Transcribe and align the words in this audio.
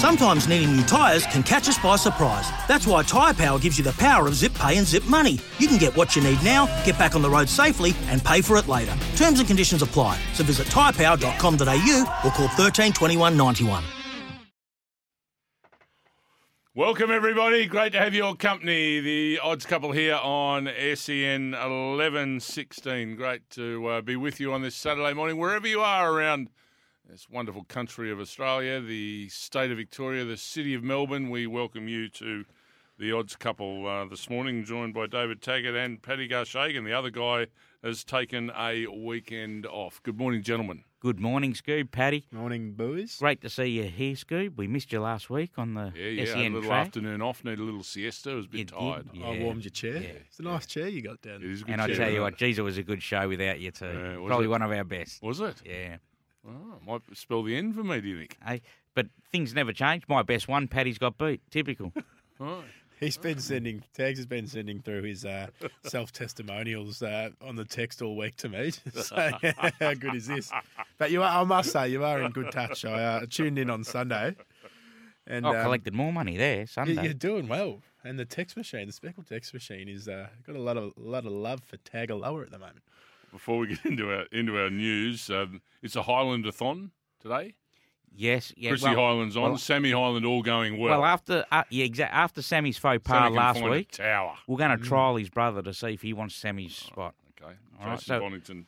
Sometimes 0.00 0.48
needing 0.48 0.74
new 0.74 0.82
tyres 0.84 1.26
can 1.26 1.42
catch 1.42 1.68
us 1.68 1.76
by 1.76 1.94
surprise. 1.96 2.48
That's 2.66 2.86
why 2.86 3.02
Tyre 3.02 3.34
Power 3.34 3.58
gives 3.58 3.76
you 3.76 3.84
the 3.84 3.92
power 3.92 4.26
of 4.26 4.34
zip 4.34 4.54
pay 4.54 4.78
and 4.78 4.86
zip 4.86 5.04
money. 5.04 5.38
You 5.58 5.68
can 5.68 5.76
get 5.76 5.94
what 5.94 6.16
you 6.16 6.22
need 6.22 6.42
now, 6.42 6.64
get 6.86 6.98
back 6.98 7.14
on 7.14 7.20
the 7.20 7.28
road 7.28 7.50
safely, 7.50 7.92
and 8.06 8.24
pay 8.24 8.40
for 8.40 8.56
it 8.56 8.66
later. 8.66 8.96
Terms 9.16 9.40
and 9.40 9.46
conditions 9.46 9.82
apply. 9.82 10.18
So 10.32 10.42
visit 10.42 10.68
tyrepower.com.au 10.68 12.20
or 12.24 12.30
call 12.30 12.48
13 12.48 12.94
21 12.94 13.36
91. 13.36 13.84
Welcome, 16.74 17.10
everybody. 17.10 17.66
Great 17.66 17.92
to 17.92 17.98
have 17.98 18.14
your 18.14 18.34
company. 18.36 19.00
The 19.00 19.38
odds 19.42 19.66
couple 19.66 19.92
here 19.92 20.14
on 20.14 20.66
SEN 20.94 21.50
1116. 21.50 23.16
Great 23.16 23.50
to 23.50 23.86
uh, 23.86 24.00
be 24.00 24.16
with 24.16 24.40
you 24.40 24.54
on 24.54 24.62
this 24.62 24.76
Saturday 24.76 25.12
morning, 25.12 25.36
wherever 25.36 25.68
you 25.68 25.82
are 25.82 26.10
around 26.10 26.48
this 27.10 27.28
wonderful 27.28 27.64
country 27.64 28.10
of 28.10 28.20
Australia, 28.20 28.80
the 28.80 29.28
state 29.30 29.70
of 29.70 29.76
Victoria, 29.78 30.24
the 30.24 30.36
city 30.36 30.74
of 30.74 30.82
Melbourne. 30.84 31.28
We 31.30 31.46
welcome 31.46 31.88
you 31.88 32.08
to 32.10 32.44
the 32.98 33.12
odds 33.12 33.34
couple 33.34 33.86
uh, 33.86 34.04
this 34.04 34.30
morning, 34.30 34.64
joined 34.64 34.94
by 34.94 35.06
David 35.06 35.42
Taggart 35.42 35.74
and 35.74 36.00
Paddy 36.00 36.28
Garshagan. 36.28 36.84
The 36.84 36.92
other 36.92 37.10
guy 37.10 37.46
has 37.82 38.04
taken 38.04 38.52
a 38.56 38.86
weekend 38.86 39.66
off. 39.66 40.00
Good 40.04 40.18
morning, 40.18 40.42
gentlemen. 40.42 40.84
Good 41.00 41.18
morning, 41.18 41.54
Scoob. 41.54 41.90
Paddy. 41.90 42.26
Morning, 42.30 42.72
boys. 42.74 43.16
Great 43.18 43.40
to 43.40 43.48
see 43.48 43.64
you 43.68 43.84
here, 43.84 44.14
Scoob. 44.14 44.56
We 44.56 44.66
missed 44.68 44.92
you 44.92 45.00
last 45.00 45.30
week 45.30 45.52
on 45.56 45.72
the 45.74 45.92
Yeah, 45.96 46.08
yeah. 46.08 46.24
SEN 46.26 46.38
a 46.38 46.42
little 46.56 46.62
track. 46.68 46.86
afternoon 46.88 47.22
off, 47.22 47.42
need 47.42 47.58
a 47.58 47.62
little 47.62 47.82
siesta. 47.82 48.32
I 48.32 48.34
was 48.34 48.44
a 48.44 48.48
bit 48.50 48.58
You 48.58 48.64
did, 48.66 48.74
tired. 48.78 49.06
yeah. 49.14 49.26
I 49.26 49.38
warmed 49.42 49.64
your 49.64 49.70
chair. 49.70 49.96
Yeah. 49.96 50.08
It's 50.28 50.38
a 50.38 50.42
nice 50.42 50.66
chair 50.66 50.86
you 50.88 51.00
got 51.00 51.22
down 51.22 51.36
It 51.36 51.40
there. 51.40 51.50
is 51.50 51.62
a 51.62 51.64
good 51.64 51.72
And 51.72 51.80
I 51.82 51.86
tell 51.92 52.10
you 52.10 52.20
what, 52.20 52.34
it? 52.34 52.38
geez, 52.38 52.58
it 52.58 52.62
was 52.62 52.76
a 52.76 52.82
good 52.82 53.02
show 53.02 53.26
without 53.28 53.58
you 53.60 53.70
too. 53.70 53.86
Yeah, 53.86 54.26
Probably 54.26 54.44
it? 54.44 54.48
one 54.50 54.60
of 54.62 54.70
our 54.70 54.84
best. 54.84 55.22
Was 55.22 55.40
it? 55.40 55.56
Yeah. 55.64 55.96
Oh, 56.46 56.78
might 56.86 57.02
spell 57.14 57.42
the 57.42 57.56
end 57.56 57.74
for 57.74 57.84
me, 57.84 58.00
do 58.00 58.08
you 58.08 58.18
think? 58.18 58.36
Hey, 58.44 58.62
but 58.94 59.06
things 59.30 59.54
never 59.54 59.72
change. 59.72 60.04
My 60.08 60.22
best 60.22 60.48
one, 60.48 60.68
Paddy's 60.68 60.98
got 60.98 61.18
beat. 61.18 61.42
Typical. 61.50 61.92
Oh. 62.42 62.64
He's 63.00 63.18
been 63.18 63.38
sending, 63.38 63.82
Tags 63.94 64.18
has 64.18 64.24
been 64.24 64.46
sending 64.46 64.80
through 64.80 65.02
his 65.02 65.26
uh, 65.26 65.48
self 65.84 66.12
testimonials 66.12 67.02
uh, 67.02 67.30
on 67.42 67.56
the 67.56 67.66
text 67.66 68.00
all 68.00 68.16
week 68.16 68.36
to 68.36 68.48
me. 68.48 68.72
So, 68.92 69.14
how 69.80 69.92
good 69.94 70.14
is 70.14 70.26
this? 70.26 70.50
But 70.96 71.10
you 71.10 71.22
are, 71.22 71.40
I 71.40 71.44
must 71.44 71.70
say, 71.72 71.88
you 71.88 72.04
are 72.04 72.22
in 72.22 72.30
good 72.32 72.50
touch. 72.52 72.84
I 72.86 73.02
uh, 73.02 73.26
tuned 73.28 73.58
in 73.58 73.68
on 73.68 73.84
Sunday. 73.84 74.36
And 75.26 75.46
I 75.46 75.56
um, 75.56 75.64
collected 75.64 75.94
more 75.94 76.12
money 76.12 76.36
there 76.36 76.60
you- 76.60 76.66
Sunday. 76.66 77.02
you're 77.02 77.12
doing 77.14 77.48
well. 77.48 77.80
And 78.04 78.18
the 78.18 78.24
text 78.24 78.56
machine, 78.56 78.86
the 78.86 78.92
speckled 78.92 79.26
text 79.26 79.52
machine, 79.52 79.88
is 79.88 80.08
uh, 80.08 80.28
got 80.46 80.56
a 80.56 80.60
lot 80.60 80.78
of 80.78 80.92
lot 80.96 81.26
of 81.26 81.32
love 81.32 81.60
for 81.62 81.76
Tag 81.78 82.08
Tagaloa 82.08 82.44
at 82.44 82.50
the 82.50 82.58
moment. 82.58 82.80
Before 83.30 83.58
we 83.58 83.66
get 83.74 83.84
into 83.84 84.12
our 84.12 84.24
into 84.32 84.56
our 84.60 84.70
news, 84.70 85.30
um, 85.30 85.60
it's 85.82 85.96
a 85.96 86.02
Highlander-thon 86.02 86.90
today. 87.20 87.54
Yes, 88.12 88.52
yeah. 88.56 88.70
Chrissy 88.70 88.86
well, 88.86 88.96
Hyland's 88.96 89.36
on, 89.36 89.42
well- 89.42 89.56
Sammy 89.56 89.92
Hyland 89.92 90.26
all 90.26 90.42
going 90.42 90.78
well. 90.78 91.00
well, 91.00 91.04
after 91.04 91.44
uh, 91.52 91.62
yeah, 91.70 91.84
exactly. 91.84 92.16
After 92.16 92.42
Sammy's 92.42 92.76
faux 92.76 93.00
pas 93.04 93.26
Sammy 93.26 93.36
last 93.36 93.62
week, 93.62 93.92
tower. 93.92 94.34
we're 94.48 94.58
going 94.58 94.76
to 94.76 94.84
trial 94.84 95.16
his 95.16 95.28
brother 95.30 95.62
to 95.62 95.72
see 95.72 95.94
if 95.94 96.02
he 96.02 96.12
wants 96.12 96.34
Sammy's 96.34 96.74
spot. 96.74 97.14
Okay, 97.40 97.54
All 97.80 97.86
right, 97.86 98.00
so- 98.00 98.18
Bonington 98.18 98.66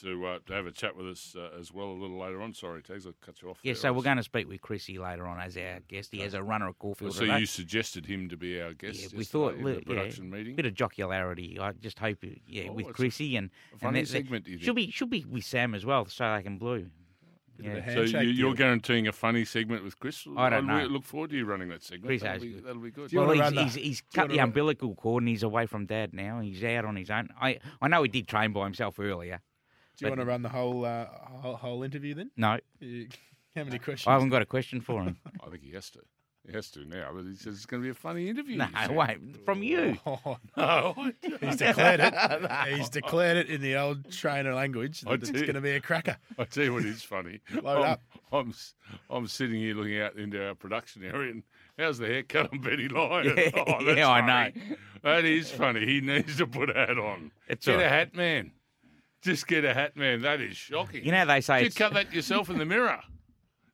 to 0.00 0.26
uh, 0.26 0.38
to 0.46 0.52
have 0.52 0.66
a 0.66 0.70
chat 0.72 0.96
with 0.96 1.06
us 1.08 1.34
uh, 1.38 1.50
as 1.58 1.72
well 1.72 1.86
a 1.86 1.92
little 1.98 2.18
later 2.18 2.40
on. 2.42 2.52
Sorry, 2.54 2.82
Tags, 2.82 3.06
I'll 3.06 3.14
cut 3.20 3.40
you 3.42 3.50
off. 3.50 3.58
Yeah, 3.62 3.72
there. 3.72 3.80
so 3.80 3.88
I 3.88 3.90
we're 3.92 4.02
going 4.02 4.16
to 4.16 4.22
speak 4.22 4.48
with 4.48 4.60
Chrissy 4.60 4.98
later 4.98 5.26
on 5.26 5.40
as 5.40 5.56
our 5.56 5.80
guest. 5.88 6.10
He 6.12 6.20
has 6.20 6.34
a 6.34 6.42
runner 6.42 6.68
at 6.68 6.78
Caulfield 6.78 7.14
So 7.14 7.20
today. 7.20 7.38
you 7.40 7.46
suggested 7.46 8.06
him 8.06 8.28
to 8.28 8.36
be 8.36 8.60
our 8.60 8.72
guest. 8.74 9.00
Yeah, 9.00 9.18
we 9.18 9.24
thought 9.24 9.54
in 9.54 9.64
the 9.64 9.80
production 9.80 10.26
yeah, 10.30 10.36
meeting. 10.38 10.56
bit 10.56 10.66
of 10.66 10.74
jocularity. 10.74 11.58
I 11.60 11.72
just 11.72 11.98
hope, 11.98 12.18
yeah, 12.46 12.64
Oh, 12.68 12.72
with 12.72 12.86
it's 12.86 12.90
a- 12.90 12.94
Chrissy 12.94 13.36
and 13.36 13.50
a 13.74 13.78
funny 13.78 13.98
and 14.00 14.06
that- 14.06 14.10
that- 14.12 14.16
segment, 14.18 14.44
do 14.44 14.52
you 14.52 14.58
She'll 14.58 14.74
think? 14.74 14.88
be 14.88 14.90
she'll 14.92 15.08
be 15.08 15.24
with 15.24 15.44
Sam 15.44 15.74
as 15.74 15.84
well, 15.86 16.06
so 16.06 16.34
they 16.36 16.42
can 16.42 16.58
blue. 16.58 16.90
Bit 17.56 17.66
of 17.66 17.72
a 17.72 17.76
Yeah. 17.78 17.94
So 18.10 18.18
you, 18.20 18.30
you're 18.30 18.54
guaranteeing 18.54 19.06
a 19.06 19.12
funny 19.12 19.44
segment 19.44 19.84
with 19.84 19.96
Chris? 20.00 20.26
I 20.36 20.50
don't 20.50 20.68
I'd 20.68 20.82
know. 20.82 20.88
Look 20.88 21.04
forward 21.04 21.30
to 21.30 21.36
you 21.36 21.44
running 21.44 21.68
that 21.68 21.84
segment. 21.84 22.06
Chris 22.08 22.22
that'll, 22.22 22.34
has 22.34 22.42
be, 22.42 22.50
good. 22.54 22.64
that'll 22.64 22.82
be 22.82 22.90
good. 22.90 23.10
Do 23.10 23.18
Well, 23.20 23.30
he's, 23.30 23.52
he's, 23.52 23.74
he's 23.76 24.00
cut 24.12 24.22
wanna 24.22 24.32
the 24.32 24.38
run- 24.40 24.48
umbilical 24.48 24.94
cord 24.96 25.22
and 25.22 25.28
he's 25.28 25.44
away 25.44 25.66
from 25.66 25.86
dad 25.86 26.12
now. 26.12 26.40
He's 26.40 26.64
out 26.64 26.84
on 26.84 26.96
his 26.96 27.10
own. 27.10 27.28
I 27.40 27.60
I 27.80 27.86
know 27.86 28.02
he 28.02 28.08
did 28.08 28.26
train 28.26 28.52
by 28.52 28.64
himself 28.64 28.98
earlier. 28.98 29.40
Do 29.96 30.04
you 30.06 30.10
but- 30.10 30.18
want 30.18 30.20
to 30.20 30.26
run 30.26 30.42
the 30.42 30.48
whole 30.48 30.84
uh, 30.84 31.06
whole, 31.40 31.56
whole 31.56 31.82
interview 31.82 32.14
then? 32.14 32.30
No, 32.36 32.58
You- 32.80 33.08
How 33.56 33.64
many 33.64 33.78
questions? 33.78 34.06
I 34.08 34.12
haven't 34.14 34.30
got 34.30 34.42
a 34.42 34.46
question 34.46 34.80
for 34.80 35.02
him. 35.02 35.16
I 35.46 35.50
think 35.50 35.62
he 35.62 35.72
has 35.72 35.90
to. 35.90 36.00
He 36.46 36.52
has 36.52 36.70
to 36.72 36.84
now. 36.84 37.10
But 37.14 37.24
he 37.24 37.36
says 37.36 37.54
it's 37.54 37.64
going 37.64 37.82
to 37.82 37.86
be 37.86 37.90
a 37.90 37.94
funny 37.94 38.28
interview. 38.28 38.58
no, 38.58 38.66
he 38.66 38.92
wait, 38.92 39.44
from 39.46 39.62
you. 39.62 39.96
Oh, 40.06 40.36
No, 40.58 40.94
he's 41.40 41.56
declared 41.56 42.00
it. 42.00 42.14
He's 42.76 42.90
declared 42.90 43.38
it 43.38 43.48
in 43.48 43.62
the 43.62 43.76
old 43.76 44.10
trainer 44.12 44.52
language 44.52 45.00
that 45.02 45.14
it's 45.14 45.30
did. 45.30 45.42
going 45.42 45.54
to 45.54 45.62
be 45.62 45.70
a 45.70 45.80
cracker. 45.80 46.18
I 46.38 46.44
tell 46.44 46.64
you 46.64 46.74
what 46.74 46.84
is 46.84 47.02
funny. 47.02 47.40
Load 47.62 47.78
I'm, 47.78 47.90
up. 47.92 48.00
I'm 48.30 48.48
s- 48.50 48.74
I'm 49.08 49.26
sitting 49.26 49.56
here 49.58 49.74
looking 49.74 49.98
out 50.00 50.16
into 50.16 50.46
our 50.46 50.54
production 50.54 51.02
area, 51.04 51.30
and 51.30 51.44
how's 51.78 51.96
the 51.96 52.08
haircut 52.08 52.52
on 52.52 52.58
Betty 52.60 52.88
Lyon? 52.88 53.34
Yeah, 53.38 53.50
oh, 53.66 53.82
that's 53.84 53.96
yeah, 53.96 54.10
I 54.10 54.20
funny. 54.20 54.76
That 55.02 55.24
is 55.24 55.50
funny. 55.50 55.86
He 55.86 56.00
needs 56.02 56.36
to 56.36 56.46
put 56.46 56.68
a 56.68 56.74
hat 56.74 56.98
on. 56.98 57.30
It's 57.48 57.64
get 57.64 57.76
all 57.76 57.80
a 57.80 57.88
hat, 57.88 58.14
man. 58.14 58.52
Just 59.24 59.46
get 59.46 59.64
a 59.64 59.72
hat, 59.72 59.96
man. 59.96 60.20
That 60.22 60.40
is 60.40 60.56
shocking. 60.56 61.04
You 61.04 61.10
know 61.10 61.18
how 61.18 61.24
they 61.24 61.40
say 61.40 61.60
you 61.60 61.66
it's, 61.66 61.76
cut 61.76 61.94
that 61.94 62.12
yourself 62.12 62.50
in 62.50 62.58
the 62.58 62.66
mirror. 62.66 63.00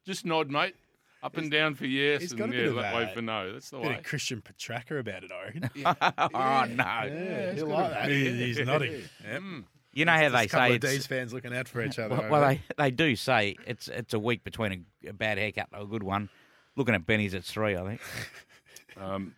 Just 0.07 0.25
nod, 0.25 0.49
mate. 0.51 0.75
Up 1.23 1.37
and 1.37 1.51
down 1.51 1.75
for 1.75 1.85
yes, 1.85 2.23
he's 2.23 2.31
and 2.33 2.39
got 2.39 2.51
a 2.51 2.57
yeah, 2.57 2.63
of 2.69 2.77
that 2.77 2.95
way 2.95 3.03
a- 3.03 3.09
for 3.15 3.21
no. 3.21 3.53
That's 3.53 3.69
the 3.69 3.79
Bit 3.79 3.89
way. 3.89 3.97
of 3.97 4.05
Christian 4.05 4.41
Petracca 4.43 5.01
about 5.01 5.23
it, 5.23 5.31
I 5.31 5.45
reckon. 5.45 5.71
oh 5.85 6.65
no. 6.75 7.15
Yeah, 7.15 7.53
he'll 7.53 7.67
like 7.67 7.91
that. 7.91 8.09
He- 8.09 8.31
He's 8.47 8.59
nodding. 8.61 8.93
Yep. 9.29 9.43
Mm. 9.43 9.65
You 9.93 10.05
know 10.07 10.13
how 10.13 10.29
they 10.29 10.31
There's 10.31 10.45
a 10.45 10.49
couple 10.49 10.69
say 10.69 10.75
of 10.77 10.81
D's 10.81 11.07
fans 11.07 11.33
looking 11.35 11.55
out 11.55 11.69
for 11.69 11.83
each 11.85 11.99
other. 11.99 12.17
Well, 12.17 12.31
well 12.31 12.49
they, 12.49 12.63
they 12.79 12.91
do 12.91 13.17
say 13.17 13.57
it's 13.67 13.89
it's 13.89 14.15
a 14.15 14.19
week 14.19 14.45
between 14.45 14.87
a, 15.05 15.09
a 15.11 15.13
bad 15.13 15.37
haircut 15.37 15.67
and 15.73 15.83
a 15.83 15.87
good 15.87 16.05
one. 16.05 16.31
Looking 16.77 16.95
at 16.95 17.05
Benny's, 17.05 17.35
it's 17.35 17.51
three, 17.51 17.77
I 17.77 17.83
think. 17.85 18.01
Um, 18.97 19.35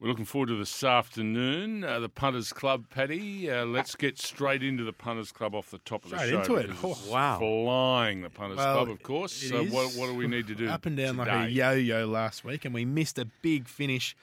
we're 0.00 0.08
looking 0.08 0.24
forward 0.24 0.48
to 0.48 0.58
this 0.58 0.82
afternoon. 0.84 1.84
Uh, 1.84 2.00
the 2.00 2.08
Punters 2.08 2.52
Club, 2.52 2.86
Paddy. 2.90 3.50
Uh, 3.50 3.64
let's 3.64 3.94
get 3.94 4.18
straight 4.18 4.62
into 4.62 4.84
the 4.84 4.92
Punters 4.92 5.32
Club 5.32 5.54
off 5.54 5.70
the 5.70 5.78
top 5.78 6.04
of 6.04 6.10
the 6.10 6.18
show. 6.18 6.42
Straight 6.42 6.46
show. 6.46 6.56
into 6.56 6.72
it. 6.72 6.76
Oh, 6.82 6.98
wow. 7.10 7.38
Flying 7.38 8.22
the 8.22 8.30
Punters 8.30 8.58
Well, 8.58 8.74
Club, 8.76 8.90
of 8.90 9.02
course. 9.02 9.32
So 9.32 9.64
what, 9.64 9.94
what 9.94 10.06
do 10.06 10.14
we 10.14 10.26
need 10.26 10.46
to 10.48 10.54
do? 10.54 10.68
Up 10.70 10.86
and 10.86 10.96
down 10.96 11.16
today? 11.16 11.30
like 11.30 11.48
a 11.48 11.50
yo-yo 11.50 12.06
last 12.06 12.44
week, 12.44 12.64
and 12.64 12.74
we 12.74 12.84
missed 12.84 13.18
a 13.18 13.24
big 13.40 13.68
finish 13.68 14.16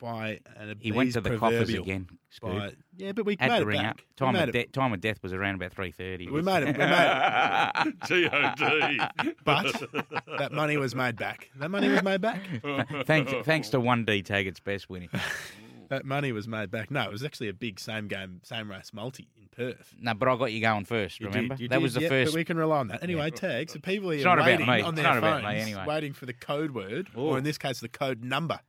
by 0.00 0.40
an 0.56 0.76
He 0.80 0.92
went 0.92 1.12
to 1.12 1.20
the 1.20 1.36
coffers 1.36 1.68
again. 1.68 2.08
By, 2.42 2.72
yeah, 2.96 3.12
but 3.12 3.26
we 3.26 3.36
Had 3.38 3.50
made 3.50 3.56
to 3.58 3.62
it 3.62 3.66
ring 3.66 3.82
back. 3.82 3.90
up. 3.90 4.00
Time 4.16 4.36
of, 4.36 4.52
de- 4.52 4.66
time 4.66 4.92
of 4.92 5.00
death 5.00 5.22
was 5.22 5.32
around 5.32 5.56
about 5.56 5.72
three 5.72 5.90
thirty. 5.90 6.28
We 6.28 6.42
made 6.42 6.62
it. 6.62 6.76
We 6.76 6.84
made 6.84 7.72
it. 7.86 7.94
G-O-D. 8.06 9.34
But 9.44 9.82
that 10.38 10.52
money 10.52 10.76
was 10.76 10.94
made 10.94 11.16
back. 11.16 11.50
That 11.56 11.70
money 11.70 11.88
was 11.88 12.02
made 12.02 12.20
back. 12.20 12.40
thanks, 13.06 13.32
thanks 13.44 13.68
to 13.70 13.80
one 13.80 14.04
D 14.04 14.22
Taggart's 14.22 14.60
best 14.60 14.88
winning. 14.90 15.10
That 15.88 16.04
money 16.04 16.30
was 16.30 16.46
made 16.46 16.70
back. 16.70 16.88
No, 16.92 17.02
it 17.02 17.10
was 17.10 17.24
actually 17.24 17.48
a 17.48 17.52
big 17.52 17.80
same 17.80 18.06
game, 18.06 18.42
same 18.44 18.70
race 18.70 18.92
multi 18.92 19.26
in 19.36 19.48
Perth. 19.48 19.92
No, 20.00 20.14
but 20.14 20.28
I 20.28 20.36
got 20.36 20.52
you 20.52 20.60
going 20.60 20.84
first. 20.84 21.18
You 21.18 21.26
did, 21.26 21.34
Remember 21.34 21.54
you 21.60 21.66
that 21.66 21.74
did, 21.78 21.82
was 21.82 21.94
the 21.94 22.02
yeah, 22.02 22.08
first. 22.08 22.30
But 22.32 22.38
we 22.38 22.44
can 22.44 22.56
rely 22.58 22.78
on 22.78 22.86
that. 22.88 23.02
Anyway, 23.02 23.28
tags. 23.30 23.72
So 23.72 23.80
people 23.80 24.08
are 24.10 24.14
It's 24.14 24.22
about 24.22 24.38
waiting 24.46 24.66
me. 24.68 24.82
on 24.82 24.94
It's 24.94 25.02
their 25.02 25.02
not 25.02 25.20
phones, 25.20 25.40
about 25.40 25.52
me 25.52 25.58
anyway. 25.60 25.84
waiting 25.88 26.12
for 26.12 26.26
the 26.26 26.32
code 26.32 26.70
word, 26.76 27.08
Ooh. 27.18 27.22
or 27.22 27.38
in 27.38 27.42
this 27.42 27.58
case, 27.58 27.80
the 27.80 27.88
code 27.88 28.22
number. 28.22 28.60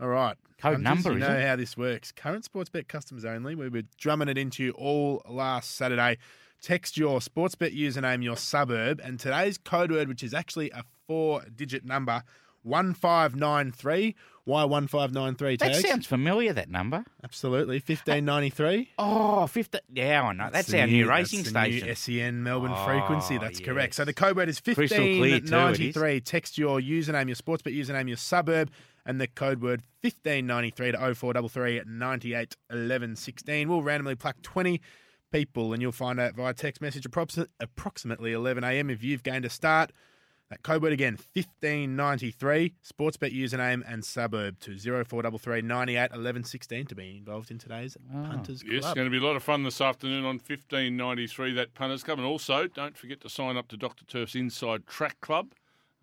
All 0.00 0.08
right. 0.08 0.38
Code 0.60 0.80
number, 0.80 1.12
You 1.12 1.18
know 1.20 1.36
it? 1.36 1.46
how 1.46 1.56
this 1.56 1.76
works. 1.76 2.10
Current 2.12 2.44
sports 2.44 2.68
bet 2.68 2.88
customers 2.88 3.24
only. 3.24 3.54
We 3.54 3.68
were 3.68 3.82
drumming 3.96 4.28
it 4.28 4.36
into 4.38 4.62
you 4.64 4.70
all 4.72 5.22
last 5.28 5.76
Saturday. 5.76 6.18
Text 6.60 6.96
your 6.96 7.20
sports 7.20 7.54
bet 7.54 7.72
username, 7.72 8.24
your 8.24 8.36
suburb, 8.36 9.00
and 9.04 9.20
today's 9.20 9.58
code 9.58 9.92
word, 9.92 10.08
which 10.08 10.24
is 10.24 10.34
actually 10.34 10.70
a 10.70 10.82
four-digit 11.06 11.84
number, 11.84 12.22
one 12.62 12.94
five 12.94 13.36
nine 13.36 13.70
three. 13.70 14.16
Why 14.44 14.64
one 14.64 14.86
five 14.88 15.12
nine 15.12 15.34
three? 15.36 15.56
that 15.58 15.74
Tags. 15.74 15.86
sounds 15.88 16.06
familiar. 16.06 16.52
That 16.52 16.68
number. 16.70 17.04
absolutely 17.22 17.78
fifteen 17.78 18.24
ninety 18.24 18.50
three. 18.50 18.90
Oh, 18.98 19.46
50. 19.46 19.78
Yeah, 19.92 20.22
I 20.22 20.32
know. 20.32 20.48
That's, 20.50 20.72
our 20.74 20.86
new 20.86 21.08
racing 21.08 21.44
station. 21.44 21.94
SEN 21.94 22.42
Melbourne 22.42 22.72
Oh, 22.74 22.84
frequency. 22.86 23.38
That's 23.38 23.60
correct. 23.60 23.94
So 23.94 24.04
the 24.04 24.12
code 24.14 24.36
word 24.36 24.48
is 24.48 24.60
too, 24.60 24.72
it 24.72 24.78
1593. 24.78 26.20
Text 26.22 26.58
your 26.58 26.80
username, 26.80 27.26
your 27.26 27.34
sports 27.36 27.62
bet 27.62 27.74
username, 27.74 28.08
your 28.08 28.16
suburb, 28.16 28.70
and 29.08 29.18
the 29.20 29.26
code 29.26 29.62
word 29.62 29.82
1593 30.02 30.92
to 30.92 30.98
0433 31.14 31.82
98 31.86 32.56
11 32.70 33.16
16. 33.16 33.68
We'll 33.68 33.82
randomly 33.82 34.14
pluck 34.14 34.40
20 34.42 34.80
people, 35.32 35.72
and 35.72 35.82
you'll 35.82 35.92
find 35.92 36.20
out 36.20 36.34
via 36.36 36.52
text 36.54 36.80
message 36.82 37.06
approximately 37.58 38.32
11 38.32 38.62
a.m. 38.64 38.90
if 38.90 39.02
you've 39.02 39.22
gained 39.22 39.46
a 39.46 39.50
start. 39.50 39.92
That 40.50 40.62
code 40.62 40.82
word 40.82 40.94
again, 40.94 41.18
1593, 41.34 42.74
sportsbet 42.82 43.34
username 43.34 43.82
and 43.86 44.02
suburb 44.02 44.58
to 44.60 44.78
0433 44.78 45.60
98 45.62 46.10
11 46.14 46.44
16 46.44 46.86
to 46.86 46.94
be 46.94 47.18
involved 47.18 47.50
in 47.50 47.58
today's 47.58 47.96
ah. 48.14 48.28
Punters 48.30 48.62
Yes, 48.66 48.82
Club. 48.82 48.96
going 48.96 49.06
to 49.06 49.10
be 49.10 49.22
a 49.22 49.26
lot 49.26 49.36
of 49.36 49.42
fun 49.42 49.62
this 49.62 49.80
afternoon 49.80 50.24
on 50.24 50.36
1593, 50.36 51.52
that 51.54 51.74
Punters 51.74 52.02
Club. 52.02 52.18
And 52.18 52.26
also, 52.26 52.66
don't 52.66 52.96
forget 52.96 53.20
to 53.22 53.28
sign 53.28 53.56
up 53.58 53.68
to 53.68 53.76
Dr. 53.76 54.04
Turf's 54.06 54.34
Inside 54.34 54.86
Track 54.86 55.20
Club. 55.20 55.52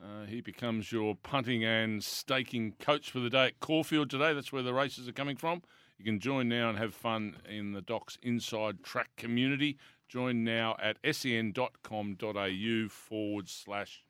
Uh, 0.01 0.25
he 0.25 0.41
becomes 0.41 0.91
your 0.91 1.15
punting 1.15 1.63
and 1.63 2.03
staking 2.03 2.73
coach 2.79 3.09
for 3.09 3.19
the 3.19 3.29
day 3.29 3.47
at 3.47 3.59
Caulfield 3.59 4.09
today. 4.09 4.33
That's 4.33 4.51
where 4.51 4.63
the 4.63 4.73
races 4.73 5.07
are 5.07 5.13
coming 5.13 5.37
from. 5.37 5.61
You 5.97 6.03
can 6.03 6.19
join 6.19 6.49
now 6.49 6.69
and 6.69 6.77
have 6.77 6.93
fun 6.93 7.37
in 7.47 7.71
the 7.71 7.81
Doc's 7.81 8.17
Inside 8.21 8.83
Track 8.83 9.09
community. 9.15 9.77
Join 10.09 10.43
now 10.43 10.75
at 10.81 10.97
sen.com.au 11.15 12.87
forward 12.89 13.49
slash 13.49 14.03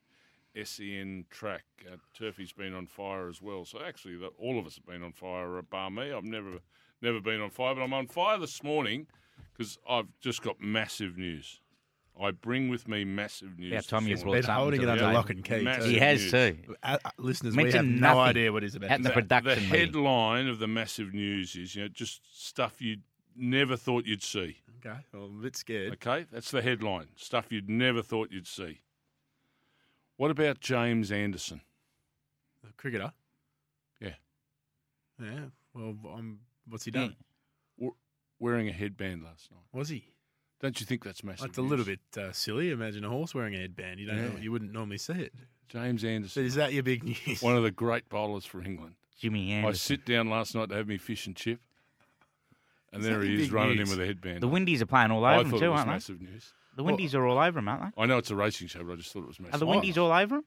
SEN 0.61 1.25
track. 1.29 1.65
Uh, 1.85 1.97
Turfy's 2.17 2.53
been 2.53 2.73
on 2.73 2.87
fire 2.87 3.27
as 3.27 3.41
well. 3.41 3.65
So 3.65 3.79
actually, 3.85 4.17
the, 4.17 4.27
all 4.39 4.57
of 4.57 4.65
us 4.65 4.75
have 4.75 4.85
been 4.85 5.03
on 5.03 5.11
fire. 5.11 5.57
Uh, 5.57 5.61
bar 5.61 5.91
me, 5.91 6.11
I've 6.11 6.23
never 6.23 6.59
never 7.01 7.19
been 7.19 7.41
on 7.41 7.49
fire, 7.51 7.75
but 7.75 7.81
I'm 7.81 7.93
on 7.93 8.07
fire 8.07 8.37
this 8.37 8.63
morning 8.63 9.07
because 9.53 9.77
I've 9.87 10.07
just 10.21 10.41
got 10.41 10.59
massive 10.59 11.17
news. 11.17 11.61
I 12.21 12.31
bring 12.31 12.69
with 12.69 12.87
me 12.87 13.03
massive 13.03 13.57
news. 13.59 13.71
About 13.71 13.77
this 13.77 13.87
time 13.87 14.03
you 14.07 14.15
morning. 14.15 14.23
brought 14.23 14.33
Been 14.33 14.43
something 14.43 14.55
holding 14.61 14.79
to 14.79 14.83
it 14.83 14.85
the 14.85 14.91
under 14.93 15.03
table. 15.03 15.13
lock 15.15 15.29
and 15.31 15.43
key. 15.43 15.61
Massive. 15.63 15.85
He 15.91 15.97
has 15.99 16.21
news. 16.21 16.31
too. 16.31 16.75
Uh, 16.81 16.97
uh, 17.03 17.09
listeners, 17.17 17.55
we 17.57 17.71
have 17.71 17.85
no 17.85 17.99
nothing 17.99 18.19
idea 18.19 18.51
what 18.53 18.63
he's 18.63 18.75
about. 18.75 18.89
at 18.91 18.97
to 18.97 19.03
the 19.03 19.09
say. 19.09 19.13
production 19.13 19.63
The 19.63 19.69
meeting. 19.69 19.79
headline 19.93 20.47
of 20.47 20.59
the 20.59 20.67
massive 20.67 21.13
news 21.13 21.55
is, 21.55 21.75
you 21.75 21.81
know, 21.83 21.87
just 21.89 22.21
stuff 22.47 22.81
you 22.81 22.97
never 23.35 23.75
thought 23.75 24.05
you'd 24.05 24.23
see. 24.23 24.57
Okay, 24.85 24.97
well, 25.13 25.25
I'm 25.25 25.39
a 25.39 25.41
bit 25.43 25.55
scared. 25.57 25.93
Okay, 25.93 26.25
that's 26.31 26.51
the 26.51 26.61
headline. 26.61 27.07
Stuff 27.15 27.47
you'd 27.51 27.69
never 27.69 28.01
thought 28.01 28.31
you'd 28.31 28.47
see. 28.47 28.79
What 30.17 30.31
about 30.31 30.61
James 30.61 31.11
Anderson? 31.11 31.61
The 32.63 32.71
cricketer. 32.77 33.11
Yeah. 33.99 34.13
Yeah. 35.21 35.39
Well, 35.73 35.95
um, 36.13 36.39
what's 36.69 36.85
he 36.85 36.91
done? 36.91 37.15
Wearing 38.39 38.69
a 38.69 38.71
headband 38.73 39.23
last 39.23 39.49
night. 39.51 39.61
Was 39.73 39.89
he? 39.89 40.05
Don't 40.65 40.79
you 40.79 40.85
think 40.87 41.03
that's 41.03 41.23
massive? 41.23 41.41
That's 41.45 41.59
a 41.59 41.61
little 41.61 41.85
bit 41.85 41.99
uh, 42.17 42.31
silly. 42.31 42.71
Imagine 42.71 43.05
a 43.05 43.09
horse 43.09 43.35
wearing 43.35 43.53
a 43.53 43.59
headband. 43.59 43.99
You 43.99 44.07
don't. 44.07 44.17
Yeah. 44.17 44.29
Know, 44.29 44.37
you 44.39 44.51
wouldn't 44.51 44.73
normally 44.73 44.97
see 44.97 45.13
it. 45.13 45.31
James 45.69 46.01
So 46.01 46.07
Anderson, 46.07 46.43
is 46.43 46.55
that 46.55 46.73
your 46.73 46.81
big 46.81 47.03
news? 47.03 47.39
one 47.43 47.55
of 47.55 47.61
the 47.61 47.69
great 47.69 48.09
bowlers 48.09 48.45
for 48.45 48.63
England. 48.63 48.95
Jimmy 49.19 49.51
Anderson. 49.51 49.69
I 49.69 49.73
sit 49.97 50.05
down 50.07 50.27
last 50.31 50.55
night 50.55 50.69
to 50.69 50.75
have 50.75 50.87
me 50.87 50.97
fish 50.97 51.27
and 51.27 51.35
chip, 51.35 51.59
and 52.91 53.01
Is 53.01 53.07
there 53.07 53.19
that 53.19 53.27
he 53.27 53.43
is 53.43 53.51
running 53.51 53.77
news? 53.77 53.91
in 53.91 53.95
with 53.97 54.03
a 54.03 54.07
headband. 54.07 54.41
The. 54.41 54.47
Windies 54.47 54.81
are 54.81 54.87
playing 54.87 55.11
all 55.11 55.23
over 55.23 55.43
thought 55.43 55.43
them 55.43 55.53
it 55.55 55.59
too, 55.59 55.69
was 55.69 55.77
aren't 55.81 55.87
they? 55.89 55.93
massive 55.93 56.21
news. 56.21 56.53
The 56.75 56.83
Windies 56.83 57.13
are 57.13 57.25
all 57.27 57.37
over 57.37 57.59
him, 57.59 57.67
aren't 57.67 57.95
they? 57.95 58.01
I 58.01 58.07
know 58.07 58.17
it's 58.17 58.31
a 58.31 58.35
racing 58.35 58.67
show, 58.69 58.83
but 58.83 58.93
I 58.93 58.95
just 58.95 59.13
thought 59.13 59.21
it 59.23 59.27
was 59.27 59.39
massive. 59.39 59.53
Are 59.55 59.59
the 59.59 59.67
Windies 59.67 59.99
all 59.99 60.11
over 60.11 60.37
him? 60.37 60.45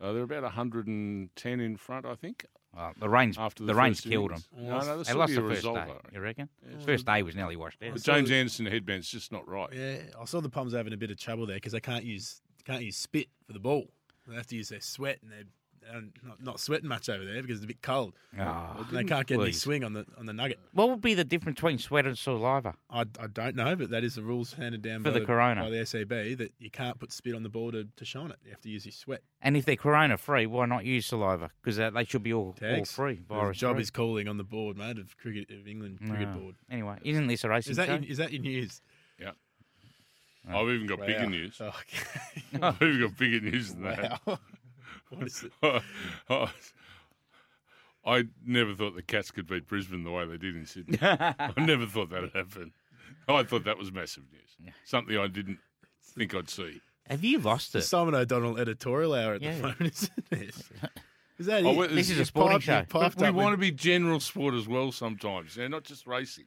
Uh, 0.00 0.12
they're 0.12 0.22
about 0.22 0.44
110 0.44 1.60
in 1.60 1.76
front, 1.76 2.06
I 2.06 2.14
think. 2.14 2.46
Oh, 2.78 2.92
the 2.98 3.08
rains. 3.08 3.36
After 3.36 3.64
the, 3.64 3.72
the, 3.72 3.74
rains 3.74 4.00
killed 4.00 4.30
innings. 4.30 4.48
them. 4.54 4.66
No, 4.68 4.78
no, 4.80 5.02
They 5.02 5.12
lost 5.12 5.34
the 5.34 5.40
first 5.40 5.56
result, 5.56 5.76
day. 5.76 5.80
I. 5.90 6.14
You 6.14 6.20
reckon? 6.20 6.48
Yeah. 6.62 6.84
First 6.84 7.06
day 7.06 7.22
was 7.22 7.34
nearly 7.34 7.56
washed 7.56 7.82
out. 7.82 7.92
But 7.92 8.02
James 8.02 8.30
Anderson 8.30 8.66
headband's 8.66 9.08
just 9.08 9.32
not 9.32 9.48
right. 9.48 9.68
Yeah, 9.72 9.96
I 10.20 10.24
saw 10.26 10.40
the 10.40 10.48
Poms 10.48 10.74
having 10.74 10.92
a 10.92 10.96
bit 10.96 11.10
of 11.10 11.18
trouble 11.18 11.46
there 11.46 11.56
because 11.56 11.72
they 11.72 11.80
can't 11.80 12.04
use 12.04 12.40
can't 12.64 12.84
use 12.84 12.96
spit 12.96 13.28
for 13.46 13.52
the 13.52 13.58
ball. 13.58 13.88
They 14.28 14.36
have 14.36 14.46
to 14.48 14.56
use 14.56 14.68
their 14.68 14.80
sweat, 14.80 15.18
and 15.22 15.32
they're 15.32 15.44
they're 15.90 16.02
not, 16.22 16.42
not 16.42 16.60
sweating 16.60 16.88
much 16.88 17.08
over 17.08 17.24
there 17.24 17.40
because 17.42 17.56
it's 17.58 17.64
a 17.64 17.68
bit 17.68 17.82
cold. 17.82 18.14
Oh, 18.38 18.86
they 18.92 19.04
can't 19.04 19.26
get 19.26 19.34
any 19.36 19.44
please. 19.44 19.60
swing 19.60 19.84
on 19.84 19.92
the 19.92 20.04
on 20.18 20.26
the 20.26 20.32
nugget. 20.32 20.58
What 20.72 20.88
would 20.90 21.00
be 21.00 21.14
the 21.14 21.24
difference 21.24 21.56
between 21.56 21.78
sweat 21.78 22.06
and 22.06 22.16
saliva? 22.16 22.74
I, 22.90 23.00
I 23.20 23.26
don't 23.32 23.56
know, 23.56 23.74
but 23.76 23.90
that 23.90 24.04
is 24.04 24.14
the 24.16 24.22
rules 24.22 24.52
handed 24.52 24.82
down 24.82 25.02
For 25.02 25.10
by 25.10 25.18
the 25.18 25.24
Corona. 25.26 25.62
by 25.62 25.70
the 25.70 25.84
SAB 25.86 26.08
that 26.38 26.52
you 26.58 26.70
can't 26.70 26.98
put 26.98 27.12
spit 27.12 27.34
on 27.34 27.42
the 27.42 27.48
ball 27.48 27.72
to, 27.72 27.86
to 27.96 28.04
shine 28.04 28.30
it. 28.30 28.36
You 28.44 28.50
have 28.50 28.60
to 28.62 28.68
use 28.70 28.84
your 28.84 28.92
sweat. 28.92 29.22
And 29.40 29.56
if 29.56 29.64
they're 29.64 29.76
corona 29.76 30.18
free, 30.18 30.46
why 30.46 30.66
not 30.66 30.84
use 30.84 31.06
saliva? 31.06 31.50
Because 31.62 31.76
they 31.76 32.04
should 32.04 32.22
be 32.22 32.32
all, 32.32 32.46
all 32.46 32.52
Tags. 32.54 32.92
free. 32.92 33.14
The 33.28 33.34
Virus 33.34 33.58
job 33.58 33.76
free. 33.76 33.82
is 33.82 33.90
calling 33.90 34.28
on 34.28 34.36
the 34.36 34.44
board, 34.44 34.76
mate, 34.76 34.98
of 34.98 35.16
cricket 35.16 35.50
of 35.50 35.66
England 35.68 35.98
ah. 36.04 36.08
cricket 36.08 36.28
No. 36.28 36.34
board. 36.40 36.54
Anyway, 36.70 36.96
isn't 37.04 37.26
this 37.28 37.44
a 37.44 37.48
racing 37.48 37.72
Is 37.72 37.76
that 37.76 37.86
show? 37.86 37.94
your, 37.94 38.04
is 38.10 38.16
that 38.18 38.32
your 38.32 38.42
news? 38.42 38.82
Yeah. 39.18 39.30
I've 40.48 40.68
even 40.68 40.86
got 40.86 41.00
bigger 41.00 41.24
Wow. 41.24 41.28
news. 41.28 41.60
Okay. 41.60 42.58
I've 42.62 42.80
even 42.82 43.00
got 43.02 43.18
bigger 43.18 43.40
news 43.40 43.74
than 43.74 43.82
that. 43.84 44.20
wow. 44.26 44.38
What 45.10 45.26
is? 45.26 45.44
I 48.04 48.24
never 48.44 48.74
thought 48.74 48.94
the 48.94 49.02
Cats 49.02 49.30
could 49.30 49.46
beat 49.46 49.66
Brisbane 49.66 50.04
the 50.04 50.10
way 50.10 50.24
they 50.26 50.38
did 50.38 50.56
in 50.56 50.66
Sydney. 50.66 50.98
I 51.02 51.52
never 51.58 51.86
thought 51.86 52.10
that 52.10 52.22
would 52.22 52.32
happen. 52.34 52.72
I 53.26 53.42
thought 53.42 53.64
that 53.64 53.76
was 53.78 53.92
massive 53.92 54.24
news. 54.32 54.72
Something 54.84 55.18
I 55.18 55.26
didn't 55.26 55.58
think 56.02 56.34
I'd 56.34 56.48
see. 56.48 56.80
Have 57.10 57.24
you 57.24 57.38
lost 57.38 57.72
The 57.72 57.78
it? 57.80 57.82
Simon 57.82 58.14
O'Donnell 58.14 58.58
editorial 58.58 59.14
hour 59.14 59.34
at 59.34 59.42
Yeah. 59.42 59.56
the 59.56 59.62
moment, 59.62 59.80
isn't 59.80 60.12
it? 60.30 60.54
Is 61.38 61.46
that 61.46 61.64
Oh, 61.64 61.70
it? 61.70 61.76
well, 61.76 61.88
This 61.88 62.10
is 62.10 62.18
a 62.18 62.22
it's 62.22 62.28
sporting 62.28 62.58
piped- 62.60 62.64
show. 62.64 62.84
But 62.98 63.16
we 63.16 63.26
up 63.28 63.34
with- 63.34 63.44
want 63.44 63.52
to 63.54 63.58
be 63.58 63.70
general 63.70 64.18
sport 64.20 64.54
as 64.54 64.66
well 64.66 64.90
sometimes, 64.90 65.56
yeah, 65.56 65.68
not 65.68 65.84
just 65.84 66.06
racing, 66.06 66.46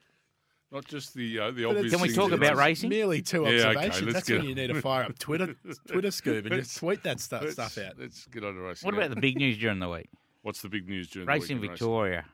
not 0.72 0.86
just 0.86 1.14
the 1.14 1.40
uh, 1.40 1.52
the 1.52 1.66
obvious. 1.66 1.92
Can 1.92 2.02
we 2.02 2.14
talk 2.14 2.30
that 2.32 2.38
about 2.42 2.56
racing? 2.56 2.90
Merely 2.90 3.22
two 3.22 3.44
Yeah, 3.44 3.68
observations. 3.68 4.02
let's 4.02 4.14
That's 4.14 4.30
when 4.30 4.40
on. 4.42 4.46
you 4.50 4.56
need 4.56 4.68
to 4.68 4.82
fire 4.82 5.04
up 5.04 5.18
Twitter, 5.20 5.56
Twitter 5.88 6.12
scoop 6.12 6.46
and 6.46 6.56
just 6.56 6.78
tweet 6.78 7.04
that 7.04 7.20
stuff, 7.20 7.42
Let's, 7.44 7.54
stuff 7.54 7.78
out. 7.78 7.94
let's 8.00 8.26
get 8.28 8.44
on 8.44 8.56
to 8.56 8.62
racing. 8.62 8.86
What 8.88 8.94
now. 8.94 9.02
about 9.02 9.16
the 9.16 9.22
big 9.22 9.38
news 9.38 9.58
during 9.58 9.80
the 9.80 9.90
week? 9.90 10.10
What's 10.44 10.62
the 10.62 10.70
big 10.70 10.88
news 10.90 11.08
during 11.10 11.28
Racing 11.28 11.58
the 11.58 11.62
week 11.62 11.72
in 11.72 11.78
Victoria. 11.78 12.26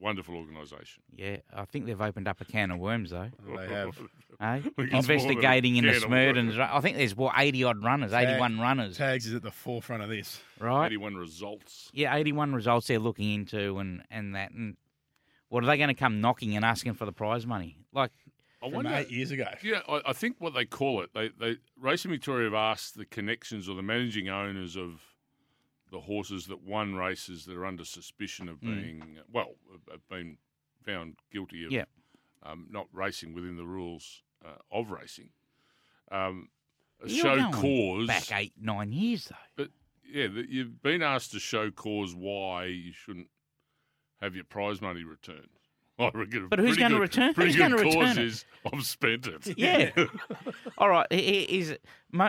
Wonderful 0.00 0.34
organisation. 0.34 1.00
Yeah, 1.14 1.36
I 1.54 1.64
think 1.64 1.86
they've 1.86 2.00
opened 2.00 2.26
up 2.26 2.40
a 2.40 2.44
can 2.44 2.72
of 2.72 2.80
worms 2.80 3.10
though. 3.10 3.30
They 3.56 3.68
have. 3.68 3.96
Eh? 4.40 4.56
It's 4.56 4.64
more 4.66 4.72
than 4.86 4.94
a 4.94 4.96
Investigating 4.96 5.76
in 5.76 5.84
the 5.86 5.92
can. 5.92 6.10
Smerdons. 6.10 6.58
I 6.58 6.80
think 6.80 6.96
there's 6.96 7.14
what 7.14 7.34
eighty 7.36 7.62
odd 7.62 7.84
runners, 7.84 8.12
eighty-one 8.12 8.58
runners, 8.58 8.96
Tags 8.96 9.26
is 9.26 9.34
at 9.34 9.42
the 9.42 9.52
forefront 9.52 10.02
of 10.02 10.08
this. 10.08 10.40
right? 10.58 10.86
81 10.86 11.14
results. 11.14 11.90
Yeah, 11.92 12.16
eighty-one 12.16 12.52
results 12.52 12.88
they're 12.88 12.98
looking 12.98 13.32
into, 13.34 13.78
and 13.78 14.02
and 14.10 14.34
that. 14.34 14.50
And 14.50 14.76
what 15.52 15.62
are 15.62 15.66
they 15.66 15.76
going 15.76 15.88
to 15.88 15.94
come 15.94 16.22
knocking 16.22 16.56
and 16.56 16.64
asking 16.64 16.94
for 16.94 17.04
the 17.04 17.12
prize 17.12 17.46
money? 17.46 17.76
Like, 17.92 18.10
I 18.62 18.66
From 18.66 18.72
wonder. 18.72 18.94
eight 18.94 19.10
years 19.10 19.30
ago. 19.32 19.44
Yeah, 19.62 19.80
I, 19.86 20.00
I 20.06 20.12
think 20.14 20.36
what 20.38 20.54
they 20.54 20.64
call 20.64 21.02
it, 21.02 21.10
they, 21.12 21.28
they 21.38 21.56
Racing 21.78 22.10
Victoria 22.10 22.46
have 22.46 22.54
asked 22.54 22.96
the 22.96 23.04
connections 23.04 23.68
or 23.68 23.74
the 23.76 23.82
managing 23.82 24.30
owners 24.30 24.76
of 24.76 25.02
the 25.90 26.00
horses 26.00 26.46
that 26.46 26.62
won 26.62 26.94
races 26.94 27.44
that 27.44 27.54
are 27.54 27.66
under 27.66 27.84
suspicion 27.84 28.48
of 28.48 28.60
Mm. 28.60 28.82
being 28.82 29.18
well, 29.30 29.56
have- 29.70 29.92
have 29.92 30.08
been 30.08 30.38
found 30.86 31.16
guilty 31.30 31.66
of 31.66 31.70
Yeah. 31.72 31.84
um, 32.44 32.66
not 32.70 32.86
racing 32.90 33.34
within 33.34 33.56
the 33.56 33.66
rules 33.66 34.22
uh, 34.42 34.56
of 34.70 34.90
racing. 34.90 35.28
Um, 36.10 36.48
You're 37.04 37.22
show 37.24 37.36
going 37.36 37.52
cause 37.52 38.06
back 38.06 38.32
eight, 38.32 38.54
nine 38.58 38.90
years 38.92 39.26
though. 39.26 39.36
But 39.56 39.68
yeah, 40.10 40.28
you've 40.48 40.82
been 40.82 41.02
asked 41.02 41.32
to 41.32 41.40
show 41.40 41.70
cause 41.70 42.14
why 42.14 42.64
you 42.66 42.92
shouldn't 42.92 43.28
have 44.22 44.34
your 44.34 44.44
prize 44.44 44.80
money 44.80 45.04
returned. 45.04 45.48
I 45.98 46.10
reckon. 46.14 46.44
a 46.44 46.48
But 46.48 46.58
who's 46.58 46.76
gonna 46.78 46.98
return- 46.98 47.34
Pretty 47.34 47.50
who's 47.50 47.56
good 47.56 47.70
gonna 47.70 47.82
return 47.82 48.06
cause 48.06 48.18
it? 48.18 48.24
is 48.24 48.44
I've 48.72 48.84
spent 48.86 49.26
it. 49.26 49.56
Yeah. 49.58 49.90
All 50.78 50.88
right. 50.88 51.06
i- 51.10 51.14
i- 51.14 51.46
Is 51.50 51.76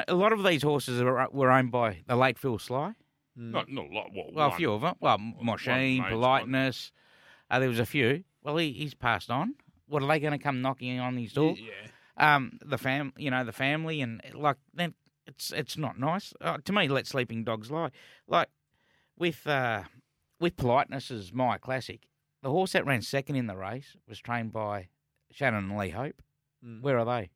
a 0.08 0.14
lot 0.16 0.34
of 0.34 0.44
these 0.44 0.62
horses 0.64 1.02
are, 1.02 1.30
were 1.32 1.50
owned 1.52 1.72
by 1.72 2.00
the 2.06 2.16
late 2.16 2.38
Phil 2.38 2.60
Sly. 2.60 2.94
not 3.36 3.70
not 3.70 3.86
a 3.90 3.94
lot. 3.94 4.10
Well, 4.14 4.26
Well, 4.34 4.48
one. 4.50 4.54
a 4.54 4.58
few 4.58 4.74
of 4.74 4.82
them. 4.82 4.96
Well, 5.00 5.18
Machine, 5.42 6.02
major 6.02 6.10
Politeness. 6.16 6.92
Uh, 7.50 7.60
there 7.60 7.70
was 7.70 7.80
a 7.80 7.86
few. 7.86 8.24
Well, 8.44 8.58
he, 8.58 8.74
he's 8.74 8.94
passed 8.94 9.30
on. 9.32 9.56
What 9.88 10.04
are 10.04 10.08
they 10.08 10.20
going 10.20 10.34
to 10.38 10.44
come 10.44 10.62
knocking 10.62 11.00
on 11.00 11.18
his 11.18 11.34
door? 11.34 11.56
Yeah. 11.58 12.36
Um, 12.36 12.60
the 12.64 12.78
fam, 12.78 13.14
you 13.18 13.32
know, 13.32 13.44
the 13.44 13.52
family, 13.52 14.02
and 14.02 14.22
like 14.36 14.58
then 14.74 14.94
it's 15.26 15.52
it's 15.52 15.78
not 15.78 15.98
nice 16.00 16.34
uh, 16.42 16.58
to 16.66 16.74
me. 16.74 16.88
Let 16.90 17.08
sleeping 17.08 17.44
dogs 17.44 17.72
lie. 17.72 17.90
Like 18.28 18.50
with 19.18 19.48
uh, 19.48 19.84
with 20.44 20.58
politeness 20.58 21.10
as 21.10 21.34
Myer 21.34 21.58
Classic. 21.58 22.02
The 22.44 22.52
horse 22.52 22.74
that 22.74 22.86
ran 22.86 23.02
second 23.02 23.38
in 23.38 23.48
the 23.48 23.56
race 23.56 23.96
was 24.08 24.20
trained 24.20 24.52
by 24.52 24.90
Shannon 25.32 25.70
and 25.72 25.78
Lee 25.78 25.90
Hope. 25.90 26.22
Mm. 26.64 26.82
Where 26.82 27.00
are 27.00 27.06
they? 27.06 27.30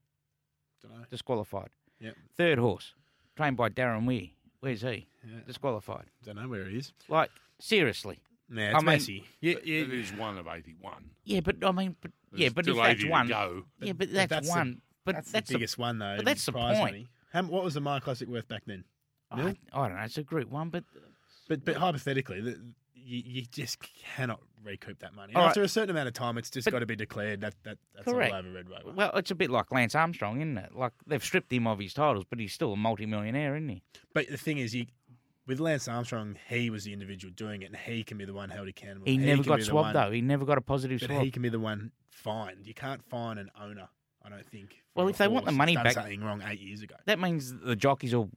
Dunno. 0.81 1.05
Disqualified. 1.09 1.69
Yep. 1.99 2.15
Third 2.35 2.59
horse, 2.59 2.93
trained 3.35 3.57
by 3.57 3.69
Darren 3.69 4.05
Weir. 4.05 4.27
Where's 4.59 4.81
he? 4.81 5.07
Yeah. 5.25 5.39
Disqualified. 5.47 6.05
Don't 6.23 6.35
know 6.35 6.47
where 6.47 6.65
he 6.65 6.77
is. 6.77 6.93
Like 7.09 7.31
seriously. 7.59 8.19
Nah, 8.49 8.61
I 8.61 8.65
it's 8.67 8.75
mean- 8.75 8.85
messy. 8.85 9.23
Yeah, 9.41 9.53
It 9.55 9.65
yeah. 9.65 9.81
is 9.99 10.13
one 10.13 10.37
of 10.37 10.47
eighty-one. 10.47 11.09
Yeah, 11.23 11.39
but 11.39 11.63
I 11.63 11.71
mean, 11.71 11.95
but 12.01 12.11
yeah, 12.33 12.49
but 12.49 12.67
if 12.67 12.75
that's 12.75 13.05
one, 13.05 13.27
go. 13.27 13.63
yeah, 13.81 13.93
but 13.93 14.07
But 14.09 14.13
that's, 14.13 14.29
that's 14.29 14.47
the- 14.47 14.53
one. 14.57 14.81
but 15.05 15.15
that's, 15.15 15.31
that's, 15.31 15.47
the 15.49 15.55
biggest 15.55 15.77
one 15.77 15.99
though. 15.99 16.15
but 16.17 16.25
that's 16.25 16.45
the 16.45 16.51
point. 16.53 16.77
Money. 16.79 17.07
How, 17.33 17.43
what 17.43 17.63
was 17.63 17.73
the 17.73 17.81
Myer 17.81 17.99
Classic 17.99 18.27
worth 18.27 18.47
back 18.47 18.63
then? 18.65 18.83
I, 19.31 19.55
I 19.73 19.87
don't 19.87 19.97
know. 19.97 20.03
It's 20.03 20.17
a 20.17 20.23
Group 20.23 20.49
One, 20.49 20.69
but 20.69 20.83
But 21.49 21.65
but 21.65 21.75
hypothetically, 21.77 22.39
the, 22.41 22.59
you, 23.07 23.21
you 23.25 23.41
just 23.51 23.77
cannot 24.15 24.39
recoup 24.63 24.99
that 24.99 25.13
money. 25.15 25.33
All 25.33 25.43
right. 25.43 25.47
After 25.49 25.63
a 25.63 25.67
certain 25.67 25.91
amount 25.91 26.07
of 26.07 26.13
time, 26.13 26.37
it's 26.37 26.49
just 26.49 26.69
got 26.69 26.79
to 26.79 26.85
be 26.85 26.95
declared 26.95 27.41
that, 27.41 27.53
that 27.63 27.77
that's 27.95 28.05
Correct. 28.05 28.33
all 28.33 28.39
over 28.39 28.51
Red 28.51 28.69
Rover. 28.69 28.91
well, 28.95 29.11
it's 29.15 29.31
a 29.31 29.35
bit 29.35 29.49
like 29.49 29.71
Lance 29.71 29.95
Armstrong, 29.95 30.37
isn't 30.41 30.57
it? 30.57 30.75
Like 30.75 30.91
they've 31.07 31.23
stripped 31.23 31.51
him 31.51 31.67
of 31.67 31.79
his 31.79 31.93
titles, 31.93 32.25
but 32.29 32.39
he's 32.39 32.53
still 32.53 32.73
a 32.73 32.77
multi-millionaire, 32.77 33.55
isn't 33.55 33.69
he? 33.69 33.81
But 34.13 34.27
the 34.29 34.37
thing 34.37 34.57
is, 34.57 34.75
you, 34.75 34.87
with 35.45 35.59
Lance 35.61 35.87
Armstrong, 35.87 36.35
he 36.49 36.69
was 36.69 36.83
the 36.83 36.91
individual 36.91 37.33
doing 37.35 37.61
it, 37.61 37.67
and 37.67 37.77
he 37.77 38.03
can 38.03 38.17
be 38.17 38.25
the 38.25 38.33
one 38.33 38.49
held 38.49 38.67
accountable. 38.67 39.05
He, 39.07 39.17
never 39.17 39.43
got 39.43 39.61
swabbed 39.63 39.95
though. 39.95 40.11
He 40.11 40.21
never 40.21 40.43
got 40.43 40.57
a 40.57 40.61
positive 40.61 40.99
But 40.99 41.09
swab. 41.09 41.23
he 41.23 41.31
can 41.31 41.41
be 41.41 41.49
the 41.49 41.59
one 41.59 41.91
fined. 42.09 42.65
You 42.67 42.73
can't 42.73 43.03
fine 43.05 43.37
an 43.37 43.49
owner. 43.59 43.87
I 44.23 44.29
don't 44.29 44.45
think. 44.45 44.83
Well, 44.93 45.07
if 45.07 45.17
they 45.17 45.29
want 45.29 45.45
the 45.45 45.53
money 45.53 45.75
back- 45.75 45.93
something 45.93 46.21
wrong 46.21 46.43
eight 46.45 46.59
years 46.59 46.81
ago. 46.81 46.95
That 47.05 47.19
means 47.19 47.53
the 47.57 47.77
jockeys 47.77 48.13
will, 48.13 48.29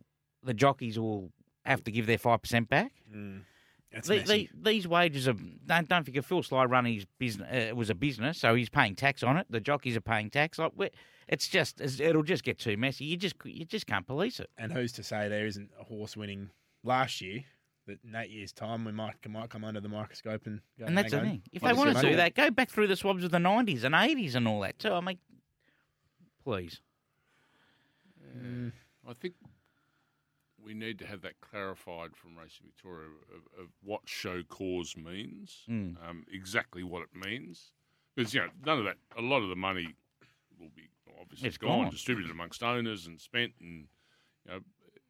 the 0.44 0.54
jockeys 0.54 0.96
will 0.96 1.32
have 1.64 1.82
to 1.84 1.90
give 1.90 2.06
their 2.06 2.18
five 2.18 2.40
percent 2.42 2.68
back. 2.68 2.92
That's 3.12 3.44
The, 3.92 4.18
the, 4.28 4.48
these 4.70 4.86
wages 4.86 5.26
are 5.26 5.34
don't 5.66 5.88
don't 5.88 6.04
forget 6.04 6.24
Phil 6.24 6.42
Sly 6.42 6.64
run 6.64 6.84
his 6.84 7.04
business. 7.18 7.48
Uh, 7.52 7.56
it 7.56 7.76
was 7.76 7.90
a 7.90 7.94
business, 7.94 8.38
so 8.38 8.54
he's 8.54 8.68
paying 8.68 8.94
tax 8.94 9.22
on 9.22 9.36
it. 9.36 9.46
The 9.50 9.60
jockeys 9.60 9.96
are 9.96 10.00
paying 10.00 10.30
tax. 10.30 10.58
Like 10.58 10.72
we- 10.76 10.90
it's 11.28 11.48
just 11.48 11.80
it's- 11.80 11.98
it'll 12.00 12.22
just 12.22 12.44
get 12.44 12.58
too 12.58 12.76
messy. 12.76 13.04
You 13.06 13.16
just 13.16 13.34
you 13.44 13.64
just 13.64 13.86
can't 13.86 14.06
police 14.06 14.38
it. 14.40 14.48
and 14.56 14.72
who's 14.72 14.92
to 14.92 15.02
say 15.02 15.28
there 15.28 15.46
isn't 15.46 15.70
a 15.80 15.84
horse 15.84 16.16
winning 16.16 16.50
last 16.84 17.20
year? 17.20 17.44
That 17.86 17.98
in 18.04 18.14
eight 18.14 18.30
years' 18.30 18.52
time 18.52 18.84
we 18.84 18.92
might 18.92 19.14
might 19.28 19.48
come 19.50 19.64
under 19.64 19.80
the 19.80 19.88
microscope 19.88 20.46
and 20.46 20.60
go. 20.78 20.84
And 20.84 20.96
that's 20.96 21.10
the 21.10 21.18
thing. 21.30 21.42
If 21.52 21.62
they 21.62 21.68
want 21.78 21.88
to 21.96 22.00
do 22.02 22.16
that, 22.16 22.34
go 22.34 22.50
back 22.50 22.68
through 22.68 22.86
the 22.88 22.96
swabs 22.96 23.24
of 23.24 23.30
the 23.32 23.38
nineties 23.40 23.82
and 23.84 23.94
eighties 23.94 24.34
and 24.36 24.46
all 24.46 24.60
that 24.60 24.78
too. 24.78 24.92
I 24.92 25.00
mean, 25.00 25.18
please. 26.44 26.80
I 29.08 29.12
think 29.14 29.34
we 30.70 30.74
need 30.78 30.98
to 31.00 31.06
have 31.06 31.20
that 31.22 31.40
clarified 31.40 32.14
from 32.16 32.36
Racing 32.36 32.66
Victoria 32.66 33.08
of, 33.34 33.64
of 33.64 33.66
what 33.82 34.02
show 34.04 34.42
cause 34.48 34.96
means, 34.96 35.64
Mm. 35.68 35.96
um, 36.08 36.24
exactly 36.32 36.84
what 36.84 37.02
it 37.02 37.08
means. 37.12 37.72
Because 38.14 38.32
you 38.32 38.40
know, 38.40 38.48
none 38.64 38.78
of 38.78 38.84
that. 38.84 38.96
A 39.18 39.20
lot 39.22 39.42
of 39.42 39.48
the 39.48 39.56
money 39.56 39.88
will 40.60 40.70
be 40.76 40.82
obviously 41.20 41.48
It's 41.48 41.58
gone, 41.58 41.82
gone. 41.84 41.90
distributed 41.90 42.30
amongst 42.30 42.62
owners 42.62 43.06
and 43.08 43.20
spent, 43.20 43.52
and 43.60 43.88
you 44.46 44.52
know, 44.52 44.60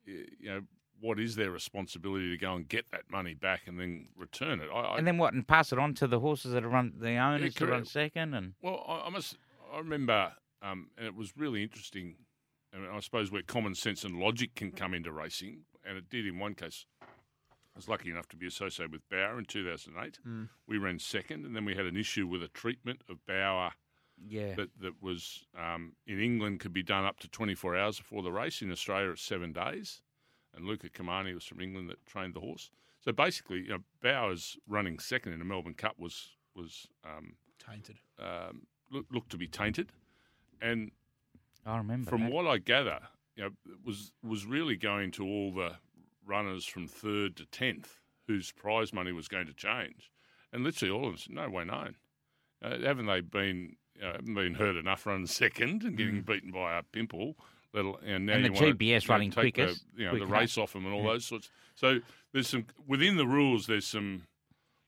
you 0.07 0.49
know, 0.49 0.61
what 0.99 1.21
is 1.21 1.37
their 1.37 1.50
responsibility 1.50 2.31
to 2.31 2.37
go 2.38 2.55
and 2.55 2.67
get 2.69 2.90
that 2.90 3.02
money 3.11 3.35
back 3.35 3.62
and 3.67 3.79
then 3.79 4.09
return 4.17 4.61
it? 4.61 4.69
I, 4.75 4.79
I, 4.81 4.99
And 4.99 5.07
then 5.07 5.19
what? 5.19 5.35
And 5.35 5.47
pass 5.47 5.73
it 5.73 5.79
on 5.79 5.93
to 5.95 6.07
the 6.07 6.21
horses 6.21 6.52
that 6.52 6.64
are 6.64 6.69
run 6.69 6.95
the 6.99 7.17
owners 7.17 7.55
to 7.57 7.67
run 7.67 7.85
second, 7.85 8.33
and 8.35 8.55
Well, 8.62 8.83
I, 8.88 9.07
I 9.07 9.11
must. 9.11 9.37
I 9.75 9.79
remember, 9.79 10.33
um, 10.62 10.88
and 10.97 11.07
it 11.07 11.14
was 11.14 11.37
really 11.37 11.62
interesting. 11.62 12.17
And 12.73 12.87
I 12.87 13.00
suppose 13.00 13.33
where 13.33 13.43
common 13.43 13.75
sense 13.75 14.05
and 14.05 14.19
logic 14.19 14.55
can 14.55 14.71
come 14.71 14.95
into 14.95 15.11
racing, 15.12 15.61
and 15.85 15.97
it 15.99 16.09
did 16.09 16.27
in 16.27 16.39
one 16.39 16.55
case. 16.55 16.87
I 17.03 17.79
was 17.79 17.89
lucky 17.89 18.11
enough 18.11 18.29
to 18.29 18.37
be 18.37 18.47
associated 18.47 18.93
with 18.93 19.09
Bauer 19.09 19.39
in 19.39 19.45
2008. 19.45 20.19
We 20.67 20.79
ran 20.79 20.99
second, 20.99 21.45
and 21.45 21.55
then 21.55 21.65
we 21.65 21.75
had 21.75 21.87
an 21.87 21.97
issue 21.97 22.27
with 22.27 22.43
a 22.43 22.49
treatment 22.49 23.03
of 23.09 23.25
Bauer 23.27 23.73
yeah, 24.29 24.55
that, 24.55 24.69
that 24.81 25.03
was 25.03 25.45
um, 25.59 25.93
in 26.07 26.21
England 26.21 26.61
could 26.61 26.73
be 26.73 26.83
done 26.83 27.05
up 27.05 27.21
to 27.21 27.29
24 27.29 27.77
hours 27.77 27.99
before 27.99 28.23
the 28.23 28.33
race. 28.33 28.61
In 28.62 28.71
Australia, 28.71 29.11
it's 29.11 29.23
seven 29.23 29.53
days. 29.53 30.03
And 30.55 30.67
Luca 30.67 30.89
Cumani 30.89 31.33
was 31.33 31.45
from 31.45 31.61
England 31.61 31.89
that 31.91 32.05
trained 32.07 32.35
the 32.35 32.41
horse. 32.41 32.71
So 33.00 33.12
basically, 33.12 33.61
you 33.61 33.69
know, 33.69 33.79
Bauer's 34.03 34.59
running 34.69 34.99
second 34.99 35.33
in 35.33 35.39
the 35.39 35.45
Melbourne 35.45 35.75
Cup 35.75 35.95
was 35.99 36.31
was 36.55 36.89
um, 37.05 37.35
Tainted. 37.65 38.00
um, 38.19 38.62
look, 38.91 39.07
looked 39.12 39.31
to 39.31 39.39
be 39.39 39.47
tainted, 39.47 39.93
and 40.61 40.91
I 41.67 41.79
remember. 41.79 42.11
from 42.11 42.23
that. 42.23 42.33
what 42.33 42.47
I 42.47 42.59
gather, 42.59 43.00
you 43.37 43.45
know, 43.45 43.50
it 43.67 43.79
was 43.85 44.12
was 44.23 44.47
really 44.47 44.76
going 44.76 45.11
to 45.12 45.25
all 45.25 45.52
the 45.52 45.73
runners 46.26 46.64
from 46.64 46.87
third 46.87 47.37
to 47.37 47.47
tenth 47.47 48.00
whose 48.26 48.52
prize 48.52 48.93
money 48.93 49.12
was 49.12 49.29
going 49.29 49.47
to 49.47 49.55
change, 49.55 50.11
and 50.52 50.64
literally 50.64 50.93
all 50.93 51.07
of 51.07 51.12
them 51.12 51.19
said, 51.19 51.35
"No 51.35 51.49
way 51.49 51.64
known." 51.64 51.97
Uh, 52.62 52.79
haven't 52.79 53.07
they 53.07 53.21
been 53.21 53.76
you 53.95 54.02
know, 54.02 54.12
haven't 54.12 54.35
been 54.35 54.55
hurt 54.55 54.76
enough 54.76 55.07
running 55.07 55.26
second 55.26 55.83
and 55.83 55.97
getting 55.97 56.23
beaten 56.23 56.50
by 56.50 56.79
a 56.79 56.83
pimple? 56.83 57.37
Little, 57.73 57.99
and 58.05 58.26
now 58.26 58.35
Mm. 58.35 58.47
And 58.47 58.57
you 58.57 58.75
the 58.75 58.75
GPS 58.75 59.09
know, 59.09 59.14
running 59.14 59.31
take 59.31 59.55
quickest, 59.55 59.85
the, 59.95 60.02
you 60.02 60.07
know, 60.09 60.19
the 60.19 60.26
race 60.26 60.59
off 60.59 60.73
them 60.73 60.87
and 60.87 60.95
all 60.95 61.05
those 61.05 61.25
sorts. 61.25 61.50
So 61.76 62.00
there's 62.33 62.49
some 62.49 62.67
within 62.87 63.17
the 63.17 63.26
rules. 63.26 63.67
There's 63.67 63.87
some 63.87 64.23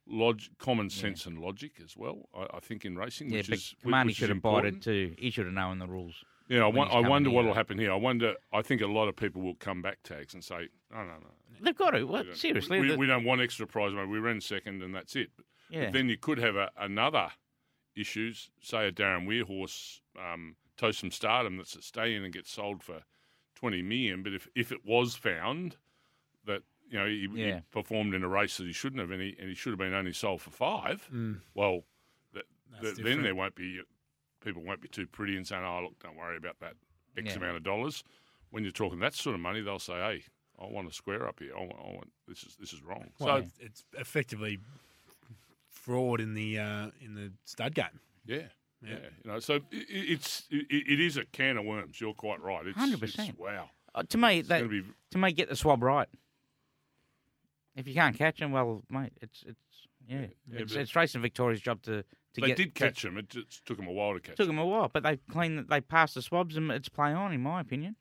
log, 0.06 0.40
common 0.58 0.90
sense 0.90 1.26
and 1.26 1.38
logic 1.38 1.72
as 1.82 1.96
well. 1.96 2.28
I, 2.34 2.56
I 2.56 2.60
think 2.60 2.84
in 2.84 2.96
racing, 2.96 3.30
yeah, 3.30 3.38
which 3.38 3.48
but 3.48 3.58
is 3.58 3.74
Cumani 3.84 4.06
which 4.06 4.12
is 4.12 4.16
should 4.18 4.28
have 4.30 4.42
bought 4.42 4.64
it 4.64 4.82
too. 4.82 5.14
He 5.16 5.30
should 5.30 5.46
have 5.46 5.54
known 5.54 5.78
the 5.78 5.86
rules. 5.86 6.24
Yeah, 6.48 6.64
I, 6.66 6.68
I 6.68 7.00
wonder 7.00 7.30
what 7.30 7.44
will 7.44 7.54
happen 7.54 7.78
here. 7.78 7.92
I 7.92 7.96
wonder. 7.96 8.34
I 8.52 8.62
think 8.62 8.80
a 8.82 8.86
lot 8.86 9.08
of 9.08 9.16
people 9.16 9.42
will 9.42 9.54
come 9.54 9.80
back 9.82 10.02
tags 10.02 10.34
and 10.34 10.42
say, 10.44 10.68
"No, 10.90 10.98
no, 10.98 11.04
no. 11.20 11.30
They've 11.60 11.76
got 11.76 11.90
to. 11.90 12.04
What, 12.04 12.26
don't- 12.26 12.36
seriously? 12.36 12.80
we, 12.80 12.88
the- 12.88 12.96
we 12.96 13.06
don't 13.06 13.24
want 13.24 13.40
extra 13.40 13.66
prize 13.66 13.92
money. 13.92 14.08
We 14.08 14.18
ran 14.18 14.40
second, 14.40 14.82
and 14.82 14.94
that's 14.94 15.14
it." 15.16 15.30
But, 15.36 15.46
yeah. 15.70 15.84
but 15.84 15.92
then 15.94 16.08
you 16.08 16.16
could 16.18 16.38
have 16.38 16.56
a, 16.56 16.70
another 16.78 17.28
issues. 17.94 18.50
Say 18.60 18.88
a 18.88 18.92
Darren 18.92 19.26
Weir 19.26 19.44
horse, 19.44 20.00
um, 20.18 20.56
Toast 20.76 21.00
from 21.00 21.10
Stardom, 21.10 21.56
that's 21.56 21.76
a 21.76 21.82
stay 21.82 22.14
in 22.14 22.24
and 22.24 22.32
gets 22.32 22.50
sold 22.50 22.82
for 22.82 23.02
twenty 23.54 23.82
million. 23.82 24.22
But 24.22 24.32
if 24.34 24.48
if 24.54 24.72
it 24.72 24.84
was 24.84 25.14
found 25.14 25.76
that 26.46 26.62
you 26.88 26.98
know 26.98 27.06
he, 27.06 27.28
he 27.34 27.54
performed 27.70 28.14
in 28.14 28.22
a 28.24 28.28
race 28.28 28.56
that 28.56 28.66
he 28.66 28.72
shouldn't 28.72 29.00
have, 29.00 29.10
and 29.10 29.22
he, 29.22 29.36
and 29.38 29.48
he 29.48 29.54
should 29.54 29.70
have 29.70 29.78
been 29.78 29.94
only 29.94 30.12
sold 30.12 30.42
for 30.42 30.50
five, 30.50 31.08
Mm. 31.14 31.40
well, 31.54 31.84
that, 32.34 32.44
That's 32.82 32.96
that, 32.96 33.04
then 33.04 33.22
there 33.22 33.34
won't 33.34 33.54
be 33.54 33.80
people 34.44 34.62
won't 34.62 34.80
be 34.80 34.88
too 34.88 35.06
pretty 35.06 35.36
and 35.36 35.46
saying, 35.46 35.64
"Oh, 35.64 35.80
look, 35.84 35.98
don't 36.02 36.16
worry 36.16 36.36
about 36.36 36.58
that 36.60 36.74
X 37.16 37.30
Yeah. 37.30 37.36
amount 37.36 37.56
of 37.56 37.62
dollars." 37.62 38.04
When 38.50 38.62
you're 38.64 38.72
talking 38.72 38.98
that 39.00 39.14
sort 39.14 39.34
of 39.34 39.40
money, 39.40 39.60
they'll 39.62 39.78
say, 39.78 39.94
"Hey, 39.94 40.24
I 40.60 40.66
want 40.66 40.88
to 40.88 40.94
square 40.94 41.26
up 41.26 41.38
here. 41.40 41.52
I 41.56 41.60
want, 41.60 41.72
I 41.78 41.90
want 41.92 42.12
this 42.28 42.42
is 42.44 42.56
this 42.56 42.72
is 42.72 42.82
wrong." 42.82 43.10
Well, 43.18 43.38
so 43.40 43.44
it's, 43.46 43.58
it's 43.60 43.84
effectively 43.94 44.58
fraud 45.70 46.20
in 46.20 46.34
the 46.34 46.58
uh, 46.58 46.90
in 47.00 47.14
the 47.14 47.32
stud 47.44 47.74
game. 47.74 48.00
yeah, 48.26 48.36
Yeah. 48.82 48.90
yeah, 48.90 48.96
you 49.24 49.30
know, 49.30 49.38
so 49.40 49.54
i 49.54 49.58
i- 49.58 49.84
it's 49.88 50.46
it, 50.50 50.66
it 50.70 51.00
is 51.00 51.16
a 51.16 51.24
can 51.24 51.56
of 51.56 51.64
worms. 51.64 52.00
You're 52.00 52.14
quite 52.14 52.40
right. 52.40 52.66
It's 52.66 52.78
100%. 52.78 53.02
it's- 53.02 53.32
Wow, 53.38 53.70
Uh, 53.94 54.02
to 54.04 54.18
me, 54.18 54.42
that, 54.42 54.58
to 54.60 54.68
be 54.68 54.82
to 55.10 55.18
me, 55.18 55.32
get 55.32 55.48
the 55.48 55.56
swab 55.56 55.82
right. 55.82 56.08
If 57.74 57.88
you 57.88 57.94
can't 57.94 58.16
catch 58.16 58.38
them, 58.38 58.52
well, 58.52 58.82
mate, 58.90 59.12
it's 59.22 59.42
it's 59.46 59.58
yeah, 60.06 60.26
Yeah, 60.46 60.58
it's, 60.60 60.72
but- 60.74 60.80
it's 60.82 60.94
Racing 60.94 61.22
Victoria's 61.22 61.60
job 61.60 61.82
to 61.82 62.04
they 62.40 62.48
get. 62.48 62.56
did 62.56 62.74
to- 62.74 62.84
catch 62.84 63.02
them. 63.02 63.18
It 63.18 63.28
just 63.28 63.64
took 63.66 63.78
him 63.78 63.86
a 63.86 63.92
while 63.92 64.14
to 64.14 64.20
catch. 64.20 64.36
Took 64.36 64.48
him 64.48 64.56
them 64.56 64.64
a 64.64 64.66
while, 64.66 64.88
but 64.88 65.02
they 65.02 65.18
clean. 65.30 65.66
They 65.68 65.80
passed 65.82 66.14
the 66.14 66.22
swabs, 66.22 66.56
and 66.56 66.70
it's 66.70 66.88
play 66.88 67.12
on, 67.12 67.32
in 67.32 67.42
my 67.42 67.60
opinion. 67.60 67.96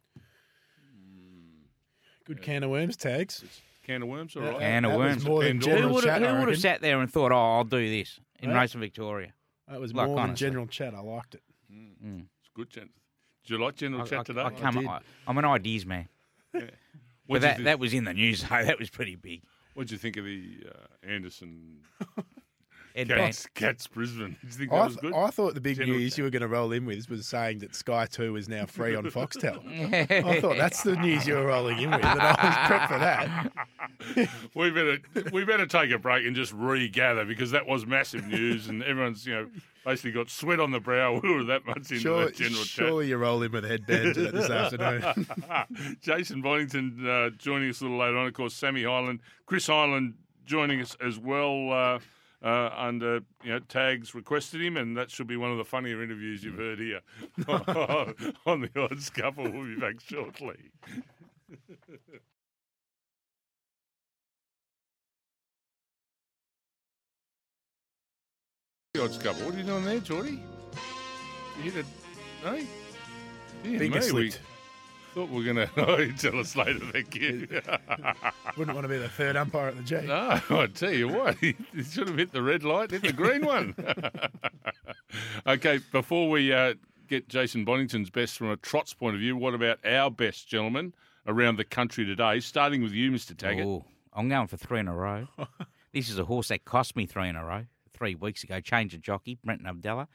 Good 2.26 2.42
can 2.42 2.64
of 2.64 2.70
worms 2.70 2.96
tags. 2.96 3.44
Can 3.84 4.04
of 4.04 4.08
worms, 4.10 4.36
all 4.36 4.44
Yeah. 4.44 4.60
Can 4.60 4.86
of 4.86 4.92
that 4.92 4.98
worms. 4.98 5.26
more 5.26 5.44
than 5.44 5.60
Pandora. 5.60 5.72
Who 5.76 5.78
general 5.82 5.94
would 5.96 6.04
have, 6.06 6.24
I 6.24 6.28
who 6.34 6.40
would 6.40 6.48
have 6.50 6.60
sat 6.60 6.82
there 6.82 7.02
and 7.02 7.12
thought, 7.12 7.32
"Oh, 7.32 7.36
I'll 7.58 7.64
do 7.64 7.90
this 7.90 8.20
in 8.40 8.52
Huh? 8.52 8.58
Racing 8.58 8.80
Victoria"? 8.82 9.34
That 9.68 9.80
was 9.82 9.94
Like, 9.94 10.08
more 10.08 10.16
than 10.18 10.24
honestly. 10.30 10.48
general 10.48 10.68
chat. 10.68 10.94
I 10.94 11.00
liked 11.00 11.36
it. 11.36 11.44
Mm. 11.72 12.28
It's 12.40 12.50
good. 12.54 12.70
Gen- 12.70 12.90
Did 13.44 13.50
you 13.50 13.58
like 13.58 13.76
general 13.76 14.04
I, 14.04 14.06
chat 14.06 14.20
I- 14.20 14.24
today? 14.24 14.42
I 14.44 14.50
come, 14.52 14.76
did. 14.76 14.88
I, 14.88 15.00
I'm 15.28 15.38
an 15.38 15.46
ideas 15.46 15.86
man, 15.86 16.08
What'd 16.52 16.72
but 17.28 17.42
that 17.42 17.64
that 17.64 17.80
was 17.80 17.94
in 17.94 18.04
the 18.04 18.14
news. 18.14 18.44
though. 18.44 18.48
that 18.64 18.78
was 18.78 18.90
pretty 18.92 19.16
big. 19.16 19.42
What'd 19.74 19.92
you 19.92 19.98
think 19.98 20.16
of 20.18 20.26
the 20.26 20.68
uh, 20.70 21.08
Anderson 21.08 21.80
Ed 22.96 23.08
Cats, 23.08 23.48
Cats 23.54 23.88
Brisbane? 23.88 24.38
Did 24.42 24.44
you 24.44 24.50
think 24.50 24.72
that 24.72 24.78
I, 24.78 24.86
was 24.86 24.96
good? 24.98 25.14
I 25.14 25.30
thought 25.30 25.54
the 25.54 25.62
big 25.62 25.78
General 25.78 25.98
news 26.00 26.12
chat. 26.12 26.18
you 26.18 26.24
were 26.26 26.30
going 26.30 26.42
to 26.42 26.48
roll 26.48 26.72
in 26.72 26.86
with 26.86 27.10
was 27.10 27.28
saying 27.28 27.60
that 27.60 27.76
Sky 27.76 28.06
Two 28.06 28.36
is 28.36 28.50
now 28.50 28.66
free 28.66 28.96
on 28.96 29.04
Foxtel. 29.06 29.62
I 30.26 30.40
thought 30.42 30.58
that's 30.58 30.84
the 30.84 30.96
news 30.96 31.28
you 31.28 31.36
were 31.36 31.48
rolling 31.48 31.80
in 31.80 31.92
with, 31.92 32.04
and 32.04 32.22
I 32.22 32.32
was 32.32 32.70
prepped 32.70 32.88
for 32.88 33.00
that. 33.00 34.30
we 34.56 34.70
better 34.72 35.00
we 35.32 35.44
better 35.44 35.66
take 35.66 35.92
a 35.92 35.98
break 35.98 36.26
and 36.26 36.36
just 36.36 36.54
regather 36.54 37.26
because 37.26 37.52
that 37.52 37.68
was 37.68 37.86
massive 37.86 38.26
news 38.28 38.68
and 38.68 38.84
everyone's 38.84 39.26
you 39.26 39.34
know 39.34 39.48
basically 39.86 40.12
got 40.12 40.30
sweat 40.30 40.60
on 40.60 40.72
the 40.72 40.80
brow. 40.80 41.20
We 41.22 41.34
were 41.34 41.44
that 41.46 41.66
much 41.66 41.78
into 41.78 42.00
Sure, 42.00 42.26
that 42.26 42.36
general 42.36 42.64
surely 42.64 43.08
you 43.08 43.18
roll 43.18 43.42
in 43.44 43.52
with 43.52 43.66
a 43.66 43.68
headband 43.68 44.16
to 44.16 44.22
that 44.24 44.34
this 44.34 44.50
afternoon. 44.50 45.98
Jason 46.02 46.42
Bonington 46.42 47.08
uh, 47.08 47.30
joining 47.38 47.70
us 47.70 47.82
a 47.82 47.86
little 47.86 48.00
later 48.00 48.18
on. 48.18 48.28
Of 48.28 48.34
course, 48.34 48.54
Sammy 48.54 48.84
Hyland, 48.84 49.22
Chris 49.46 49.68
Hyland 49.68 50.16
joining 50.46 50.82
us 50.82 50.96
as 51.04 51.18
well. 51.18 51.72
Uh, 51.72 52.00
uh, 52.44 52.70
under 52.76 53.22
you 53.44 53.52
know 53.52 53.60
tags 53.60 54.16
requested 54.16 54.62
him, 54.62 54.78
and 54.78 54.98
that 54.98 55.12
should 55.12 55.28
be 55.28 55.38
one 55.38 55.52
of 55.52 55.58
the 55.58 55.66
funnier 55.66 56.04
interviews 56.04 56.44
you've 56.44 56.58
heard 56.58 56.80
here 56.80 57.02
on 58.46 58.62
the 58.62 58.70
odds 58.76 59.10
couple. 59.10 59.44
We'll 59.44 59.66
be 59.66 59.76
back 59.76 60.00
shortly. 60.00 60.58
The 68.94 69.04
odds 69.06 69.18
couple. 69.18 69.46
What 69.46 69.56
are 69.56 69.58
you 69.58 69.64
doing 69.64 69.86
there, 69.86 70.00
Geordie? 70.02 70.44
You 71.64 71.72
hit 71.72 71.86
a 71.86 72.46
no. 72.46 72.56
Dear 73.64 73.80
Finger 73.80 73.80
me, 73.80 73.90
we 73.90 74.02
slipped. 74.02 74.40
Thought 75.14 75.30
we 75.30 75.46
were 75.46 75.54
going 75.54 75.68
to. 75.68 75.70
Oh, 75.88 75.98
you 75.98 76.14
tell 76.14 76.40
us 76.40 76.56
later. 76.56 76.80
Thank 76.80 77.16
you. 77.16 77.46
Wouldn't 78.56 78.74
want 78.74 78.86
to 78.86 78.88
be 78.88 78.98
the 78.98 79.10
third 79.10 79.36
umpire 79.36 79.68
at 79.68 79.76
the 79.76 79.84
G. 79.84 80.08
No, 80.08 80.40
I 80.50 80.68
tell 80.68 80.94
you 80.94 81.10
what, 81.10 81.36
he 81.40 81.56
should 81.84 82.08
have 82.08 82.18
hit 82.18 82.32
the 82.32 82.42
red 82.42 82.64
light, 82.64 82.92
hit 82.92 83.02
the 83.02 83.12
green 83.12 83.46
one. 83.46 83.76
okay, 85.48 85.80
before 85.92 86.30
we 86.30 86.54
uh, 86.54 86.76
get 87.10 87.28
Jason 87.28 87.66
Bonington's 87.66 88.10
best 88.10 88.38
from 88.38 88.52
a 88.52 88.56
trot's 88.56 88.94
point 88.94 89.16
of 89.16 89.20
view, 89.20 89.36
what 89.36 89.54
about 89.54 89.86
our 89.86 90.10
best, 90.10 90.48
gentlemen, 90.48 90.94
around 91.28 91.58
the 91.58 91.66
country 91.66 92.06
today? 92.06 92.40
Starting 92.40 92.82
with 92.82 92.94
you, 92.94 93.12
Mr. 93.12 93.36
Taggart. 93.36 93.66
Oh, 93.66 93.84
I'm 94.14 94.30
going 94.30 94.48
for 94.48 94.56
three 94.56 94.80
in 94.80 94.88
a 94.88 94.96
row. 94.96 95.28
this 95.94 96.10
is 96.10 96.20
a 96.20 96.26
horse 96.26 96.48
that 96.48 96.64
cost 96.64 96.96
me 96.96 97.06
three 97.06 97.28
in 97.28 97.36
a 97.36 97.44
row 97.44 97.66
three 97.94 98.16
weeks 98.16 98.46
ago. 98.46 98.62
Change 98.62 98.94
of 98.94 99.02
jockey, 99.02 99.38
Brenton 99.44 99.68
Avdulla 99.68 100.08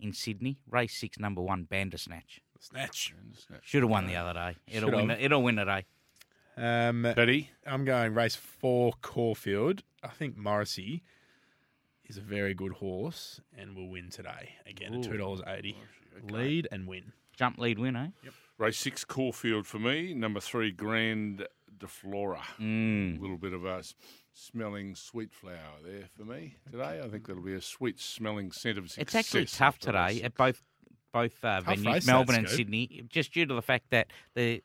in 0.00 0.12
Sydney. 0.12 0.58
Race 0.70 0.94
six, 0.94 1.18
number 1.18 1.40
one, 1.40 1.64
Bandersnatch. 1.64 2.40
Snatch. 2.58 3.14
Should 3.62 3.82
have 3.82 3.90
won 3.90 4.06
the 4.06 4.16
other 4.16 4.32
day. 4.32 4.56
It'll 4.66 4.90
Should 4.90 4.96
win. 4.96 5.10
It'll 5.12 5.42
win 5.42 5.56
today. 5.56 5.86
Um, 6.56 7.02
Betty, 7.02 7.50
I'm 7.66 7.84
going 7.84 8.14
race 8.14 8.34
four, 8.34 8.92
Caulfield. 9.00 9.82
I 10.02 10.08
think 10.08 10.36
Morrissey 10.36 11.02
is 12.04 12.16
a 12.16 12.20
very 12.20 12.54
good 12.54 12.72
horse 12.72 13.40
and 13.56 13.76
will 13.76 13.88
win 13.88 14.10
today. 14.10 14.56
Again, 14.66 14.94
at 14.94 15.00
Ooh. 15.06 15.10
two 15.10 15.16
dollars 15.16 15.40
eighty. 15.46 15.76
Lead 16.30 16.66
and 16.72 16.88
win. 16.88 17.12
Jump 17.36 17.58
lead 17.58 17.78
win, 17.78 17.94
eh? 17.94 18.08
Yep. 18.24 18.32
Race 18.58 18.76
six, 18.78 19.04
Caulfield 19.04 19.66
for 19.66 19.78
me. 19.78 20.12
Number 20.14 20.40
three, 20.40 20.72
Grand 20.72 21.46
de 21.78 21.86
Flora. 21.86 22.42
A 22.58 22.60
Mm. 22.62 23.20
little 23.20 23.36
bit 23.38 23.52
of 23.52 23.64
a 23.64 23.76
s- 23.76 23.94
smelling 24.32 24.96
sweet 24.96 25.32
flower 25.32 25.78
there 25.84 26.08
for 26.16 26.24
me 26.24 26.56
today. 26.68 27.00
I 27.04 27.08
think 27.08 27.28
that'll 27.28 27.40
be 27.42 27.54
a 27.54 27.60
sweet 27.60 28.00
smelling 28.00 28.50
scent 28.50 28.78
of 28.78 28.90
success. 28.90 29.02
It's 29.02 29.14
actually 29.14 29.44
tough 29.46 29.74
after 29.76 29.92
race 29.92 30.14
today 30.14 30.24
at 30.24 30.34
both 30.34 30.64
both 31.12 31.32
uh, 31.44 31.62
venues, 31.62 32.06
Melbourne 32.06 32.36
and. 32.36 32.48
Sydney, 32.48 33.02
just 33.08 33.32
due 33.32 33.46
to 33.46 33.54
the 33.54 33.62
fact 33.62 33.86
that 33.90 34.08
the 34.34 34.62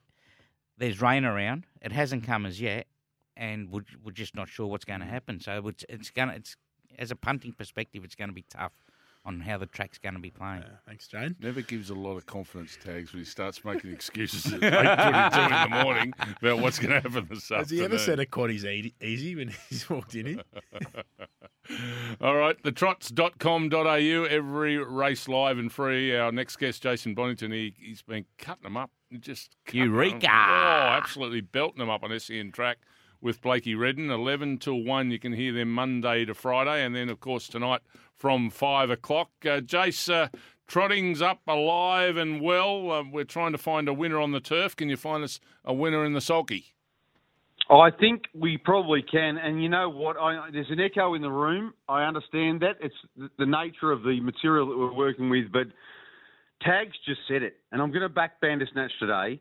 there's 0.77 1.01
rain 1.01 1.23
around. 1.25 1.65
It 1.81 1.91
hasn't 1.91 2.23
come 2.23 2.45
as 2.45 2.59
yet, 2.59 2.87
and 3.37 3.69
we're, 3.69 3.83
we're 4.03 4.11
just 4.11 4.35
not 4.35 4.49
sure 4.49 4.67
what's 4.67 4.85
going 4.85 5.01
Mm. 5.01 5.05
to 5.05 5.09
happen. 5.11 5.39
So 5.39 5.67
it's 5.67 5.85
it's 5.89 6.09
going 6.09 6.29
to 6.29 6.35
it's 6.35 6.55
as 6.99 7.11
a 7.11 7.15
punting 7.15 7.53
perspective, 7.53 8.03
it's 8.03 8.15
going 8.15 8.29
to 8.29 8.33
be 8.35 8.45
tough. 8.49 8.73
On 9.25 9.39
how 9.39 9.57
the 9.57 9.65
track's 9.65 9.97
going 9.97 10.15
to 10.15 10.19
be 10.19 10.29
playing. 10.29 10.61
Yeah, 10.63 10.77
thanks, 10.85 11.07
Jane. 11.07 11.35
Never 11.39 11.61
gives 11.61 11.89
a 11.89 11.93
lot 11.93 12.17
of 12.17 12.25
confidence 12.25 12.77
tags 12.83 13.13
when 13.13 13.21
he 13.21 13.25
starts 13.25 13.63
making 13.63 13.91
excuses 13.93 14.51
at 14.53 14.59
8.22 14.59 15.65
in 15.65 15.71
the 15.71 15.83
morning 15.83 16.13
about 16.41 16.59
what's 16.59 16.79
going 16.79 16.91
to 16.91 16.99
happen 16.99 17.27
this 17.29 17.49
Has 17.49 17.69
he 17.69 17.83
ever 17.83 17.97
said 17.97 18.19
a 18.19 18.25
quaddy's 18.25 18.65
easy, 18.65 18.93
easy 19.01 19.35
when 19.35 19.53
he's 19.69 19.89
walked 19.89 20.15
in 20.15 20.25
here? 20.25 20.41
All 22.21 22.35
right, 22.35 22.61
thetrots.com.au, 22.61 24.23
every 24.25 24.77
race 24.77 25.27
live 25.29 25.57
and 25.57 25.71
free. 25.71 26.15
Our 26.15 26.31
next 26.31 26.57
guest, 26.57 26.83
Jason 26.83 27.15
Bonington, 27.15 27.51
he, 27.51 27.73
he's 27.79 28.01
been 28.01 28.25
cutting 28.37 28.63
them 28.63 28.75
up. 28.77 28.91
Just 29.19 29.55
cutting 29.65 29.83
'em. 29.83 29.87
Eureka! 29.93 30.27
Oh, 30.27 30.97
absolutely 30.97 31.41
belting 31.41 31.79
them 31.79 31.89
up 31.89 32.03
on 32.03 32.17
SEN 32.19 32.51
track 32.51 32.79
with 33.21 33.41
Blakey 33.41 33.75
Redden. 33.75 34.09
11 34.09 34.57
till 34.57 34.83
1, 34.83 35.11
you 35.11 35.19
can 35.19 35.31
hear 35.33 35.53
them 35.53 35.71
Monday 35.73 36.25
to 36.25 36.33
Friday. 36.33 36.83
And 36.83 36.93
then, 36.93 37.09
of 37.09 37.21
course, 37.21 37.47
tonight 37.47 37.81
from 38.15 38.49
5 38.49 38.89
o'clock. 38.89 39.29
Uh, 39.43 39.59
Jace, 39.59 40.11
uh, 40.13 40.29
trotting's 40.67 41.21
up 41.21 41.41
alive 41.47 42.17
and 42.17 42.41
well. 42.41 42.91
Uh, 42.91 43.03
we're 43.11 43.23
trying 43.23 43.51
to 43.51 43.57
find 43.57 43.87
a 43.87 43.93
winner 43.93 44.19
on 44.19 44.31
the 44.31 44.39
turf. 44.39 44.75
Can 44.75 44.89
you 44.89 44.97
find 44.97 45.23
us 45.23 45.39
a 45.65 45.73
winner 45.73 46.05
in 46.05 46.13
the 46.13 46.21
sulky? 46.21 46.73
I 47.69 47.89
think 47.97 48.23
we 48.33 48.57
probably 48.57 49.01
can, 49.01 49.37
and 49.37 49.63
you 49.63 49.69
know 49.69 49.89
what? 49.89 50.17
I, 50.17 50.49
there's 50.51 50.69
an 50.69 50.79
echo 50.79 51.13
in 51.13 51.21
the 51.21 51.31
room. 51.31 51.73
I 51.87 52.03
understand 52.03 52.61
that 52.61 52.75
it's 52.81 52.95
the, 53.15 53.29
the 53.39 53.45
nature 53.45 53.91
of 53.91 54.03
the 54.03 54.19
material 54.21 54.67
that 54.67 54.77
we're 54.77 54.93
working 54.93 55.29
with, 55.29 55.51
but 55.51 55.67
Tags 56.61 56.95
just 57.05 57.21
said 57.27 57.41
it, 57.41 57.55
and 57.71 57.81
I'm 57.81 57.89
going 57.89 58.01
to 58.01 58.09
back 58.09 58.41
Bandersnatch 58.41 58.91
today, 58.99 59.39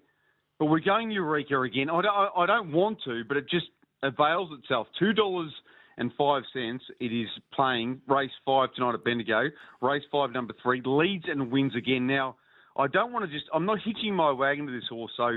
but 0.58 0.66
we're 0.66 0.80
going 0.80 1.10
Eureka 1.10 1.60
again. 1.62 1.90
I 1.90 2.00
don't, 2.02 2.30
I 2.36 2.46
don't 2.46 2.72
want 2.72 2.98
to, 3.04 3.22
but 3.26 3.36
it 3.36 3.48
just 3.50 3.66
avails 4.02 4.50
itself. 4.58 4.86
Two 4.98 5.12
dollars 5.12 5.52
and 5.98 6.10
five 6.16 6.42
cents. 6.52 6.84
It 7.00 7.06
is 7.06 7.28
playing 7.52 8.00
race 8.08 8.30
five 8.44 8.72
tonight 8.74 8.94
at 8.94 9.04
Bendigo. 9.04 9.44
Race 9.80 10.02
five, 10.10 10.32
number 10.32 10.54
three, 10.62 10.82
leads 10.84 11.24
and 11.28 11.50
wins 11.50 11.74
again. 11.76 12.06
Now, 12.06 12.36
I 12.76 12.86
don't 12.86 13.12
want 13.12 13.24
to 13.24 13.30
just. 13.30 13.48
I'm 13.52 13.66
not 13.66 13.78
hitching 13.84 14.14
my 14.14 14.30
wagon 14.30 14.66
to 14.66 14.72
this 14.72 14.88
horse, 14.88 15.12
so 15.16 15.30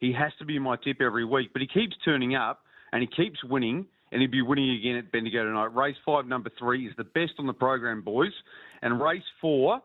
he 0.00 0.12
has 0.12 0.32
to 0.38 0.44
be 0.44 0.58
my 0.58 0.76
tip 0.82 1.00
every 1.00 1.24
week. 1.24 1.50
But 1.52 1.62
he 1.62 1.68
keeps 1.68 1.94
turning 2.04 2.34
up 2.34 2.62
and 2.92 3.02
he 3.02 3.08
keeps 3.08 3.42
winning, 3.44 3.86
and 4.10 4.20
he'll 4.20 4.30
be 4.30 4.42
winning 4.42 4.70
again 4.78 4.96
at 4.96 5.12
Bendigo 5.12 5.44
tonight. 5.44 5.74
Race 5.74 5.96
five, 6.04 6.26
number 6.26 6.50
three, 6.58 6.86
is 6.86 6.94
the 6.96 7.04
best 7.04 7.32
on 7.38 7.46
the 7.46 7.52
program, 7.52 8.02
boys. 8.02 8.32
And 8.82 9.00
race 9.00 9.22
four, 9.40 9.80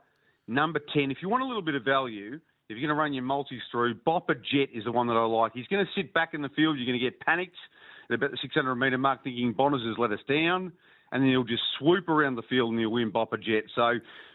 number 0.47 0.79
10, 0.93 1.11
if 1.11 1.17
you 1.21 1.29
want 1.29 1.43
a 1.43 1.45
little 1.45 1.61
bit 1.61 1.75
of 1.75 1.83
value, 1.83 2.39
if 2.67 2.77
you're 2.77 2.79
going 2.79 2.89
to 2.89 2.95
run 2.95 3.13
your 3.13 3.23
multis 3.23 3.61
through, 3.71 3.95
Bopper 4.07 4.35
Jet 4.35 4.69
is 4.73 4.85
the 4.85 4.91
one 4.91 5.07
that 5.07 5.13
I 5.13 5.25
like. 5.25 5.51
He's 5.53 5.67
going 5.67 5.85
to 5.85 5.91
sit 6.01 6.13
back 6.13 6.33
in 6.33 6.41
the 6.41 6.49
field. 6.49 6.77
You're 6.77 6.87
going 6.87 6.99
to 6.99 7.03
get 7.03 7.19
panicked 7.19 7.55
at 8.09 8.15
about 8.15 8.31
the 8.31 8.37
600 8.41 8.75
metre 8.75 8.97
mark, 8.97 9.23
thinking 9.23 9.53
Bonners 9.53 9.85
has 9.85 9.97
let 9.97 10.11
us 10.11 10.19
down, 10.27 10.71
and 11.11 11.23
then 11.23 11.29
he'll 11.29 11.43
just 11.43 11.63
swoop 11.79 12.09
around 12.09 12.35
the 12.35 12.43
field 12.43 12.71
and 12.71 12.79
he'll 12.79 12.91
win 12.91 13.11
Bopper 13.11 13.41
Jet. 13.41 13.63
So 13.75 13.93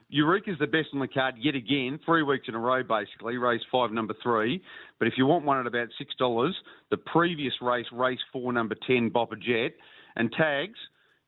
Eureka's 0.09 0.59
the 0.59 0.67
best 0.67 0.89
on 0.93 1.01
the 1.01 1.09
card 1.09 1.37
yet 1.39 1.55
again, 1.55 1.99
three 2.05 2.23
weeks 2.23 2.47
in 2.49 2.55
a 2.55 2.59
row 2.59 2.83
basically, 2.83 3.37
race 3.37 3.63
five, 3.71 3.93
number 3.93 4.15
three. 4.23 4.63
But 4.99 5.09
if 5.09 5.15
you 5.17 5.27
want 5.27 5.45
one 5.45 5.59
at 5.59 5.67
about 5.67 5.89
$6, 6.21 6.51
the 6.91 6.97
previous 6.97 7.55
race, 7.63 7.87
race 7.93 8.19
four, 8.33 8.53
number 8.53 8.77
10, 8.87 9.11
Bopper 9.11 9.41
Jet, 9.41 9.73
and 10.17 10.33
tags, 10.33 10.79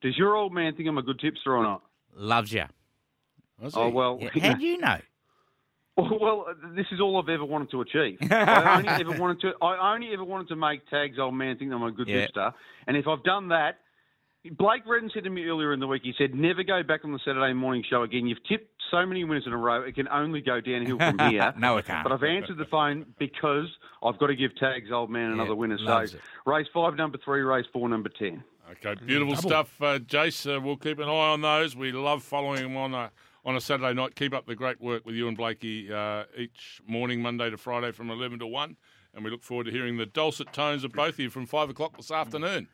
does 0.03 0.17
your 0.19 0.35
old 0.35 0.53
man 0.53 0.75
think 0.75 0.89
I'm 0.89 0.99
a 0.99 1.03
good 1.03 1.21
tipster 1.21 1.55
or 1.55 1.63
not? 1.63 1.83
Loves 2.17 2.53
you. 2.53 2.65
Oh, 3.75 3.87
he? 3.87 3.93
well, 3.93 4.21
How 4.41 4.55
do 4.55 4.65
you 4.65 4.79
know? 4.79 4.99
Well, 5.97 6.47
this 6.75 6.87
is 6.91 7.01
all 7.01 7.21
I've 7.21 7.29
ever 7.29 7.45
wanted 7.45 7.71
to 7.73 7.83
achieve. 7.83 8.19
I 8.31 8.77
only 8.79 8.89
ever 8.89 9.13
wanted 9.21 9.41
to. 9.43 9.53
I 9.63 9.95
only 9.95 10.09
ever 10.15 10.25
wanted 10.25 10.49
to 10.49 10.57
make 10.57 10.89
tags 10.89 11.19
old 11.19 11.35
man 11.35 11.59
think 11.59 11.71
I'm 11.73 11.83
a 11.83 11.93
good 11.93 12.09
Yeah. 12.09 12.23
tipster, 12.23 12.53
and 12.87 12.97
if 12.97 13.07
I've 13.07 13.23
done 13.25 13.49
that, 13.49 13.79
Blake 14.53 14.83
Redden 14.87 15.11
said 15.13 15.25
to 15.25 15.31
me 15.31 15.45
earlier 15.45 15.73
in 15.75 15.81
the 15.81 15.87
week. 15.87 16.03
He 16.03 16.15
said, 16.17 16.35
"Never 16.35 16.63
go 16.63 16.83
back 16.83 17.05
on 17.05 17.13
the 17.13 17.19
Saturday 17.25 17.53
morning 17.53 17.85
show 17.89 18.03
again. 18.05 18.27
You've 18.27 18.43
tipped 18.49 18.71
so 18.91 19.05
many 19.05 19.23
winners 19.25 19.45
in 19.47 19.53
a 19.53 19.57
row. 19.57 19.83
It 19.83 19.95
can 19.95 20.09
only 20.09 20.41
go 20.41 20.61
downhill 20.63 20.97
from 20.99 21.19
here." 21.31 21.53
No, 21.59 21.77
it 21.77 21.85
can't. 21.85 22.03
But 22.05 22.13
I've 22.13 22.25
answered 22.25 22.57
the 22.57 22.65
phone 22.65 23.05
because 23.19 23.67
I've 24.03 24.19
got 24.19 24.29
to 24.29 24.35
give 24.37 24.57
tags 24.57 24.91
old 24.91 25.11
man 25.11 25.31
another 25.33 25.51
Yeah, 25.51 25.57
winner. 25.57 25.79
loves 25.79 26.13
So 26.13 26.17
it. 26.17 26.23
race 26.47 26.67
five, 26.73 26.97
number 26.97 27.19
three. 27.23 27.43
Race 27.43 27.67
four, 27.71 27.89
number 27.91 28.09
ten. 28.09 28.43
Okay, 28.71 28.95
beautiful 29.05 29.35
double. 29.35 29.49
stuff, 29.51 29.83
uh, 29.83 29.99
Jace. 29.99 30.57
Uh, 30.57 30.59
we'll 30.59 30.79
keep 30.79 30.99
an 30.99 31.09
eye 31.09 31.33
on 31.33 31.43
those. 31.43 31.77
We 31.77 31.93
love 31.93 32.23
following 32.23 32.63
them 32.63 32.77
on 32.79 32.95
a 32.95 33.11
on 33.45 33.57
a 33.57 33.61
Saturday 33.61 33.93
night. 33.95 34.15
Keep 34.15 34.35
up 34.35 34.47
the 34.47 34.55
great 34.55 34.81
work 34.81 35.05
with 35.07 35.15
you 35.15 35.29
and 35.29 35.37
Blakey 35.37 35.93
uh, 35.93 36.25
each 36.37 36.81
morning, 36.87 37.21
Monday 37.23 37.51
to 37.51 37.57
Friday, 37.57 37.93
from 37.93 38.11
eleven 38.11 38.39
to 38.41 38.47
one. 38.47 38.77
And 39.15 39.25
we 39.25 39.31
look 39.31 39.43
forward 39.43 39.65
to 39.65 39.71
hearing 39.73 39.99
the 39.99 40.07
dulcet 40.07 40.53
tones 40.53 40.85
of 40.85 40.93
both 40.93 41.15
of 41.15 41.21
you 41.21 41.29
from 41.31 41.45
five 41.47 41.69
o'clock 41.69 41.97
this 41.97 42.11
afternoon. 42.11 42.69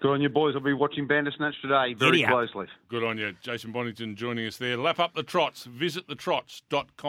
Good 0.00 0.10
on 0.10 0.20
you, 0.20 0.28
boys. 0.28 0.54
I'll 0.56 0.60
be 0.60 0.72
watching 0.72 1.06
Bandersnatch 1.06 1.54
today 1.62 1.94
very 1.94 2.10
Giddy 2.18 2.24
up. 2.24 2.30
closely. 2.32 2.66
Good 2.88 3.04
on 3.04 3.16
you, 3.16 3.32
Jason 3.40 3.70
Bonington, 3.70 4.16
joining 4.16 4.44
us 4.46 4.56
there. 4.56 4.76
Lap 4.76 4.98
up 4.98 5.14
the 5.14 5.22
trots. 5.22 5.64
Visit 5.66 6.08
thetrots.com.au. 6.08 7.04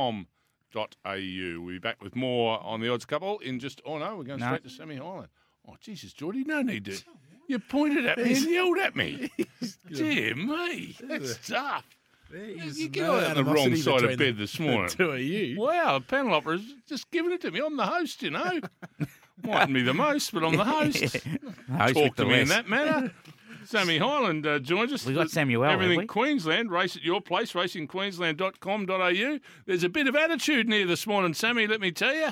We'll 1.62 1.66
be 1.74 1.80
back 1.80 2.02
with 2.04 2.16
more 2.16 2.62
on 2.64 2.82
the 2.82 2.92
odds 2.94 3.06
couple 3.06 3.40
in 3.40 3.60
just. 3.60 3.82
Oh 3.86 3.98
no, 3.98 4.18
we're 4.18 4.24
going 4.24 4.40
No. 4.40 4.46
straight 4.48 4.64
to 4.64 4.70
Semi 4.70 4.98
Hyland. 4.98 5.30
Oh 5.68 5.76
Jesus, 5.82 6.14
Geordie, 6.14 6.44
no 6.44 6.62
need 6.62 6.86
to. 6.86 7.02
You 7.48 7.60
pointed 7.60 8.06
at 8.06 8.18
me 8.18 8.36
and 8.36 8.46
yelled 8.50 8.78
at 8.78 8.96
me. 8.96 9.32
Dear 9.92 10.36
me, 10.36 10.96
that's 11.02 11.48
tough. 11.48 11.86
There's 12.32 12.80
You 12.80 12.90
get 12.90 13.04
no 13.04 13.16
out 13.20 13.38
on 13.38 13.46
the 13.46 13.52
wrong 13.52 13.76
side 13.76 14.04
of 14.04 14.18
bed 14.18 14.38
this 14.38 14.60
morning. 14.60 14.88
the 14.88 14.90
two 14.98 15.12
of 15.12 15.20
you. 15.20 15.60
Wow, 15.60 16.00
the 16.00 16.06
panel 16.06 16.34
opera's 16.34 16.64
just 16.88 17.10
giving 17.12 17.32
it 17.32 17.42
to 17.42 17.52
me. 17.52 17.62
I'm 17.66 17.78
the 17.78 17.86
host, 17.86 18.24
you 18.24 18.32
know. 18.32 18.60
Mightn't 19.44 19.74
be 19.74 19.84
the 19.84 19.94
most, 19.94 20.34
but 20.34 20.44
I'm 20.44 20.56
the 20.58 20.64
host. 20.64 21.02
Host 21.04 21.94
Talk 21.94 22.16
to 22.16 22.24
the 22.24 22.26
me 22.26 22.42
in 22.42 22.48
that 22.50 22.68
manner. 22.68 23.12
Sammy 23.66 23.98
Hyland 23.98 24.46
uh, 24.46 24.60
joins 24.60 24.94
us. 24.94 25.06
We 25.06 25.14
got 25.16 25.30
Samuel, 25.32 25.66
Everything 25.66 25.98
we? 25.98 26.06
Queensland, 26.06 26.70
race 26.72 26.96
at 26.96 27.02
your 27.04 27.20
place, 27.20 27.54
racingqueensland.com.au. 27.54 29.40
There's 29.66 29.84
a 29.84 29.90
bit 29.90 30.08
of 30.08 30.16
attitude 30.16 30.70
near 30.70 30.86
this 30.86 31.08
morning, 31.08 31.34
Sammy, 31.34 31.66
let 31.68 31.82
me 31.82 31.92
tell 31.92 32.14
you. 32.14 32.30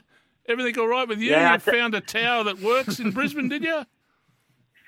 Everything 0.48 0.78
all 0.80 0.88
right 0.88 1.08
with 1.08 1.20
you? 1.20 1.32
Yeah, 1.32 1.50
I 1.52 1.54
you 1.54 1.60
th- 1.60 1.76
found 1.76 1.96
a 1.96 2.02
tower 2.02 2.44
that 2.44 2.60
works 2.60 3.00
in 3.00 3.12
Brisbane, 3.12 3.50
did 3.50 3.64
you? 3.64 3.84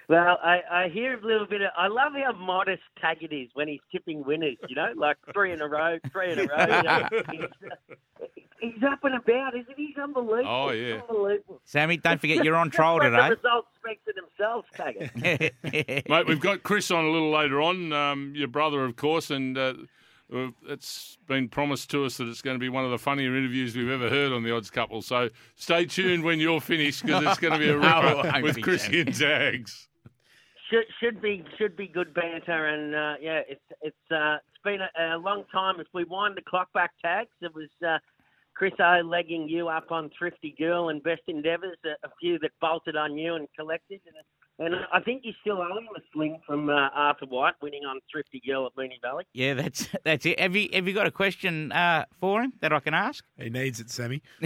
Well, 0.08 0.38
I, 0.44 0.60
I 0.72 0.90
hear 0.90 1.18
a 1.18 1.26
little 1.26 1.48
bit 1.48 1.62
of. 1.62 1.70
I 1.78 1.88
love 1.88 2.14
how 2.14 2.34
modest 2.34 2.84
Taggart 3.02 3.34
is 3.34 3.50
when 3.54 3.68
he's 3.68 3.80
tipping 3.92 4.24
winners. 4.24 4.58
You 4.68 4.76
know, 4.76 4.94
like 4.96 5.18
three 5.34 5.52
in 5.52 5.62
a 5.62 5.68
row, 5.68 5.98
three 6.12 6.32
in 6.32 6.40
a 6.40 6.44
row. 6.44 6.78
You 6.78 6.84
know, 6.84 7.08
he's, 7.32 7.98
he's 8.60 8.84
up 8.84 9.04
and 9.04 9.16
about, 9.16 9.56
isn't 9.56 9.74
he? 9.76 9.88
He's 9.88 9.98
unbelievable. 9.98 10.48
Oh, 10.48 10.72
yeah. 10.72 11.02
unbelievable. 11.10 11.62
Sammy, 11.66 11.98
don't 11.98 12.20
forget 12.20 12.44
you're 12.44 12.56
on 12.56 12.70
trial 12.72 12.98
Let 12.98 13.10
today. 13.10 13.30
The 13.30 13.36
results 13.36 13.68
speak 13.76 14.00
for 14.04 14.14
themselves, 14.14 14.68
Taggart. 14.76 16.06
Mate, 16.10 16.28
we've 16.28 16.40
got 16.40 16.64
Chris 16.64 16.92
on 16.92 17.06
a 17.06 17.10
little 17.10 17.32
later 17.32 17.62
on, 17.62 17.94
um, 17.94 18.34
your 18.36 18.48
brother, 18.48 18.84
of 18.86 18.96
course, 18.96 19.32
and 19.32 19.58
uh, 19.58 19.74
uh, 20.34 20.48
it's 20.68 21.18
been 21.28 21.50
promised 21.50 21.90
to 21.92 22.06
us 22.06 22.18
that 22.18 22.28
it's 22.28 22.42
going 22.42 22.56
to 22.56 22.60
be 22.60 22.70
one 22.70 22.84
of 22.84 22.92
the 22.92 22.98
funnier 22.98 23.36
interviews 23.36 23.76
we've 23.76 23.90
ever 23.90 24.10
heard 24.10 24.32
on 24.32 24.44
the 24.44 24.56
Odds 24.56 24.70
Couple. 24.70 25.02
So 25.02 25.30
stay 25.56 25.86
tuned 25.86 26.24
when 26.24 26.40
you're 26.40 26.62
finished 26.62 27.04
because 27.04 27.24
it's 27.26 27.40
going 27.40 27.54
to 27.54 27.60
be 27.60 27.70
a 27.70 27.78
No, 27.78 28.02
ripper 28.02 28.30
won't 28.32 28.44
with 28.44 28.62
Chris 28.62 28.88
Chrissy 28.88 29.02
and 29.02 29.16
Tags. 29.16 29.90
Should 30.70 30.86
should 31.00 31.22
be 31.22 31.44
should 31.58 31.76
be 31.78 31.88
good 31.88 32.14
banter, 32.14 32.66
and 32.68 32.96
uh, 32.96 33.16
yeah, 33.22 33.42
it's 33.48 33.62
it's 33.82 34.12
uh, 34.12 34.38
it's 34.48 34.64
been 34.64 34.80
a, 34.82 35.16
a 35.16 35.18
long 35.18 35.44
time. 35.52 35.80
If 35.80 35.88
we 35.94 36.06
wind 36.06 36.36
the 36.38 36.42
clock 36.42 36.74
back, 36.74 36.92
tags, 37.04 37.30
it 37.42 37.54
was 37.54 37.70
uh, 37.88 38.00
Chris 38.56 38.74
O 38.80 39.02
legging 39.06 39.48
you 39.48 39.68
up 39.70 39.92
on 39.92 40.10
Thrifty 40.18 40.56
Girl 40.58 40.90
and 40.90 41.04
Best 41.04 41.22
Endeavours, 41.28 41.78
a, 41.86 42.08
a 42.08 42.10
few 42.20 42.40
that 42.40 42.50
bolted 42.62 42.96
on 42.96 43.16
you 43.16 43.36
and 43.36 43.48
collected, 43.56 44.02
and, 44.08 44.66
and 44.74 44.76
I 44.92 45.02
think 45.02 45.22
you 45.24 45.34
still 45.42 45.58
owe 45.62 45.78
him 45.78 45.88
a 45.96 46.00
sling 46.14 46.40
from 46.48 46.70
uh, 46.70 46.88
Arthur 46.96 47.26
White 47.28 47.54
winning 47.62 47.84
on 47.86 48.00
Thrifty 48.12 48.42
Girl 48.48 48.66
at 48.66 48.74
Moonee 48.76 49.00
Valley. 49.04 49.26
yeah, 49.34 49.54
that's 49.54 49.88
that's 50.04 50.26
it. 50.26 50.40
Have 50.40 50.56
you 50.56 50.68
have 50.74 50.88
you 50.88 50.96
got 50.96 51.06
a 51.06 51.12
question 51.12 51.72
uh, 51.74 52.06
for 52.20 52.42
him 52.42 52.54
that 52.62 52.74
I 52.74 52.80
can 52.80 52.96
ask? 52.96 53.24
He 53.38 53.52
needs 53.52 53.80
it, 53.80 53.92
Sammy. 53.92 54.24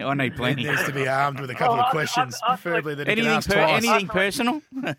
I 0.00 0.14
need 0.14 0.32
He 0.32 0.38
plenty. 0.38 0.64
needs 0.64 0.84
to 0.84 0.92
be 0.92 1.06
armed 1.08 1.40
with 1.40 1.50
a 1.50 1.54
couple 1.54 1.74
Oh, 1.76 1.80
of 1.80 1.86
I- 1.86 1.90
questions, 1.90 2.40
I- 2.42 2.52
I- 2.52 2.56
preferably 2.56 2.94
that 2.94 3.06
he 3.08 3.16
can 3.16 3.26
ask 3.26 3.50
per, 3.50 3.54
twice. 3.56 3.84
anything 3.84 4.08
personal? 4.08 4.62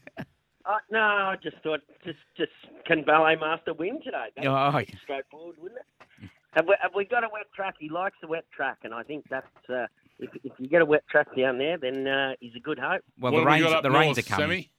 Uh, 0.69 0.77
no, 0.91 0.99
I 0.99 1.35
just 1.41 1.57
thought 1.63 1.79
just 2.05 2.19
just 2.37 2.51
can 2.85 3.03
Ballet 3.03 3.35
Master 3.37 3.73
win 3.73 3.99
today? 4.03 4.27
That'd 4.35 4.51
Oh, 4.51 4.71
be 4.77 4.93
straightforward, 5.01 5.55
wouldn't 5.59 5.79
it? 5.79 6.29
Have 6.51 6.67
we, 6.67 6.75
have 6.81 6.91
we 6.95 7.05
got 7.05 7.23
a 7.23 7.29
wet 7.31 7.45
track? 7.55 7.75
He 7.79 7.89
likes 7.89 8.17
the 8.21 8.27
wet 8.27 8.45
track, 8.55 8.77
and 8.83 8.93
I 8.93 9.01
think 9.01 9.25
that's 9.29 9.47
uh, 9.67 9.87
if, 10.19 10.29
if 10.43 10.51
you 10.59 10.67
get 10.67 10.83
a 10.83 10.85
wet 10.85 11.07
track 11.07 11.27
down 11.35 11.57
there, 11.57 11.77
then 11.77 12.07
uh, 12.07 12.33
he's 12.39 12.55
a 12.55 12.59
good 12.59 12.77
hope. 12.77 13.01
well, 13.19 13.31
what 13.31 13.43
the 13.43 13.49
have 13.49 13.59
we 13.59 13.63
rains 13.65 13.81
the 13.81 13.89
north, 13.89 13.99
rains 14.05 14.17
are 14.19 14.23
coming. 14.23 14.43
Sammy? 14.43 14.71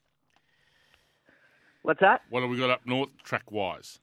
What's 1.83 2.01
that? 2.01 2.23
What 2.31 2.43
have 2.43 2.51
we 2.51 2.59
got 2.59 2.71
up 2.71 2.87
north 2.87 3.11
track 3.25 3.51
wise? 3.51 3.99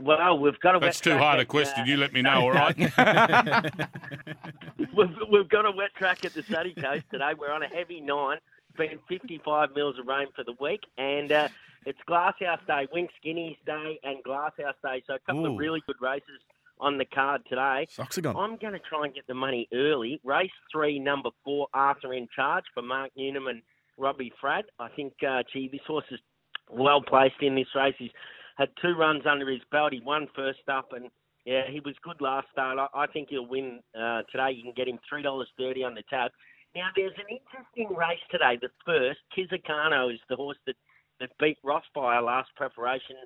Well, 0.00 0.38
we've 0.38 0.58
got 0.58 0.74
a 0.74 0.80
That's 0.80 0.98
wet 0.98 1.04
too 1.04 1.10
track 1.10 1.22
hard 1.22 1.40
a 1.40 1.44
question. 1.44 1.82
uh, 1.82 1.86
You 1.86 1.96
let 1.96 2.12
me 2.12 2.22
know, 2.22 2.40
all 2.40 2.50
right? 2.50 2.76
we've, 4.96 5.10
we've 5.30 5.48
got 5.48 5.66
a 5.66 5.70
wet 5.70 5.94
track 5.94 6.24
at 6.24 6.34
the 6.34 6.42
sunny 6.42 6.74
coast 6.74 7.04
today. 7.12 7.30
We're 7.38 7.52
on 7.52 7.62
a 7.62 7.68
heavy 7.68 8.00
nine. 8.00 8.38
Been 8.76 8.98
55 9.08 9.70
mils 9.74 9.98
of 9.98 10.06
rain 10.06 10.26
for 10.34 10.44
the 10.44 10.54
week, 10.60 10.80
and 10.98 11.30
uh, 11.30 11.48
it's 11.86 11.98
Glasshouse 12.06 12.60
Day, 12.66 12.88
Wink 12.92 13.10
Skinny's 13.20 13.56
Day, 13.64 14.00
and 14.02 14.22
Glasshouse 14.24 14.74
Day. 14.82 15.02
So 15.06 15.14
a 15.14 15.18
couple 15.20 15.46
Ooh. 15.46 15.52
of 15.52 15.58
really 15.58 15.80
good 15.86 15.96
races 16.00 16.40
on 16.80 16.98
the 16.98 17.04
card 17.04 17.42
today. 17.48 17.86
Are. 18.26 18.36
I'm 18.36 18.56
going 18.56 18.72
to 18.72 18.80
try 18.80 19.04
and 19.04 19.14
get 19.14 19.26
the 19.26 19.34
money 19.34 19.68
early. 19.72 20.20
Race 20.24 20.50
three, 20.72 20.98
number 20.98 21.30
four, 21.44 21.68
Arthur 21.72 22.14
in 22.14 22.28
charge 22.34 22.64
for 22.74 22.82
Mark 22.82 23.10
Newnham 23.16 23.46
and 23.46 23.62
Robbie 23.96 24.32
Fradd. 24.42 24.64
I 24.78 24.88
think, 24.88 25.14
uh, 25.26 25.42
gee, 25.52 25.68
this 25.68 25.80
horse 25.86 26.04
is 26.10 26.20
well 26.70 27.00
placed 27.00 27.40
in 27.40 27.54
this 27.54 27.68
race. 27.74 27.94
He's 27.98 28.10
had 28.56 28.70
two 28.80 28.94
runs 28.94 29.22
under 29.26 29.48
his 29.50 29.62
belt. 29.70 29.92
He 29.92 30.00
won 30.00 30.28
first 30.34 30.68
up, 30.68 30.92
and 30.92 31.10
yeah, 31.44 31.62
he 31.68 31.80
was 31.80 31.94
good 32.02 32.20
last 32.20 32.48
start. 32.52 32.78
I, 32.78 33.02
I 33.02 33.06
think 33.06 33.28
he'll 33.30 33.46
win 33.46 33.80
uh, 33.98 34.22
today. 34.30 34.52
You 34.52 34.62
can 34.62 34.72
get 34.76 34.88
him 34.88 34.98
three 35.08 35.22
dollars 35.22 35.48
thirty 35.58 35.84
on 35.84 35.94
the 35.94 36.02
tab. 36.08 36.30
Now, 36.74 36.88
there's 36.96 37.12
an 37.18 37.30
interesting 37.30 37.94
race 37.96 38.18
today. 38.30 38.58
The 38.60 38.68
first, 38.84 39.20
Kizikano 39.36 40.12
is 40.12 40.20
the 40.28 40.36
horse 40.36 40.58
that, 40.66 40.74
that 41.20 41.30
beat 41.38 41.58
Rothfire 41.64 42.24
last 42.24 42.50
preparation. 42.56 43.16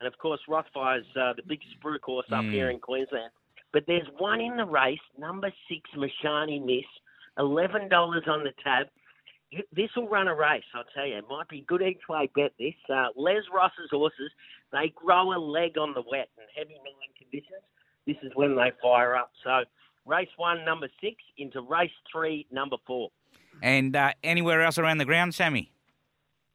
And 0.00 0.06
of 0.06 0.18
course, 0.18 0.40
Rothfire's 0.48 1.06
uh, 1.18 1.34
the 1.34 1.42
big 1.46 1.60
spruik 1.78 2.02
horse 2.02 2.26
up 2.32 2.44
Mm. 2.44 2.52
here 2.52 2.70
in 2.70 2.78
Queensland. 2.80 3.30
But 3.72 3.84
there's 3.86 4.06
one 4.18 4.40
in 4.40 4.56
the 4.56 4.64
race, 4.64 5.00
number 5.18 5.52
six, 5.68 5.88
Mashani 5.96 6.64
Miss, 6.64 6.84
$11 7.38 8.28
on 8.28 8.44
the 8.44 8.52
tab. 8.62 8.88
This 9.72 9.90
will 9.94 10.08
run 10.08 10.28
a 10.28 10.34
race, 10.34 10.64
I'll 10.74 10.84
tell 10.94 11.06
you. 11.06 11.16
It 11.18 11.24
might 11.28 11.48
be 11.48 11.60
good 11.62 11.82
each 11.82 12.08
way 12.08 12.28
bet 12.34 12.52
this. 12.58 12.74
Uh, 12.92 13.08
Les 13.14 13.42
Ross's 13.54 13.90
horses, 13.90 14.30
they 14.72 14.92
grow 14.96 15.32
a 15.32 15.38
leg 15.38 15.78
on 15.78 15.94
the 15.94 16.02
wet 16.10 16.28
and 16.36 16.46
heavy 16.56 16.74
line 16.74 17.14
conditions. 17.16 17.62
This 18.06 18.16
is 18.22 18.32
when 18.34 18.56
they 18.56 18.72
fire 18.82 19.14
up. 19.14 19.30
So 19.44 19.64
race 20.06 20.28
one, 20.36 20.64
number 20.64 20.88
six, 21.00 21.16
into 21.36 21.60
race 21.60 21.90
three, 22.10 22.46
number 22.50 22.76
four. 22.86 23.10
And 23.62 23.94
uh, 23.96 24.12
anywhere 24.22 24.62
else 24.62 24.78
around 24.78 24.98
the 24.98 25.04
ground, 25.04 25.34
Sammy? 25.34 25.72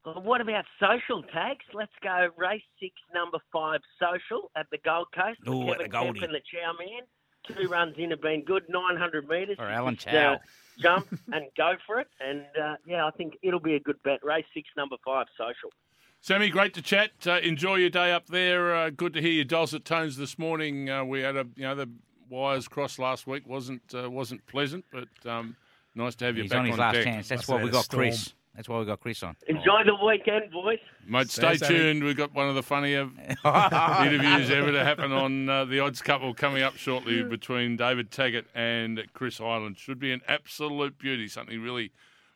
Well, 0.05 0.21
what 0.21 0.41
about 0.41 0.65
social 0.79 1.21
tags? 1.23 1.65
Let's 1.73 1.91
go 2.01 2.29
race 2.37 2.63
six, 2.79 2.93
number 3.13 3.37
five, 3.53 3.81
social 3.99 4.49
at 4.55 4.67
the 4.71 4.77
Gold 4.83 5.07
Coast. 5.13 5.39
with 5.45 5.53
Ooh, 5.55 5.71
at 5.71 5.77
the 5.79 5.87
Goldie. 5.87 6.19
Kemp 6.19 6.31
and 6.31 6.35
the 6.35 6.39
Chow 6.51 6.73
Man. 6.79 7.01
Two 7.47 7.67
runs 7.69 7.95
in 7.97 8.11
have 8.11 8.21
been 8.21 8.43
good, 8.43 8.63
900 8.69 9.27
metres. 9.27 9.57
Or 9.59 9.65
Alan 9.67 9.95
Chow. 9.97 10.33
uh, 10.33 10.37
jump 10.79 11.07
and 11.33 11.45
go 11.57 11.73
for 11.85 11.99
it. 11.99 12.07
And 12.19 12.45
uh, 12.61 12.75
yeah, 12.85 13.05
I 13.05 13.11
think 13.11 13.33
it'll 13.41 13.59
be 13.59 13.75
a 13.75 13.79
good 13.79 14.01
bet. 14.03 14.23
Race 14.23 14.45
six, 14.53 14.69
number 14.77 14.95
five, 15.05 15.25
social. 15.37 15.71
Sammy, 16.19 16.49
great 16.49 16.73
to 16.75 16.83
chat. 16.83 17.11
Uh, 17.25 17.39
enjoy 17.39 17.75
your 17.77 17.89
day 17.89 18.11
up 18.11 18.27
there. 18.27 18.75
Uh, 18.75 18.89
good 18.91 19.13
to 19.13 19.21
hear 19.21 19.31
your 19.31 19.43
dulcet 19.43 19.85
tones 19.85 20.17
this 20.17 20.37
morning. 20.37 20.87
Uh, 20.87 21.03
we 21.03 21.21
had 21.21 21.35
a, 21.35 21.47
you 21.55 21.63
know, 21.63 21.73
the 21.73 21.89
wires 22.32 22.67
crossed 22.67 22.98
last 22.98 23.28
week 23.28 23.48
wasn't 23.48 23.82
uh, 23.94 24.10
wasn't 24.10 24.46
pleasant, 24.48 24.86
but 24.91 25.10
um, 25.30 25.56
nice 25.94 26.15
to 26.15 26.26
have 26.26 26.38
you 26.38 26.44
He's 26.44 26.52
back 26.52 26.60
on 26.62 26.65
his 26.65 26.78
last 26.78 26.94
deck. 26.96 27.04
chance. 27.04 27.28
That's 27.28 27.48
Must 27.48 27.50
why 27.60 27.63
we 27.63 27.70
got 27.70 27.84
storm. 27.86 28.04
Chris. 28.04 28.34
That's 28.56 28.67
why 28.67 28.80
we 28.80 28.86
got 28.86 29.00
Chris 29.00 29.24
on. 29.24 29.38
Enjoy 29.48 29.84
the 29.86 29.96
weekend, 30.06 30.52
boys. 30.52 30.80
Mate, 31.08 31.30
stay 31.30 31.54
you, 31.54 31.58
Sammy. 31.58 31.74
tuned. 31.80 32.04
We've 32.04 32.17
got 32.17 32.34
one 32.34 32.50
of 32.50 32.56
the 32.56 32.63
funnier 32.63 33.02
interviews 33.46 34.50
ever 34.50 34.72
to 34.74 34.84
happen 34.84 35.13
on 35.13 35.48
uh, 35.48 35.63
the 35.65 35.80
odds 35.80 36.02
couple 36.02 36.34
coming 36.34 36.62
up 36.62 36.76
shortly 36.76 37.24
between 37.24 37.78
David 37.78 38.12
Taggart 38.12 38.48
and 38.54 39.02
Chris 39.13 39.38
Hyland. 39.38 39.78
Should 39.78 40.00
be 40.00 40.12
an 40.12 40.22
absolute 40.28 40.98
beauty, 40.98 41.30
something 41.30 41.62
really 41.62 41.91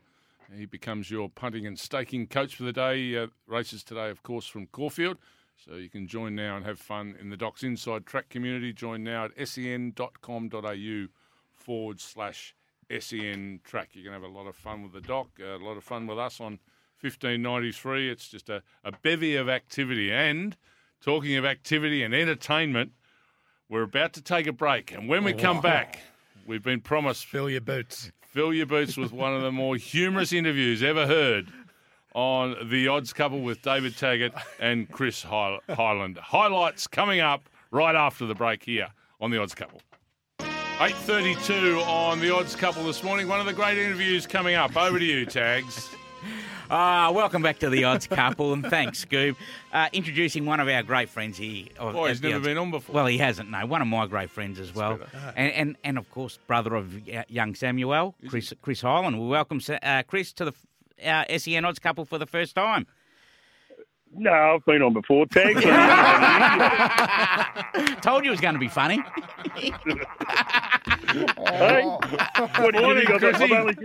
He 0.57 0.65
becomes 0.65 1.11
your 1.11 1.29
punting 1.29 1.67
and 1.67 1.79
staking 1.79 2.27
coach 2.27 2.57
for 2.57 2.63
the 2.63 2.73
day. 2.73 3.17
Uh, 3.17 3.27
races 3.47 3.85
today, 3.85 4.09
of 4.09 4.23
course, 4.23 4.47
from 4.47 4.67
Caulfield. 4.69 5.19
So 5.57 5.77
you 5.77 5.91
can 5.91 6.07
join 6.07 6.35
now 6.35 6.57
and 6.57 6.65
have 6.65 6.79
fun 6.79 7.17
in 7.21 7.29
the 7.29 7.37
Doc's 7.37 7.63
Inside 7.63 8.07
Track 8.07 8.31
community. 8.31 8.73
Join 8.73 9.05
now 9.05 9.27
at 9.27 9.49
sen.com.au 9.49 11.07
forward 11.55 12.01
slash 12.01 12.55
sen 12.99 13.61
track. 13.63 13.91
You're 13.93 14.05
going 14.05 14.19
to 14.19 14.27
have 14.27 14.35
a 14.35 14.39
lot 14.39 14.49
of 14.49 14.57
fun 14.57 14.83
with 14.83 14.93
the 14.93 15.01
Doc, 15.01 15.29
a 15.39 15.57
lot 15.57 15.77
of 15.77 15.85
fun 15.85 16.07
with 16.07 16.19
us 16.19 16.41
on 16.41 16.59
1593. 17.03 18.11
It's 18.11 18.29
just 18.29 18.49
a, 18.49 18.63
a 18.85 18.93
bevy 19.03 19.37
of 19.37 19.49
activity. 19.49 20.13
And 20.13 20.57
talking 21.03 21.37
of 21.37 21.45
activity 21.45 22.03
and 22.03 22.15
entertainment, 22.15 22.93
we're 23.69 23.83
about 23.83 24.13
to 24.15 24.23
take 24.23 24.47
a 24.47 24.53
break, 24.53 24.93
and 24.93 25.09
when 25.09 25.25
we 25.25 25.33
come 25.33 25.61
back, 25.63 25.99
we've 26.47 26.63
been 26.63 26.81
promised 26.81 27.25
Fill 27.25 27.49
your 27.49 27.63
boots. 27.63 28.13
fill 28.21 28.53
your 28.53 28.67
boots 28.67 28.97
with 28.99 29.13
one 29.13 29.35
of 29.35 29.41
the 29.43 29.51
more 29.51 29.77
humorous 29.77 30.33
interviews 30.33 30.83
ever 30.83 31.07
heard 31.07 31.49
on 32.15 32.69
the 32.69 32.89
Odds 32.89 33.15
Couple 33.15 33.41
with 33.41 33.63
David 33.63 33.97
Taggart 33.97 34.33
and 34.61 34.91
Chris 34.91 35.23
Hyland. 35.23 36.19
Highlights 36.19 36.87
coming 36.87 37.21
up 37.21 37.49
right 37.71 37.97
after 37.97 38.27
the 38.27 38.35
break 38.35 38.63
here 38.63 38.89
on 39.21 39.31
the 39.31 39.41
Odds 39.41 39.55
Couple. 39.55 39.81
8.32 40.79 41.81
on 41.87 42.21
the 42.21 42.35
Odds 42.35 42.55
Couple 42.55 42.85
this 42.85 43.03
morning. 43.03 43.27
One 43.27 43.41
of 43.41 43.47
the 43.47 43.53
great 43.55 43.79
interviews 43.79 44.27
coming 44.27 44.55
up. 44.55 44.77
Over 44.77 44.99
to 44.99 45.05
you, 45.05 45.25
Tags. 45.25 45.89
Ah, 46.75 47.11
welcome 47.13 47.43
back 47.43 47.59
to 47.59 47.69
the 47.69 47.85
Odds 47.85 48.07
Couple, 48.07 48.55
and 48.55 48.65
thanks, 48.65 49.05
Scoob. 49.05 49.37
Uh, 49.75 49.89
introducing 49.93 50.47
one 50.47 50.59
of 50.59 50.69
our 50.69 50.83
great 50.83 51.11
friends 51.11 51.37
here. 51.37 51.67
Of, 51.79 51.93
Boy, 51.93 52.09
he's 52.09 52.23
never 52.23 52.37
Odds- 52.37 52.47
been 52.47 52.57
on 52.57 52.71
before. 52.71 52.95
Well, 52.95 53.05
he 53.07 53.19
hasn't. 53.19 53.51
No, 53.51 53.67
one 53.67 53.83
of 53.83 53.89
my 53.89 54.07
great 54.07 54.31
friends 54.31 54.59
as 54.59 54.75
well, 54.75 54.99
and, 55.37 55.53
and 55.53 55.77
and 55.85 55.99
of 55.99 56.11
course, 56.11 56.39
brother 56.47 56.75
of 56.75 56.95
young 57.29 57.55
Samuel, 57.55 58.15
Chris 58.27 58.55
Chris 58.63 58.81
Hyland. 58.81 59.21
We 59.21 59.29
welcome 59.29 59.61
uh, 59.83 60.03
Chris 60.07 60.33
to 60.33 60.47
the 60.47 60.55
uh, 61.07 61.25
SEN 61.37 61.67
Odds 61.67 61.79
Couple 61.79 62.07
for 62.07 62.17
the 62.17 62.27
first 62.27 62.55
time. 62.55 62.87
No, 64.15 64.33
I've 64.33 64.65
been 64.65 64.81
on 64.81 64.95
before. 64.95 65.27
Tags. 65.27 65.63
Told 68.03 68.25
you 68.25 68.31
it 68.31 68.33
was 68.33 68.41
going 68.41 68.55
to 68.55 68.61
be 68.61 68.69
funny. 68.69 68.99
hey, 69.57 69.73
what 71.83 72.73
do 72.73 72.79
you 72.79 72.83
Morning, 72.83 73.07
think? 73.07 73.23
I've, 73.25 73.43
I've 73.43 73.53
only, 73.53 73.77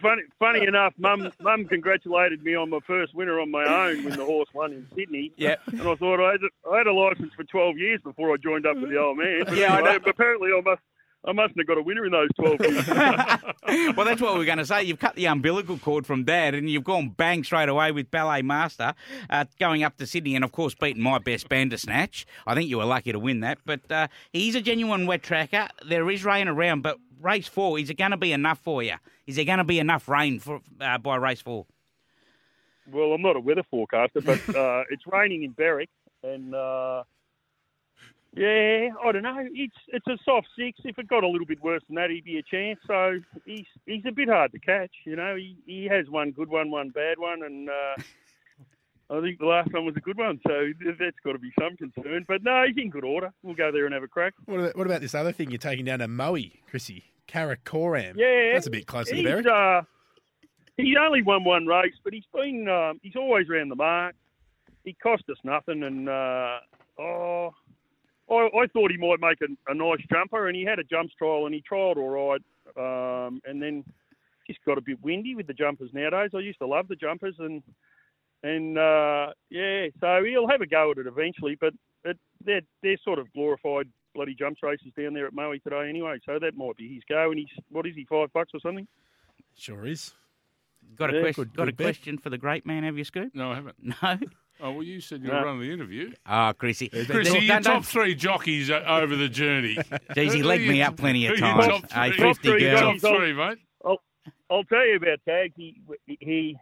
funny, 0.00 0.22
funny 0.38 0.66
enough, 0.66 0.94
Mum, 0.98 1.30
Mum 1.40 1.64
congratulated 1.66 2.42
me 2.42 2.54
on 2.54 2.70
my 2.70 2.78
first 2.86 3.14
winner 3.14 3.40
on 3.40 3.50
my 3.50 3.64
own 3.64 4.04
when 4.04 4.16
the 4.16 4.24
horse 4.24 4.48
won 4.54 4.72
in 4.72 4.86
Sydney. 4.94 5.32
Yep. 5.36 5.60
And 5.68 5.82
I 5.82 5.94
thought 5.94 6.20
I 6.20 6.32
had, 6.32 6.40
a, 6.42 6.70
I 6.70 6.78
had 6.78 6.86
a 6.86 6.92
license 6.92 7.32
for 7.34 7.44
12 7.44 7.78
years 7.78 8.00
before 8.02 8.32
I 8.32 8.36
joined 8.36 8.66
up 8.66 8.76
with 8.76 8.90
the 8.90 8.98
old 8.98 9.18
man. 9.18 9.42
But 9.44 9.56
Yeah, 9.56 9.76
anyway, 9.76 9.98
apparently 10.06 10.50
I 10.56 10.60
must. 10.60 10.80
I 11.24 11.32
mustn't 11.32 11.58
have 11.58 11.66
got 11.66 11.76
a 11.78 11.82
winner 11.82 12.06
in 12.06 12.12
those 12.12 12.28
12 12.36 12.60
years. 12.60 12.86
well, 13.96 14.06
that's 14.06 14.20
what 14.20 14.34
we 14.34 14.42
are 14.42 14.46
going 14.46 14.58
to 14.58 14.64
say. 14.64 14.84
You've 14.84 15.00
cut 15.00 15.16
the 15.16 15.26
umbilical 15.26 15.76
cord 15.76 16.06
from 16.06 16.22
Dad, 16.22 16.54
and 16.54 16.70
you've 16.70 16.84
gone 16.84 17.08
bang 17.08 17.42
straight 17.42 17.68
away 17.68 17.90
with 17.90 18.08
Ballet 18.08 18.42
Master, 18.42 18.94
uh, 19.28 19.44
going 19.58 19.82
up 19.82 19.96
to 19.96 20.06
Sydney, 20.06 20.36
and 20.36 20.44
of 20.44 20.52
course 20.52 20.76
beating 20.76 21.02
my 21.02 21.18
best 21.18 21.48
Bandersnatch. 21.48 22.24
I 22.46 22.54
think 22.54 22.70
you 22.70 22.78
were 22.78 22.84
lucky 22.84 23.10
to 23.10 23.18
win 23.18 23.40
that. 23.40 23.58
But 23.66 23.90
uh, 23.90 24.06
he's 24.32 24.54
a 24.54 24.60
genuine 24.60 25.06
wet 25.06 25.24
tracker. 25.24 25.68
There 25.84 26.08
is 26.08 26.24
rain 26.24 26.46
around, 26.46 26.82
but 26.82 26.98
race 27.20 27.48
four 27.48 27.80
is 27.80 27.90
it 27.90 27.94
going 27.94 28.12
to 28.12 28.16
be 28.16 28.32
enough 28.32 28.60
for 28.60 28.82
you? 28.82 28.94
Is 29.28 29.36
there 29.36 29.44
going 29.44 29.58
to 29.58 29.64
be 29.64 29.78
enough 29.78 30.08
rain 30.08 30.40
for 30.40 30.62
uh, 30.80 30.96
by 30.96 31.16
race 31.16 31.42
four? 31.42 31.66
Well, 32.90 33.12
I'm 33.12 33.20
not 33.20 33.36
a 33.36 33.40
weather 33.40 33.62
forecaster, 33.70 34.22
but 34.22 34.40
uh, 34.56 34.84
it's 34.90 35.06
raining 35.06 35.42
in 35.42 35.50
Berwick, 35.50 35.90
and 36.22 36.54
uh, 36.54 37.02
yeah, 38.34 38.88
I 39.04 39.12
don't 39.12 39.22
know. 39.22 39.46
It's 39.52 39.76
it's 39.88 40.06
a 40.06 40.16
soft 40.24 40.48
six. 40.58 40.80
If 40.82 40.98
it 40.98 41.08
got 41.08 41.24
a 41.24 41.28
little 41.28 41.46
bit 41.46 41.62
worse 41.62 41.82
than 41.88 41.96
that, 41.96 42.08
he'd 42.08 42.24
be 42.24 42.38
a 42.38 42.42
chance. 42.42 42.80
So 42.86 43.20
he's 43.44 43.66
he's 43.84 44.06
a 44.08 44.12
bit 44.12 44.30
hard 44.30 44.52
to 44.52 44.58
catch. 44.58 44.92
You 45.04 45.16
know, 45.16 45.36
he 45.36 45.58
he 45.66 45.84
has 45.84 46.08
one 46.08 46.30
good 46.30 46.48
one, 46.48 46.70
one 46.70 46.88
bad 46.88 47.18
one, 47.18 47.42
and 47.42 47.68
uh, 47.68 48.02
I 49.10 49.20
think 49.22 49.38
the 49.38 49.46
last 49.46 49.72
one 49.72 49.86
was 49.86 49.96
a 49.96 50.00
good 50.00 50.18
one. 50.18 50.38
So 50.46 50.72
that's 50.98 51.16
got 51.24 51.32
to 51.32 51.38
be 51.38 51.52
some 51.58 51.76
concern. 51.76 52.24
But 52.28 52.42
no, 52.42 52.64
he's 52.66 52.76
in 52.76 52.90
good 52.90 53.04
order. 53.04 53.32
We'll 53.42 53.54
go 53.54 53.72
there 53.72 53.86
and 53.86 53.94
have 53.94 54.02
a 54.02 54.08
crack. 54.08 54.34
What 54.44 54.60
about, 54.60 54.76
what 54.76 54.86
about 54.86 55.00
this 55.00 55.14
other 55.14 55.32
thing 55.32 55.50
you're 55.50 55.58
taking 55.58 55.86
down 55.86 56.00
to 56.00 56.08
Moe, 56.08 56.36
Chrissy? 56.68 57.04
Karakoram. 57.28 58.14
Yeah, 58.16 58.52
That's 58.54 58.66
a 58.66 58.70
bit 58.70 58.86
closer 58.86 59.10
to 59.10 59.16
he's, 59.16 59.24
Berwick. 59.24 59.46
Uh, 59.46 59.82
he's 60.76 60.96
only 60.98 61.22
won 61.22 61.44
one 61.44 61.66
race, 61.66 61.94
but 62.02 62.12
he's 62.12 62.24
been 62.34 62.68
um, 62.68 62.98
he's 63.02 63.16
always 63.16 63.48
around 63.48 63.68
the 63.68 63.76
mark. 63.76 64.14
He 64.84 64.94
cost 64.94 65.24
us 65.30 65.36
nothing, 65.44 65.82
and 65.82 66.08
uh, 66.08 66.58
oh, 66.98 67.50
I, 68.30 68.34
I 68.34 68.66
thought 68.72 68.90
he 68.90 68.96
might 68.96 69.20
make 69.20 69.38
a, 69.42 69.70
a 69.70 69.74
nice 69.74 70.00
jumper, 70.10 70.48
and 70.48 70.56
he 70.56 70.64
had 70.64 70.78
a 70.78 70.84
jumps 70.84 71.14
trial, 71.18 71.44
and 71.44 71.54
he 71.54 71.62
trialled 71.70 71.98
all 71.98 72.08
right, 72.08 73.26
um, 73.26 73.40
and 73.44 73.62
then 73.62 73.84
just 74.46 74.64
got 74.64 74.78
a 74.78 74.80
bit 74.80 75.02
windy 75.02 75.34
with 75.34 75.46
the 75.46 75.52
jumpers 75.52 75.90
nowadays. 75.92 76.30
I 76.34 76.38
used 76.38 76.58
to 76.60 76.66
love 76.66 76.88
the 76.88 76.96
jumpers, 76.96 77.34
and 77.38 77.62
and 78.42 78.78
uh, 78.78 79.32
yeah, 79.50 79.86
so 80.00 80.22
he'll 80.24 80.48
have 80.48 80.60
a 80.60 80.66
go 80.66 80.90
at 80.92 80.98
it 80.98 81.06
eventually, 81.06 81.56
but 81.60 81.72
it, 82.04 82.16
they're 82.44 82.60
they're 82.82 82.96
sort 83.04 83.18
of 83.18 83.32
glorified 83.32 83.88
bloody 84.14 84.34
jumps 84.34 84.62
races 84.62 84.92
down 84.98 85.14
there 85.14 85.26
at 85.26 85.32
Maui 85.32 85.58
today 85.60 85.88
anyway, 85.88 86.18
so 86.26 86.38
that 86.40 86.56
might 86.56 86.76
be 86.76 86.94
his 86.94 87.02
go. 87.08 87.30
And 87.30 87.38
he's 87.38 87.48
what 87.70 87.86
is 87.86 87.94
he 87.94 88.04
five 88.04 88.32
bucks 88.32 88.50
or 88.54 88.60
something? 88.60 88.86
Sure 89.56 89.86
is. 89.86 90.12
Got 90.96 91.10
a 91.10 91.16
Yeah, 91.16 91.20
question? 91.22 91.44
good- 91.44 91.56
got 91.56 91.64
good 91.64 91.74
a 91.74 91.76
bet. 91.76 91.84
question 91.86 92.18
for 92.18 92.30
the 92.30 92.38
great 92.38 92.64
man? 92.64 92.82
Have 92.84 92.96
you, 92.96 93.04
Scoop? 93.04 93.34
No, 93.34 93.52
I 93.52 93.56
haven't. 93.56 93.76
No. 94.02 94.18
Oh 94.60 94.72
well, 94.72 94.82
you 94.82 95.00
said 95.00 95.22
you 95.22 95.28
were 95.28 95.34
No. 95.38 95.44
running 95.44 95.60
the 95.60 95.72
interview. 95.72 96.12
Oh, 96.26 96.52
Chrissy. 96.58 96.88
Chrissy, 96.88 97.30
Look, 97.32 97.42
your 97.44 97.60
top 97.60 97.84
three 97.84 98.16
jockeys 98.16 98.70
over 98.72 99.14
the 99.14 99.28
journey. 99.28 99.78
Geez, 100.16 100.32
he 100.32 100.42
legged 100.42 100.66
me 100.66 100.78
your- 100.78 100.88
up 100.88 100.96
plenty 100.96 101.26
of 101.26 101.38
who 101.38 101.44
are 101.44 101.48
your 101.48 101.62
times. 101.62 101.82
top 101.82 101.92
Hey, 101.92 102.10
three? 102.10 102.32
50 102.32 102.32
Top 102.32 102.36
three 102.42 102.60
girls. 102.62 102.80
Top 102.80 103.00
girls. 103.02 103.16
three, 103.18 103.32
mate. 103.34 103.58
I'll 104.50 104.64
tell 104.64 104.84
you 104.86 104.96
about 104.96 105.18
Tags. 105.28 105.52
He 105.56 105.80
he 106.06 106.56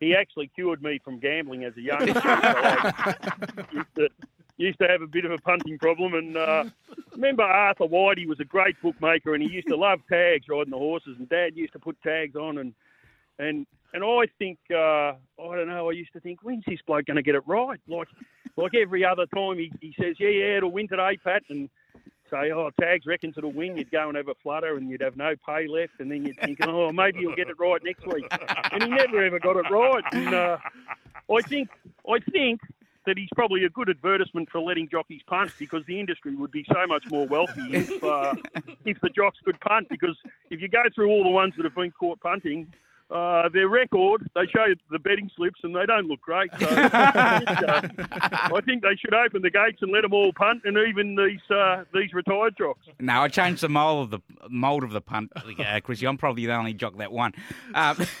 he 0.00 0.14
actually 0.14 0.48
cured 0.48 0.82
me 0.82 1.00
from 1.04 1.18
gambling 1.18 1.64
as 1.64 1.76
a 1.76 1.80
young. 1.80 2.06
used 3.72 3.94
to 3.96 4.08
used 4.56 4.78
to 4.80 4.88
have 4.88 5.02
a 5.02 5.06
bit 5.06 5.24
of 5.24 5.30
a 5.30 5.38
punting 5.38 5.78
problem, 5.78 6.14
and 6.14 6.36
uh, 6.36 6.64
remember 7.12 7.42
Arthur 7.44 7.86
White. 7.86 8.18
He 8.18 8.26
was 8.26 8.40
a 8.40 8.44
great 8.44 8.80
bookmaker, 8.82 9.34
and 9.34 9.42
he 9.42 9.48
used 9.48 9.68
to 9.68 9.76
love 9.76 10.00
tags 10.10 10.46
riding 10.48 10.70
the 10.70 10.78
horses. 10.78 11.16
And 11.18 11.28
Dad 11.28 11.56
used 11.56 11.72
to 11.74 11.78
put 11.78 12.00
tags 12.02 12.36
on, 12.36 12.58
and 12.58 12.74
and 13.38 13.66
and 13.94 14.04
I 14.04 14.26
think 14.38 14.58
uh, 14.70 15.14
I 15.14 15.16
don't 15.38 15.68
know. 15.68 15.88
I 15.88 15.92
used 15.92 16.12
to 16.12 16.20
think, 16.20 16.40
when's 16.42 16.64
this 16.66 16.80
bloke 16.86 17.06
going 17.06 17.16
to 17.16 17.22
get 17.22 17.34
it 17.34 17.42
right? 17.46 17.80
Like 17.86 18.08
like 18.58 18.74
every 18.74 19.04
other 19.04 19.26
time, 19.26 19.56
he, 19.56 19.72
he 19.80 19.94
says, 19.98 20.16
yeah, 20.18 20.28
yeah, 20.28 20.56
it'll 20.56 20.72
win 20.72 20.88
today, 20.88 21.16
Pat, 21.22 21.44
and 21.48 21.70
say, 22.30 22.50
oh, 22.52 22.70
Tags 22.80 23.06
reckons 23.06 23.34
it'll 23.36 23.52
win. 23.52 23.76
You'd 23.76 23.90
go 23.90 24.08
and 24.08 24.16
have 24.16 24.28
a 24.28 24.34
flutter, 24.34 24.76
and 24.76 24.88
you'd 24.90 25.00
have 25.00 25.16
no 25.16 25.34
pay 25.46 25.66
left, 25.66 26.00
and 26.00 26.10
then 26.10 26.24
you'd 26.24 26.38
think, 26.38 26.58
oh, 26.66 26.92
maybe 26.92 27.20
you'll 27.20 27.36
get 27.36 27.48
it 27.48 27.58
right 27.58 27.82
next 27.82 28.06
week. 28.06 28.26
And 28.72 28.82
he 28.82 28.88
never 28.88 29.24
ever 29.24 29.38
got 29.38 29.56
it 29.56 29.70
right. 29.70 30.04
And 30.12 30.34
uh, 30.34 30.58
I 31.30 31.42
think 31.42 31.68
I 32.08 32.18
think 32.30 32.60
that 33.06 33.16
he's 33.16 33.28
probably 33.34 33.64
a 33.64 33.70
good 33.70 33.88
advertisement 33.88 34.50
for 34.50 34.60
letting 34.60 34.88
jockeys 34.88 35.22
punt 35.26 35.50
because 35.58 35.84
the 35.86 35.98
industry 35.98 36.34
would 36.34 36.50
be 36.50 36.64
so 36.70 36.86
much 36.86 37.04
more 37.10 37.26
wealthy 37.26 37.74
if 37.74 38.04
uh, 38.04 38.34
if 38.84 39.00
the 39.00 39.08
jocks 39.08 39.38
could 39.44 39.58
punt. 39.60 39.88
Because 39.88 40.16
if 40.50 40.60
you 40.60 40.68
go 40.68 40.82
through 40.94 41.08
all 41.10 41.24
the 41.24 41.30
ones 41.30 41.54
that 41.56 41.64
have 41.64 41.74
been 41.74 41.90
caught 41.92 42.20
punting, 42.20 42.72
uh, 43.10 43.48
their 43.48 43.68
record, 43.68 44.28
they 44.34 44.46
show 44.54 44.66
the 44.90 44.98
betting 44.98 45.30
slips 45.34 45.60
and 45.62 45.74
they 45.74 45.86
don't 45.86 46.06
look 46.06 46.20
great. 46.20 46.50
So 46.60 46.66
I, 46.70 47.38
think, 47.38 47.62
uh, 47.62 48.54
I 48.54 48.60
think 48.66 48.82
they 48.82 48.96
should 48.96 49.14
open 49.14 49.42
the 49.42 49.50
gates 49.50 49.78
and 49.80 49.90
let 49.92 50.02
them 50.02 50.12
all 50.12 50.32
punt, 50.32 50.62
and 50.64 50.76
even 50.76 51.16
these 51.16 51.40
uh, 51.50 51.84
these 51.94 52.12
retired 52.12 52.56
jocks. 52.58 52.86
No, 53.00 53.22
I 53.22 53.28
changed 53.28 53.62
the 53.62 53.68
mold 53.68 54.04
of 54.04 54.10
the 54.10 54.48
mold 54.50 54.84
of 54.84 54.90
the 54.90 55.00
punt, 55.00 55.32
uh, 55.36 55.80
Chrissy. 55.82 56.06
I'm 56.06 56.18
probably 56.18 56.46
the 56.46 56.54
only 56.54 56.74
jock 56.74 56.96
that 56.98 57.12
won. 57.12 57.32
Um, 57.74 57.96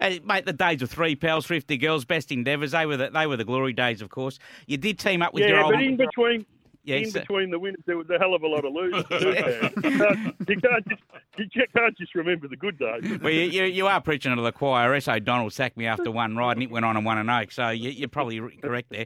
mate, 0.00 0.46
the 0.46 0.54
days 0.56 0.82
of 0.82 0.90
three 0.90 1.16
pals, 1.16 1.46
thrifty 1.46 1.76
girls, 1.76 2.04
best 2.04 2.30
endeavours. 2.30 2.72
They 2.72 2.86
were 2.86 2.96
the, 2.96 3.10
they 3.10 3.26
were 3.26 3.36
the 3.36 3.44
glory 3.44 3.72
days, 3.72 4.02
of 4.02 4.10
course. 4.10 4.38
You 4.66 4.76
did 4.76 4.98
team 4.98 5.22
up 5.22 5.34
with 5.34 5.44
your 5.44 5.58
Yeah, 5.58 5.64
old. 5.64 5.74
but 5.74 5.82
in 5.82 5.96
between. 5.96 6.46
Yeah, 6.88 6.96
in 6.96 7.10
so- 7.10 7.20
between 7.20 7.50
the 7.50 7.58
winners, 7.58 7.82
there 7.84 7.98
was 7.98 8.08
a 8.08 8.18
hell 8.18 8.32
of 8.34 8.42
a 8.42 8.46
lot 8.46 8.64
of 8.64 8.72
losers. 8.72 9.04
too, 9.08 9.28
you, 9.88 9.98
can't, 9.98 10.36
you 10.48 10.56
can't 10.56 10.88
just 10.88 11.02
you 11.36 11.66
can't 11.76 11.98
just 11.98 12.14
remember 12.14 12.48
the 12.48 12.56
good 12.56 12.78
days. 12.78 13.18
Well, 13.22 13.30
you, 13.30 13.42
you, 13.42 13.64
you 13.64 13.86
are 13.86 14.00
preaching 14.00 14.34
to 14.34 14.40
the 14.40 14.52
choir. 14.52 14.94
S. 14.94 15.06
O'Donnell 15.06 15.50
sacked 15.50 15.76
me 15.76 15.84
after 15.86 16.10
one 16.10 16.34
ride, 16.34 16.56
and 16.56 16.62
it 16.62 16.70
went 16.70 16.86
on 16.86 16.96
and 16.96 17.04
won 17.04 17.18
an 17.18 17.28
oak. 17.28 17.52
So 17.52 17.68
you, 17.68 17.90
you're 17.90 18.08
probably 18.08 18.40
correct 18.62 18.88
there. 18.88 19.04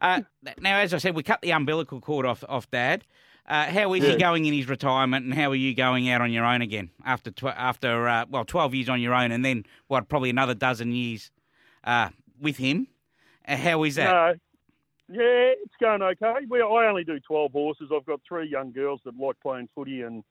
Uh, 0.00 0.22
now, 0.58 0.78
as 0.78 0.92
I 0.92 0.98
said, 0.98 1.14
we 1.14 1.22
cut 1.22 1.40
the 1.42 1.52
umbilical 1.52 2.00
cord 2.00 2.26
off 2.26 2.42
off 2.48 2.68
Dad. 2.72 3.04
Uh, 3.48 3.66
how 3.66 3.92
is 3.92 4.04
he 4.04 4.16
going 4.16 4.44
in 4.44 4.52
his 4.52 4.68
retirement, 4.68 5.24
and 5.24 5.32
how 5.32 5.52
are 5.52 5.54
you 5.54 5.76
going 5.76 6.08
out 6.08 6.20
on 6.20 6.32
your 6.32 6.44
own 6.44 6.60
again 6.60 6.90
after 7.04 7.30
tw- 7.30 7.44
after 7.44 8.08
uh, 8.08 8.24
well, 8.28 8.44
twelve 8.44 8.74
years 8.74 8.88
on 8.88 9.00
your 9.00 9.14
own, 9.14 9.30
and 9.30 9.44
then 9.44 9.64
what? 9.86 10.08
Probably 10.08 10.30
another 10.30 10.54
dozen 10.54 10.90
years 10.90 11.30
uh, 11.84 12.08
with 12.40 12.56
him. 12.56 12.88
Uh, 13.46 13.56
how 13.56 13.84
is 13.84 13.94
that? 13.94 14.40
Yeah, 15.08 15.54
it's 15.62 15.74
going 15.80 16.02
okay. 16.02 16.46
We, 16.48 16.60
I 16.60 16.88
only 16.88 17.04
do 17.04 17.20
12 17.20 17.52
horses. 17.52 17.90
I've 17.94 18.06
got 18.06 18.20
three 18.26 18.48
young 18.48 18.72
girls 18.72 19.00
that 19.04 19.16
like 19.16 19.38
playing 19.40 19.68
footy 19.74 20.02
and 20.02 20.24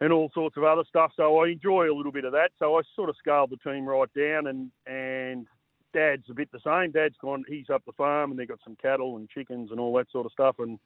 and 0.00 0.12
all 0.12 0.30
sorts 0.32 0.56
of 0.56 0.64
other 0.64 0.82
stuff. 0.88 1.12
So 1.14 1.38
I 1.40 1.48
enjoy 1.50 1.90
a 1.90 1.94
little 1.94 2.12
bit 2.12 2.24
of 2.24 2.32
that. 2.32 2.50
So 2.58 2.78
I 2.78 2.82
sort 2.96 3.10
of 3.10 3.16
scaled 3.18 3.50
the 3.50 3.70
team 3.70 3.84
right 3.84 4.08
down, 4.16 4.46
and 4.46 4.70
and 4.86 5.46
Dad's 5.92 6.24
a 6.30 6.34
bit 6.34 6.50
the 6.52 6.60
same. 6.64 6.90
Dad's 6.92 7.16
gone. 7.20 7.44
He's 7.48 7.70
up 7.70 7.84
the 7.84 7.92
farm, 7.92 8.30
and 8.30 8.40
they've 8.40 8.48
got 8.48 8.60
some 8.64 8.76
cattle 8.76 9.16
and 9.16 9.28
chickens 9.28 9.70
and 9.70 9.78
all 9.78 9.94
that 9.96 10.10
sort 10.10 10.26
of 10.26 10.32
stuff. 10.32 10.56
And 10.58 10.78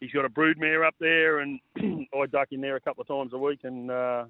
he's 0.00 0.12
got 0.12 0.24
a 0.24 0.28
broodmare 0.28 0.86
up 0.86 0.94
there, 1.00 1.40
and 1.40 1.58
I 2.14 2.26
duck 2.26 2.48
in 2.52 2.60
there 2.60 2.76
a 2.76 2.80
couple 2.80 3.02
of 3.02 3.08
times 3.08 3.32
a 3.32 3.38
week, 3.38 3.60
and 3.64 3.90
uh, 3.90 4.24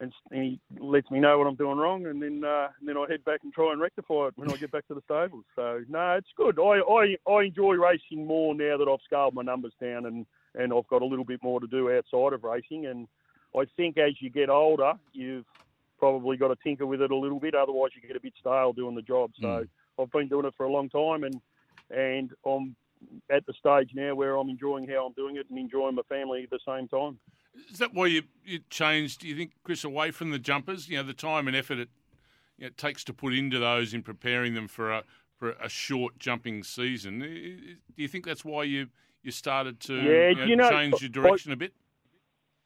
and 0.00 0.12
he 0.32 0.60
lets 0.78 1.10
me 1.10 1.18
know 1.18 1.38
what 1.38 1.46
I'm 1.46 1.56
doing 1.56 1.78
wrong, 1.78 2.06
and 2.06 2.22
then 2.22 2.44
uh, 2.44 2.68
and 2.78 2.88
then 2.88 2.96
I 2.96 3.06
head 3.08 3.24
back 3.24 3.40
and 3.42 3.52
try 3.52 3.72
and 3.72 3.80
rectify 3.80 4.28
it 4.28 4.34
when 4.36 4.50
I 4.50 4.56
get 4.56 4.70
back 4.70 4.86
to 4.88 4.94
the 4.94 5.02
stables. 5.02 5.44
So 5.56 5.82
no, 5.88 6.12
it's 6.12 6.28
good. 6.36 6.58
I, 6.58 6.80
I 6.80 7.16
I 7.30 7.44
enjoy 7.44 7.74
racing 7.74 8.24
more 8.26 8.54
now 8.54 8.76
that 8.78 8.88
I've 8.88 9.04
scaled 9.04 9.34
my 9.34 9.42
numbers 9.42 9.72
down 9.80 10.06
and 10.06 10.26
and 10.54 10.72
I've 10.72 10.88
got 10.88 11.02
a 11.02 11.06
little 11.06 11.24
bit 11.24 11.42
more 11.42 11.60
to 11.60 11.66
do 11.66 11.90
outside 11.92 12.32
of 12.32 12.44
racing. 12.44 12.86
And 12.86 13.08
I 13.56 13.64
think 13.76 13.98
as 13.98 14.12
you 14.20 14.30
get 14.30 14.50
older, 14.50 14.94
you've 15.12 15.46
probably 15.98 16.36
got 16.36 16.48
to 16.48 16.56
tinker 16.62 16.86
with 16.86 17.02
it 17.02 17.10
a 17.10 17.16
little 17.16 17.40
bit. 17.40 17.54
Otherwise, 17.54 17.90
you 17.94 18.06
get 18.06 18.16
a 18.16 18.20
bit 18.20 18.34
stale 18.40 18.72
doing 18.72 18.94
the 18.94 19.02
job. 19.02 19.32
So 19.40 19.66
I've 19.98 20.12
been 20.12 20.28
doing 20.28 20.46
it 20.46 20.54
for 20.56 20.66
a 20.66 20.72
long 20.72 20.88
time, 20.88 21.24
and 21.24 21.40
and 21.90 22.30
I'm 22.46 22.76
at 23.30 23.46
the 23.46 23.52
stage 23.54 23.90
now 23.94 24.14
where 24.14 24.36
I'm 24.36 24.48
enjoying 24.48 24.86
how 24.88 25.06
I'm 25.06 25.12
doing 25.12 25.36
it 25.36 25.46
and 25.50 25.58
enjoying 25.58 25.94
my 25.94 26.02
family 26.08 26.44
at 26.44 26.50
the 26.50 26.58
same 26.66 26.88
time. 26.88 27.18
Is 27.70 27.78
that 27.78 27.92
why 27.94 28.06
you, 28.06 28.22
you 28.44 28.60
changed, 28.70 29.20
do 29.20 29.28
you 29.28 29.36
think, 29.36 29.52
Chris, 29.62 29.84
away 29.84 30.10
from 30.10 30.30
the 30.30 30.38
jumpers? 30.38 30.88
You 30.88 30.98
know, 30.98 31.02
the 31.02 31.12
time 31.14 31.46
and 31.48 31.56
effort 31.56 31.78
it, 31.78 31.88
you 32.56 32.62
know, 32.64 32.66
it 32.68 32.76
takes 32.78 33.04
to 33.04 33.12
put 33.12 33.34
into 33.34 33.58
those 33.58 33.94
in 33.94 34.02
preparing 34.02 34.54
them 34.54 34.68
for 34.68 34.90
a 34.92 35.04
for 35.36 35.50
a 35.60 35.68
short 35.68 36.18
jumping 36.18 36.64
season. 36.64 37.22
I- 37.22 37.26
I- 37.26 37.76
Do 37.94 38.02
you 38.02 38.08
think 38.08 38.26
that's 38.26 38.44
why 38.44 38.64
you, 38.64 38.88
you 39.22 39.30
started 39.30 39.78
to 39.80 39.94
Yeah, 39.94 40.28
you 40.30 40.34
know, 40.34 40.44
you 40.46 40.56
know, 40.56 40.70
change 40.70 41.00
your 41.00 41.10
direction 41.10 41.52
a 41.52 41.56
bit? 41.56 41.72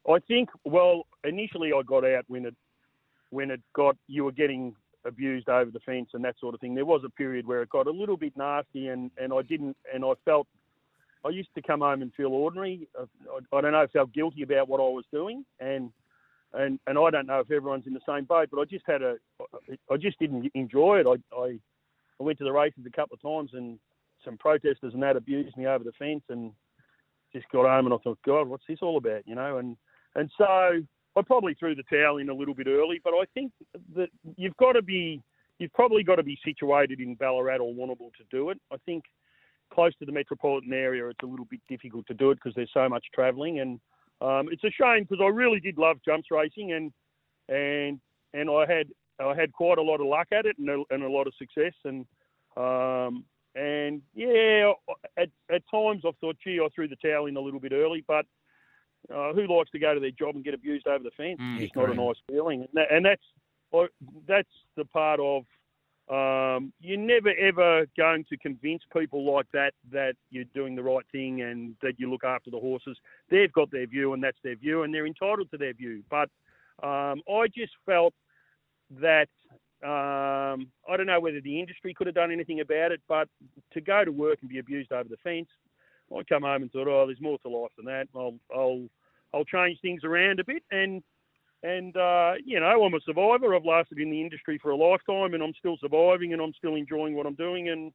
I 0.08 0.18
think. 0.20 0.48
Well, 0.64 1.06
initially 1.22 1.72
I 1.74 1.82
got 1.82 2.04
out 2.04 2.24
when 2.28 2.46
it 2.46 2.56
when 3.30 3.50
it 3.50 3.60
got 3.74 3.96
you 4.08 4.24
were 4.24 4.32
getting 4.32 4.74
abused 5.04 5.48
over 5.50 5.70
the 5.70 5.80
fence 5.80 6.10
and 6.14 6.24
that 6.24 6.38
sort 6.38 6.54
of 6.54 6.60
thing. 6.60 6.74
There 6.74 6.86
was 6.86 7.02
a 7.04 7.10
period 7.10 7.46
where 7.46 7.60
it 7.62 7.68
got 7.68 7.86
a 7.86 7.90
little 7.90 8.16
bit 8.16 8.34
nasty, 8.38 8.88
and 8.88 9.10
and 9.18 9.32
I 9.34 9.42
didn't, 9.42 9.76
and 9.92 10.04
I 10.04 10.12
felt. 10.24 10.48
I 11.24 11.30
used 11.30 11.54
to 11.54 11.62
come 11.62 11.80
home 11.80 12.02
and 12.02 12.12
feel 12.14 12.28
ordinary. 12.28 12.88
I, 12.98 13.04
I 13.56 13.60
don't 13.60 13.72
know, 13.72 13.82
if 13.82 13.90
I 13.90 13.92
felt 13.92 14.12
guilty 14.12 14.42
about 14.42 14.68
what 14.68 14.80
I 14.80 14.84
was 14.84 15.04
doing, 15.12 15.44
and 15.60 15.90
and 16.54 16.78
and 16.86 16.98
I 16.98 17.10
don't 17.10 17.26
know 17.26 17.40
if 17.40 17.50
everyone's 17.50 17.86
in 17.86 17.94
the 17.94 18.00
same 18.06 18.24
boat, 18.24 18.48
but 18.50 18.60
I 18.60 18.64
just 18.64 18.84
had 18.86 19.02
a, 19.02 19.16
I 19.90 19.96
just 19.96 20.18
didn't 20.18 20.50
enjoy 20.54 21.00
it. 21.00 21.06
I 21.06 21.36
I, 21.36 21.58
I 22.20 22.22
went 22.22 22.38
to 22.38 22.44
the 22.44 22.52
races 22.52 22.84
a 22.86 22.90
couple 22.90 23.14
of 23.14 23.22
times, 23.22 23.50
and 23.54 23.78
some 24.24 24.36
protesters 24.38 24.94
and 24.94 25.02
that 25.02 25.16
abused 25.16 25.56
me 25.56 25.66
over 25.66 25.84
the 25.84 25.92
fence, 25.98 26.22
and 26.28 26.52
just 27.32 27.48
got 27.50 27.66
home 27.66 27.86
and 27.86 27.94
I 27.94 27.98
thought, 27.98 28.18
God, 28.26 28.46
what's 28.46 28.66
this 28.68 28.78
all 28.82 28.98
about? 28.98 29.26
You 29.26 29.34
know, 29.34 29.58
and 29.58 29.76
and 30.14 30.30
so 30.36 30.44
I 30.44 31.22
probably 31.22 31.54
threw 31.54 31.74
the 31.74 31.82
towel 31.84 32.18
in 32.18 32.28
a 32.28 32.34
little 32.34 32.54
bit 32.54 32.66
early, 32.66 33.00
but 33.02 33.10
I 33.14 33.24
think 33.34 33.52
that 33.94 34.08
you've 34.36 34.56
got 34.56 34.72
to 34.72 34.82
be, 34.82 35.22
you've 35.58 35.72
probably 35.72 36.02
got 36.02 36.16
to 36.16 36.22
be 36.22 36.38
situated 36.44 37.00
in 37.00 37.14
Ballarat 37.14 37.58
or 37.58 37.72
Warrnambool 37.72 38.12
to 38.16 38.24
do 38.30 38.50
it. 38.50 38.58
I 38.72 38.76
think 38.86 39.04
close 39.72 39.94
to 39.96 40.04
the 40.04 40.12
metropolitan 40.12 40.72
area, 40.72 41.06
it's 41.08 41.22
a 41.22 41.26
little 41.26 41.46
bit 41.46 41.60
difficult 41.68 42.06
to 42.06 42.14
do 42.14 42.30
it 42.30 42.36
because 42.36 42.54
there's 42.54 42.70
so 42.72 42.88
much 42.88 43.04
travelling, 43.14 43.60
and 43.60 43.80
um, 44.20 44.48
it's 44.52 44.64
a 44.64 44.70
shame 44.70 45.04
because 45.08 45.22
I 45.22 45.28
really 45.28 45.60
did 45.60 45.78
love 45.78 45.98
jumps 46.04 46.28
racing, 46.30 46.72
and 46.72 46.92
and 47.48 48.00
and 48.34 48.50
I 48.50 48.72
had 48.72 48.88
I 49.20 49.34
had 49.34 49.52
quite 49.52 49.78
a 49.78 49.82
lot 49.82 50.00
of 50.00 50.06
luck 50.06 50.28
at 50.32 50.46
it 50.46 50.56
and 50.58 50.68
a, 50.68 50.82
and 50.90 51.02
a 51.02 51.08
lot 51.08 51.26
of 51.26 51.34
success, 51.38 51.74
and 51.84 52.06
um, 52.56 53.24
and 53.54 54.02
yeah, 54.14 54.72
at, 55.16 55.28
at 55.50 55.62
times 55.70 56.02
I've 56.06 56.16
thought, 56.18 56.36
gee, 56.42 56.60
I 56.62 56.68
threw 56.74 56.88
the 56.88 56.96
towel 56.96 57.26
in 57.26 57.36
a 57.36 57.40
little 57.40 57.60
bit 57.60 57.72
early, 57.72 58.04
but 58.06 58.26
uh, 59.14 59.32
who 59.32 59.46
likes 59.46 59.70
to 59.70 59.78
go 59.78 59.94
to 59.94 60.00
their 60.00 60.10
job 60.10 60.34
and 60.34 60.44
get 60.44 60.54
abused 60.54 60.86
over 60.86 61.02
the 61.02 61.10
fence? 61.16 61.38
Mm, 61.40 61.60
it's 61.60 61.74
not 61.74 61.90
a 61.90 61.94
nice 61.94 62.16
feeling, 62.28 62.60
and, 62.60 62.68
that, 62.74 62.92
and 62.92 63.04
that's 63.04 63.22
I- 63.74 64.06
that's 64.26 64.48
the 64.76 64.84
part 64.84 65.20
of 65.20 65.44
um, 66.12 66.72
you're 66.80 66.98
never 66.98 67.30
ever 67.38 67.86
going 67.96 68.24
to 68.28 68.36
convince 68.36 68.82
people 68.96 69.24
like 69.34 69.46
that 69.54 69.72
that 69.90 70.14
you're 70.30 70.44
doing 70.54 70.74
the 70.74 70.82
right 70.82 71.04
thing 71.10 71.40
and 71.40 71.74
that 71.80 71.98
you 71.98 72.10
look 72.10 72.24
after 72.24 72.50
the 72.50 72.58
horses. 72.58 72.98
They've 73.30 73.52
got 73.52 73.70
their 73.70 73.86
view, 73.86 74.12
and 74.12 74.22
that's 74.22 74.36
their 74.44 74.56
view, 74.56 74.82
and 74.82 74.92
they're 74.92 75.06
entitled 75.06 75.50
to 75.52 75.56
their 75.56 75.72
view. 75.72 76.02
But 76.10 76.28
um, 76.82 77.22
I 77.28 77.46
just 77.46 77.72
felt 77.86 78.12
that 79.00 79.28
um, 79.82 80.68
I 80.88 80.96
don't 80.96 81.06
know 81.06 81.20
whether 81.20 81.40
the 81.40 81.58
industry 81.58 81.94
could 81.94 82.06
have 82.08 82.14
done 82.14 82.30
anything 82.30 82.60
about 82.60 82.92
it, 82.92 83.00
but 83.08 83.28
to 83.72 83.80
go 83.80 84.04
to 84.04 84.12
work 84.12 84.38
and 84.42 84.50
be 84.50 84.58
abused 84.58 84.92
over 84.92 85.08
the 85.08 85.16
fence, 85.24 85.48
I 86.14 86.22
come 86.28 86.42
home 86.42 86.62
and 86.62 86.70
thought, 86.70 86.88
oh, 86.88 87.06
there's 87.06 87.22
more 87.22 87.38
to 87.38 87.48
life 87.48 87.70
than 87.76 87.86
that. 87.86 88.08
I'll 88.14 88.34
I'll 88.54 88.86
I'll 89.32 89.44
change 89.44 89.78
things 89.80 90.04
around 90.04 90.40
a 90.40 90.44
bit, 90.44 90.62
and 90.70 91.02
and 91.62 91.96
uh, 91.96 92.32
you 92.44 92.58
know, 92.58 92.84
I'm 92.84 92.94
a 92.94 93.00
survivor. 93.00 93.54
I've 93.54 93.64
lasted 93.64 93.98
in 93.98 94.10
the 94.10 94.20
industry 94.20 94.58
for 94.58 94.70
a 94.70 94.76
lifetime, 94.76 95.34
and 95.34 95.42
I'm 95.42 95.54
still 95.58 95.76
surviving, 95.80 96.32
and 96.32 96.42
I'm 96.42 96.52
still 96.54 96.74
enjoying 96.74 97.14
what 97.14 97.26
I'm 97.26 97.34
doing, 97.34 97.68
and 97.68 97.92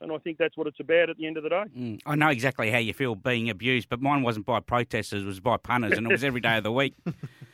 and 0.00 0.12
I 0.12 0.18
think 0.18 0.36
that's 0.38 0.56
what 0.56 0.66
it's 0.66 0.80
about 0.80 1.08
at 1.08 1.16
the 1.16 1.26
end 1.26 1.38
of 1.38 1.42
the 1.42 1.48
day. 1.48 1.64
Mm, 1.76 2.00
I 2.04 2.14
know 2.16 2.28
exactly 2.28 2.70
how 2.70 2.78
you 2.78 2.92
feel 2.92 3.14
being 3.14 3.48
abused, 3.48 3.88
but 3.88 4.00
mine 4.00 4.22
wasn't 4.22 4.46
by 4.46 4.60
protesters; 4.60 5.22
it 5.22 5.26
was 5.26 5.40
by 5.40 5.56
punters, 5.56 5.96
and 5.96 6.06
it 6.06 6.12
was 6.12 6.24
every 6.24 6.40
day 6.40 6.58
of 6.58 6.64
the 6.64 6.72
week. 6.72 6.94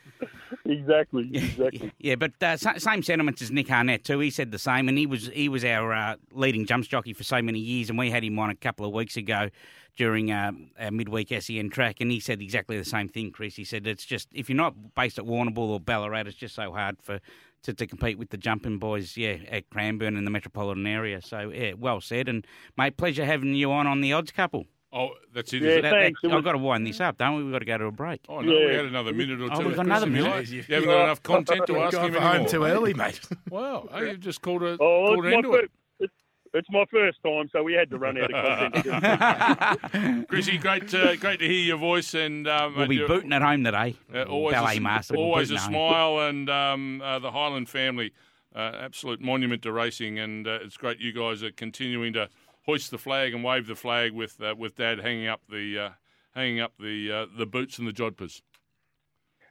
Exactly, 0.65 1.29
exactly. 1.33 1.91
Yeah, 1.99 2.15
but 2.15 2.31
uh, 2.41 2.55
same 2.57 3.03
sentiments 3.03 3.41
as 3.41 3.51
Nick 3.51 3.69
Arnett 3.69 4.05
too. 4.05 4.19
He 4.19 4.29
said 4.29 4.51
the 4.51 4.59
same, 4.59 4.87
and 4.87 4.97
he 4.97 5.05
was 5.05 5.27
he 5.33 5.49
was 5.49 5.65
our 5.65 5.93
uh, 5.93 6.15
leading 6.31 6.65
jumps 6.65 6.87
jockey 6.87 7.13
for 7.13 7.23
so 7.23 7.41
many 7.41 7.59
years, 7.59 7.89
and 7.89 7.99
we 7.99 8.09
had 8.09 8.23
him 8.23 8.39
on 8.39 8.49
a 8.49 8.55
couple 8.55 8.85
of 8.85 8.93
weeks 8.93 9.17
ago 9.17 9.49
during 9.97 10.31
uh, 10.31 10.51
our 10.79 10.91
midweek 10.91 11.33
SEN 11.37 11.69
track, 11.69 11.97
and 11.99 12.11
he 12.11 12.19
said 12.19 12.41
exactly 12.41 12.77
the 12.77 12.85
same 12.85 13.09
thing. 13.09 13.31
Chris, 13.31 13.55
he 13.55 13.65
said 13.65 13.85
it's 13.85 14.05
just 14.05 14.29
if 14.33 14.49
you're 14.49 14.55
not 14.57 14.95
based 14.95 15.19
at 15.19 15.25
Warrnambool 15.25 15.57
or 15.57 15.79
Ballarat, 15.79 16.27
it's 16.27 16.37
just 16.37 16.55
so 16.55 16.71
hard 16.71 16.97
for 17.01 17.19
to, 17.63 17.73
to 17.73 17.85
compete 17.85 18.17
with 18.17 18.29
the 18.29 18.37
jumping 18.37 18.77
boys, 18.77 19.17
yeah, 19.17 19.37
at 19.49 19.69
Cranbourne 19.69 20.15
and 20.15 20.25
the 20.25 20.31
metropolitan 20.31 20.87
area. 20.87 21.21
So 21.21 21.51
yeah, 21.53 21.73
well 21.73 21.99
said, 21.99 22.29
and 22.29 22.47
mate, 22.77 22.95
pleasure 22.95 23.25
having 23.25 23.53
you 23.53 23.71
on 23.71 23.85
on 23.85 23.99
the 23.99 24.13
odds 24.13 24.31
couple. 24.31 24.65
Oh, 24.95 25.09
that's 25.33 25.51
it. 25.53 25.63
Yeah, 25.63 25.69
is? 25.71 25.81
That- 25.81 25.91
thanks. 25.91 26.21
that, 26.21 26.31
I've 26.31 26.43
got 26.43 26.51
to 26.51 26.57
wind 26.59 26.85
this 26.85 27.01
up, 27.01 27.17
don't 27.17 27.35
we? 27.37 27.43
We've 27.43 27.51
got 27.51 27.59
to 27.59 27.65
go 27.65 27.77
to 27.79 27.85
a 27.85 27.91
break. 27.91 28.21
Oh 28.29 28.41
no, 28.41 28.51
we 28.53 28.75
had 28.75 28.85
another 28.85 29.11
minute 29.11 29.41
or 29.41 29.47
two. 29.49 29.53
Oh, 29.55 29.57
we've 29.59 29.75
got 29.75 29.85
Chris, 29.85 29.87
another 29.87 30.07
if 30.07 30.15
you 30.15 30.23
minute. 30.23 30.35
like. 30.37 30.49
You 30.51 30.61
haven't 30.75 30.89
got 30.89 31.03
enough 31.05 31.23
content 31.23 31.67
to 31.67 31.77
ask 31.81 31.93
Gone 31.97 32.05
him 32.09 32.13
for 32.13 32.19
home 32.21 32.45
too 32.45 32.63
early, 32.65 32.93
mate. 32.93 33.19
Wow, 33.49 33.89
oh, 33.91 34.01
you've 34.01 34.19
just 34.19 34.41
called 34.41 34.61
a 34.63 34.73
Oh, 34.73 34.77
called 34.77 35.25
it's 35.25 35.25
an 35.25 35.31
my, 35.31 35.35
end 35.37 35.43
to 35.45 35.53
it. 35.53 35.71
it's, 35.99 36.13
it's 36.53 36.67
my 36.69 36.85
first 36.91 37.17
time, 37.25 37.49
so 37.51 37.63
we 37.63 37.73
had 37.73 37.89
to 37.89 37.97
run 37.97 38.17
out 38.19 38.31
of 38.31 38.83
content. 38.83 40.27
Chrissy, 40.29 40.57
great, 40.59 40.93
uh, 40.93 41.15
great 41.15 41.39
to 41.39 41.47
hear 41.47 41.63
your 41.63 41.77
voice, 41.77 42.13
and 42.13 42.47
um, 42.47 42.75
We'll 42.77 42.87
be 42.87 42.95
you're- 42.97 43.07
booting 43.07 43.33
at 43.33 43.41
home 43.41 43.63
today. 43.63 43.95
Uh, 44.13 44.23
always 44.23 44.53
Ballet 44.53 44.77
a, 44.77 44.81
master. 44.81 45.15
always 45.15 45.49
a 45.51 45.55
at 45.55 45.61
home. 45.61 45.71
smile, 45.71 46.19
and 46.27 46.49
um, 46.51 47.01
uh, 47.01 47.17
the 47.19 47.31
Hyland 47.31 47.69
family, 47.69 48.13
uh, 48.55 48.71
absolute 48.79 49.21
monument 49.21 49.63
to 49.63 49.71
racing, 49.71 50.19
and 50.19 50.47
uh, 50.47 50.59
it's 50.61 50.77
great 50.77 50.99
you 50.99 51.11
guys 51.13 51.41
are 51.43 51.51
continuing 51.51 52.13
to 52.13 52.29
hoist 52.65 52.91
the 52.91 52.97
flag 52.97 53.33
and 53.33 53.43
wave 53.43 53.67
the 53.67 53.75
flag 53.75 54.13
with 54.13 54.41
uh, 54.41 54.55
with 54.57 54.75
Dad 54.75 54.99
hanging 54.99 55.27
up 55.27 55.41
the 55.49 55.79
uh, 55.79 55.89
hanging 56.33 56.59
up 56.59 56.73
the 56.79 57.11
uh, 57.11 57.25
the 57.37 57.45
boots 57.45 57.79
and 57.79 57.87
the 57.87 57.91
jodhpurs. 57.93 58.41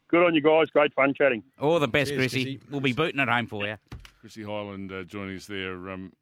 Good 0.09 0.27
on 0.27 0.35
you 0.35 0.43
guys. 0.43 0.69
Great 0.71 0.93
fun 0.95 1.15
chatting. 1.15 1.43
All 1.59 1.79
the 1.79 1.89
best, 1.89 2.11
Cheers, 2.11 2.19
Chrissy. 2.19 2.45
Chrissy. 2.45 2.61
We'll 2.71 2.81
be 2.81 2.93
booting 2.93 3.21
it 3.21 3.29
home 3.29 3.47
for 3.47 3.67
you. 3.67 3.77
Chrissy 4.21 4.43
Hyland 4.43 4.93
uh, 4.93 5.05
joining 5.05 5.37
us 5.37 5.47
there. 5.47 5.91
Um, 5.91 6.13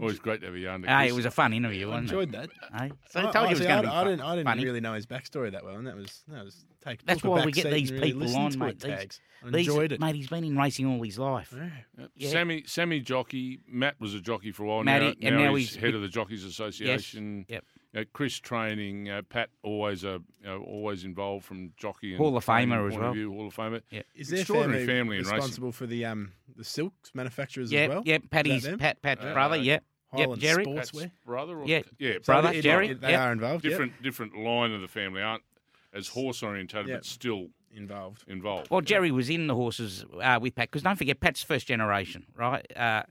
always 0.00 0.18
great 0.18 0.40
to 0.40 0.46
have 0.46 0.54
a 0.54 0.58
yarn. 0.58 0.82
to 0.82 0.88
Hey, 0.88 1.08
it 1.08 1.14
was 1.14 1.24
a 1.24 1.30
fun 1.30 1.52
interview, 1.52 1.86
I 1.86 1.90
wasn't 1.90 2.04
enjoyed 2.10 2.32
that. 2.32 2.44
it? 2.44 2.92
So 3.10 3.20
I 3.20 3.28
I- 3.28 3.32
told 3.32 3.34
you 3.34 3.56
it 3.56 3.58
was 3.58 3.60
going 3.60 3.76
to 3.76 3.82
be 3.82 3.88
I 3.88 3.90
fun- 3.90 4.06
didn't, 4.06 4.20
I 4.22 4.34
didn't 4.36 4.46
funny. 4.46 4.64
really 4.64 4.80
know 4.80 4.94
his 4.94 5.06
backstory 5.06 5.52
that 5.52 5.64
well, 5.64 5.76
and 5.76 5.86
that 5.86 5.96
was 5.96 6.22
that 6.28 6.44
was 6.44 6.64
take. 6.84 7.04
That's 7.04 7.22
why 7.22 7.44
we 7.44 7.52
get 7.52 7.70
these 7.70 7.92
really 7.92 8.12
people 8.12 8.36
on, 8.36 8.50
to 8.52 8.58
mate. 8.58 8.80
These- 8.80 8.90
tags. 8.90 9.20
I 9.44 9.50
These- 9.50 9.68
enjoyed 9.68 9.92
it. 9.92 10.00
Mate, 10.00 10.16
he's 10.16 10.28
been 10.28 10.44
in 10.44 10.56
racing 10.58 10.84
all 10.86 11.02
his 11.02 11.18
life. 11.18 11.54
Yeah. 11.56 11.70
Yep. 11.98 12.10
Yeah. 12.14 12.28
Sammy, 12.30 12.62
Sammy 12.66 13.00
jockey. 13.00 13.60
Matt 13.66 13.98
was 13.98 14.14
a 14.14 14.20
jockey 14.20 14.52
for 14.52 14.64
a 14.64 14.66
while. 14.66 14.84
Matty, 14.84 15.16
now, 15.18 15.28
and 15.28 15.36
now 15.38 15.44
now 15.44 15.54
he's, 15.54 15.72
he's 15.74 15.82
head 15.82 15.94
of 15.94 16.02
the 16.02 16.08
Jockeys 16.08 16.44
Association. 16.44 17.46
Yes. 17.48 17.62
Yep. 17.94 18.02
Uh, 18.02 18.04
Chris 18.12 18.38
training. 18.38 19.08
Uh, 19.10 19.22
Pat 19.28 19.48
always 19.62 20.04
a 20.04 20.20
you 20.42 20.46
know, 20.46 20.62
always 20.62 21.04
involved 21.04 21.44
from 21.46 21.72
jockey 21.76 22.10
and 22.12 22.18
Hall 22.18 22.36
of 22.36 22.44
training 22.44 22.68
Famer 22.68 22.86
as 22.86 22.92
point 22.92 22.94
of 22.96 23.00
well. 23.02 23.12
view, 23.14 23.32
Hall 23.32 23.46
of 23.48 23.54
Famer. 23.56 23.80
Is 24.14 24.28
their 24.28 24.40
Extraordinary 24.40 24.86
family, 24.86 24.98
family 25.00 25.16
in 25.16 25.22
racing. 25.24 25.36
responsible 25.36 25.72
for 25.72 25.86
the 25.86 26.04
um 26.04 26.32
the 26.54 26.62
silks 26.62 27.10
manufacturers 27.14 27.72
Yep, 27.72 27.90
as 27.90 27.94
well? 27.94 28.02
yep. 28.06 28.22
Patty's 28.30 28.62
them? 28.64 28.78
Pat, 28.78 29.00
Pat's 29.02 29.24
Uh, 29.24 29.32
brother. 29.32 29.56
Yep, 29.56 29.82
yep. 30.12 30.20
Hyland 30.26 30.40
Jerry. 30.40 30.64
Sports. 30.64 30.90
Pat's 30.90 30.90
Sportswear? 31.04 31.10
brother. 31.24 31.58
Or, 31.60 31.66
Yeah. 31.66 31.82
yeah. 31.98 32.12
So 32.14 32.32
Brother, 32.32 32.60
Jerry, 32.60 32.88
it- 32.88 33.00
they 33.00 33.10
yep. 33.10 33.20
are 33.20 33.32
involved. 33.32 33.64
yep. 33.64 33.70
different 33.72 34.02
different 34.02 34.36
line 34.38 34.72
of 34.72 34.80
the 34.80 34.88
family 34.88 35.22
aren't 35.22 35.42
as 35.92 36.08
horse 36.08 36.42
orientated, 36.42 36.88
Yep. 36.88 36.98
but 36.98 37.04
still 37.04 37.48
involved. 37.72 38.24
involved. 38.28 38.70
Well, 38.70 38.80
Jerry 38.80 39.10
was 39.10 39.28
in 39.30 39.46
the 39.46 39.54
horses 39.54 40.04
uh, 40.22 40.38
with 40.40 40.54
Pat 40.54 40.70
because 40.70 40.82
don't 40.82 40.96
forget 40.96 41.20
Pat's 41.20 41.42
first 41.42 41.66
generation, 41.68 42.26
right? 42.36 42.66
Uh, 42.76 43.02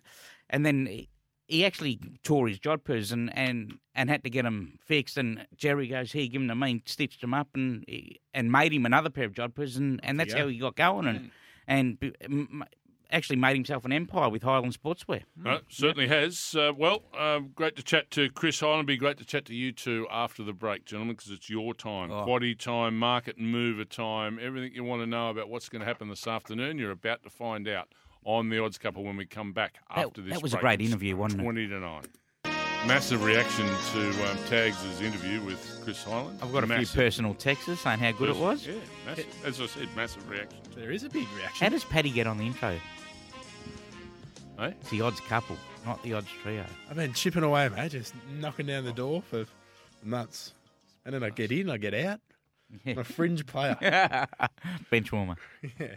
and 0.50 0.66
then 0.66 0.86
he, 0.86 1.10
he 1.48 1.66
actually 1.66 2.00
tore 2.24 2.48
his 2.48 2.60
jodhpurs 2.60 3.12
and, 3.12 3.36
and, 3.38 3.80
and 3.96 4.10
had 4.10 4.24
to 4.24 4.30
get 4.30 4.44
them 4.44 4.78
fixed. 4.86 5.18
And 5.18 5.46
Jerry 5.56 5.88
goes, 5.88 6.12
"Here, 6.12 6.28
give 6.28 6.42
him 6.42 6.48
to 6.50 6.56
mean, 6.56 6.82
stitched 6.86 7.22
them 7.22 7.34
up 7.34 7.48
and 7.56 7.86
and 8.34 8.52
made 8.52 8.72
him 8.74 8.86
another 8.86 9.10
pair 9.10 9.26
of 9.26 9.34
jodhpurs, 9.34 9.78
and, 9.78 10.00
and 10.04 10.20
that's 10.20 10.34
Yeah. 10.34 10.42
how 10.42 10.48
he 10.48 10.58
got 10.60 10.76
going 10.76 11.08
and 11.08 11.32
and 11.68 12.00
b- 12.00 12.14
m- 12.22 12.64
actually 13.12 13.36
made 13.38 13.56
himself 13.56 13.86
an 13.86 13.92
empire 13.92 14.30
with 14.30 14.44
Hyland 14.44 14.78
Sportswear. 14.80 15.24
No, 15.36 15.60
certainly 15.70 16.08
has. 16.08 16.56
Uh, 16.58 16.72
well, 16.76 17.04
um, 17.18 17.52
great 17.56 17.76
to 17.78 17.84
chat 17.84 18.12
to 18.12 18.30
Chris 18.30 18.60
Hyland. 18.60 18.88
Be 18.88 18.98
great 18.98 19.18
to 19.18 19.26
chat 19.26 19.46
to 19.46 19.56
you 19.56 19.72
two 19.72 20.08
after 20.12 20.44
the 20.44 20.54
break, 20.54 20.86
gentlemen, 20.86 21.16
because 21.16 21.32
it's 21.32 21.50
your 21.50 21.74
time, 21.74 22.12
Oh. 22.12 22.26
quaddy 22.26 22.58
time, 22.58 22.98
market 22.98 23.38
and 23.38 23.52
mover 23.52 23.86
time, 23.86 24.40
everything 24.42 24.74
you 24.74 24.84
want 24.84 25.02
to 25.02 25.08
know 25.08 25.30
about 25.30 25.50
what's 25.50 25.70
going 25.70 25.80
to 25.82 25.86
happen 25.88 26.10
this 26.10 26.28
afternoon. 26.28 26.78
You're 26.78 26.92
about 26.92 27.24
to 27.24 27.30
find 27.30 27.68
out 27.68 27.90
on 28.24 28.50
the 28.50 28.64
odds 28.64 28.78
couple 28.78 29.04
when 29.04 29.18
we 29.18 29.26
come 29.26 29.54
back 29.54 29.76
That- 29.96 30.06
after 30.08 30.22
this. 30.22 30.34
that 30.34 30.44
was 30.44 30.54
a 30.54 30.58
great 30.58 30.82
interview, 30.82 31.16
wasn't 31.16 31.42
it? 31.42 31.44
Twenty 31.46 31.68
to 31.68 31.80
nine. 31.80 32.04
Massive 32.88 33.24
reaction 33.24 33.68
to 33.68 34.32
um, 34.32 34.38
Tags' 34.48 35.02
interview 35.02 35.42
with 35.42 35.82
Chris 35.84 36.04
Hyland. 36.04 36.40
I've 36.42 36.52
got 36.52 36.64
a 36.64 36.68
massive. 36.68 36.90
few 36.90 37.02
personal 37.02 37.34
texts 37.34 37.82
saying 37.82 38.00
how 38.00 38.12
good 38.14 38.30
it 38.30 38.36
was. 38.38 38.66
Yeah, 38.66 38.76
massive. 39.06 39.28
as 39.46 39.62
I 39.62 39.66
said, 39.68 39.90
massive 39.96 40.28
reaction. 40.30 40.60
There 40.76 40.92
is 40.92 41.04
a 41.04 41.10
big 41.10 41.28
reaction. 41.36 41.66
How 41.66 41.70
does 41.70 41.84
Paddy 41.84 42.10
get 42.10 42.26
on 42.26 42.38
the 42.38 42.46
intro? 42.46 42.80
Eh? 44.60 44.72
It's 44.82 44.90
the 44.90 45.02
odds 45.02 45.20
couple, 45.22 45.58
not 45.86 46.02
the 46.04 46.14
odds 46.14 46.30
trio. 46.42 46.66
I've 46.90 46.96
been 46.96 47.14
chipping 47.14 47.44
away, 47.44 47.70
mate, 47.70 47.92
just 47.92 48.14
knocking 48.40 48.66
down 48.66 48.86
the 48.86 48.94
door 48.94 49.22
for 49.22 49.46
months. 50.04 50.54
And 51.06 51.14
then 51.14 51.24
I 51.24 51.30
get 51.30 51.52
in, 51.52 51.70
I 51.70 51.78
get 51.78 51.94
out. 51.94 52.20
I'm 52.86 52.98
a 52.98 53.04
fringe 53.04 53.46
player. 53.46 53.78
Bench 54.90 55.12
warmer. 55.12 55.36
yeah. 55.80 55.96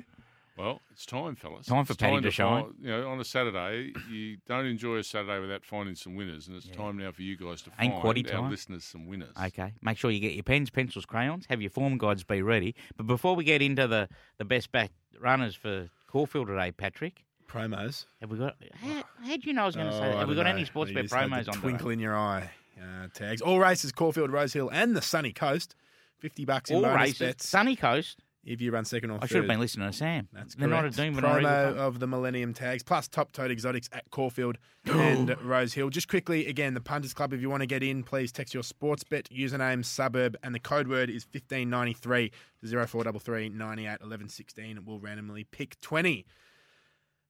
Well, 0.57 0.81
it's 0.91 1.07
time, 1.07 1.35
fellas. 1.35 1.67
Time 1.67 1.85
for 1.87 1.93
It's 1.95 2.01
Paddy 2.03 2.17
to 2.17 2.23
find- 2.31 2.33
shine. 2.33 2.75
You 2.81 2.89
know, 2.89 3.09
on 3.09 3.19
a 3.19 3.25
Saturday, 3.25 3.93
you 4.11 4.37
don't 4.47 4.67
enjoy 4.67 4.97
a 4.97 5.03
Saturday 5.05 5.39
without 5.41 5.65
finding 5.65 5.95
some 5.95 6.15
winners, 6.15 6.47
and 6.47 6.57
it's 6.57 6.69
time 6.69 6.99
now 6.99 7.11
for 7.11 7.23
you 7.23 7.37
guys 7.37 7.63
to 7.63 7.71
Ain't 7.81 7.95
find 8.03 8.27
our 8.27 8.33
time. 8.43 8.51
listeners 8.51 8.85
some 8.85 9.07
winners. 9.07 9.33
Okay. 9.43 9.73
Make 9.81 9.97
sure 9.97 10.11
you 10.11 10.21
get 10.21 10.35
your 10.35 10.43
pens, 10.43 10.69
pencils, 10.69 11.07
crayons. 11.07 11.47
Have 11.49 11.63
your 11.63 11.71
form 11.71 11.97
guides 11.97 12.23
be 12.23 12.43
ready. 12.43 12.75
But 12.97 13.07
before 13.07 13.35
we 13.35 13.45
get 13.45 13.63
into 13.63 13.87
the, 13.87 14.09
the 14.37 14.45
best 14.45 14.71
back 14.73 14.91
runners 15.19 15.55
for 15.55 15.89
Caulfield 16.07 16.49
today, 16.49 16.71
Patrick, 16.71 17.25
Promos. 17.49 18.07
have 18.21 18.31
we 18.31 18.39
got? 18.39 18.57
How, 18.75 19.05
how 19.25 19.37
do 19.37 19.41
you 19.45 19.53
know 19.55 19.63
I 19.63 19.67
was 19.67 19.75
going 19.77 19.89
to 19.91 19.97
Oh, 19.97 20.01
say 20.01 20.09
that? 20.09 20.17
Have 20.19 20.29
we 20.29 20.35
got 20.35 20.45
know. 20.45 20.51
any 20.51 20.65
sports 20.67 20.93
bet 20.93 21.07
promos 21.07 21.45
the 21.47 21.53
on? 21.53 21.59
Twinkle 21.61 21.87
today? 21.89 21.93
in 21.95 22.01
your 22.01 22.17
eye. 22.17 22.51
Uh, 22.79 23.09
tags. 23.15 23.41
All 23.43 23.59
races, 23.59 23.93
Caulfield, 23.93 24.31
Rosehill, 24.31 24.69
and 24.71 24.95
the 24.97 25.03
Sunny 25.03 25.33
Coast. 25.33 25.75
50 26.21 26.45
bucks 26.45 26.71
in 26.71 26.77
All 26.77 26.83
bonus 26.83 26.97
races. 27.01 27.19
bets 27.19 27.49
Sunny 27.49 27.75
Coast. 27.77 28.21
If 28.45 28.61
you 28.61 28.71
run 28.73 28.85
second 28.85 29.11
or 29.11 29.15
third. 29.19 29.25
I 29.25 29.27
should 29.27 29.37
have 29.39 29.47
been 29.47 29.61
listening 29.61 29.91
to 29.91 29.97
Sam. 29.97 30.29
That's 30.33 30.55
They're 30.55 30.69
correct. 30.69 30.85
not 30.85 30.93
a 30.95 31.11
demon 31.11 31.25
Promo 31.25 31.77
of 31.77 32.01
the 32.01 32.07
Millennium 32.07 32.55
Tags, 32.55 32.83
plus 32.83 33.09
top 33.09 33.33
tote 33.33 33.51
exotics 33.51 33.89
at 33.93 34.11
Caulfield 34.11 34.59
and 34.85 35.37
Rose 35.43 35.75
Hill. 35.75 35.91
Just 35.91 36.09
quickly, 36.09 36.47
again, 36.47 36.75
the 36.75 36.81
Punters 36.81 37.15
Club, 37.15 37.33
if 37.33 37.41
you 37.41 37.49
want 37.51 37.63
to 37.63 37.67
get 37.67 37.83
in, 37.83 38.03
please 38.03 38.33
text 38.33 38.53
your 38.55 38.63
sports 38.63 39.05
bet, 39.05 39.29
username, 39.31 39.85
suburb, 39.85 40.37
and 40.43 40.55
the 40.55 40.61
code 40.61 40.89
word 40.89 41.09
is 41.09 41.25
1593 41.33 42.31
to 42.65 42.87
0433 42.87 43.49
98 43.51 43.99
11 44.03 44.29
16. 44.29 44.79
We'll 44.85 44.99
randomly 44.99 45.45
pick 45.45 45.81
20. 45.81 46.27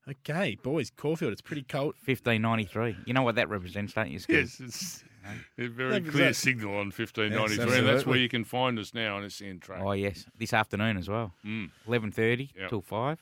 Okay, 0.09 0.57
boys, 0.61 0.89
Caulfield, 0.89 1.31
it's 1.31 1.41
pretty 1.41 1.63
cold. 1.63 1.95
Fifteen 2.03 2.41
ninety 2.41 2.65
three. 2.65 2.97
You 3.05 3.13
know 3.13 3.21
what 3.21 3.35
that 3.35 3.47
represents, 3.47 3.93
don't 3.93 4.11
you? 4.11 4.19
Scott? 4.19 4.35
Yes, 4.35 4.59
it's 4.59 5.03
a 5.57 5.67
very 5.67 5.99
Look, 5.99 6.09
clear 6.11 6.25
that- 6.27 6.35
signal 6.35 6.71
on 6.77 6.91
1593, 6.91 7.65
Yes, 7.65 7.77
and 7.79 7.87
that's 7.87 8.05
where 8.05 8.17
you 8.17 8.29
can 8.29 8.43
find 8.43 8.77
us 8.79 8.93
now 8.93 9.17
on 9.17 9.29
SEN 9.29 9.59
Track. 9.59 9.81
Oh 9.83 9.91
yes, 9.93 10.25
this 10.37 10.53
afternoon 10.53 10.97
as 10.97 11.07
well. 11.09 11.33
Mm. 11.45 11.69
Eleven 11.87 12.11
thirty 12.11 12.51
Yep. 12.57 12.69
till 12.69 12.81
five, 12.81 13.19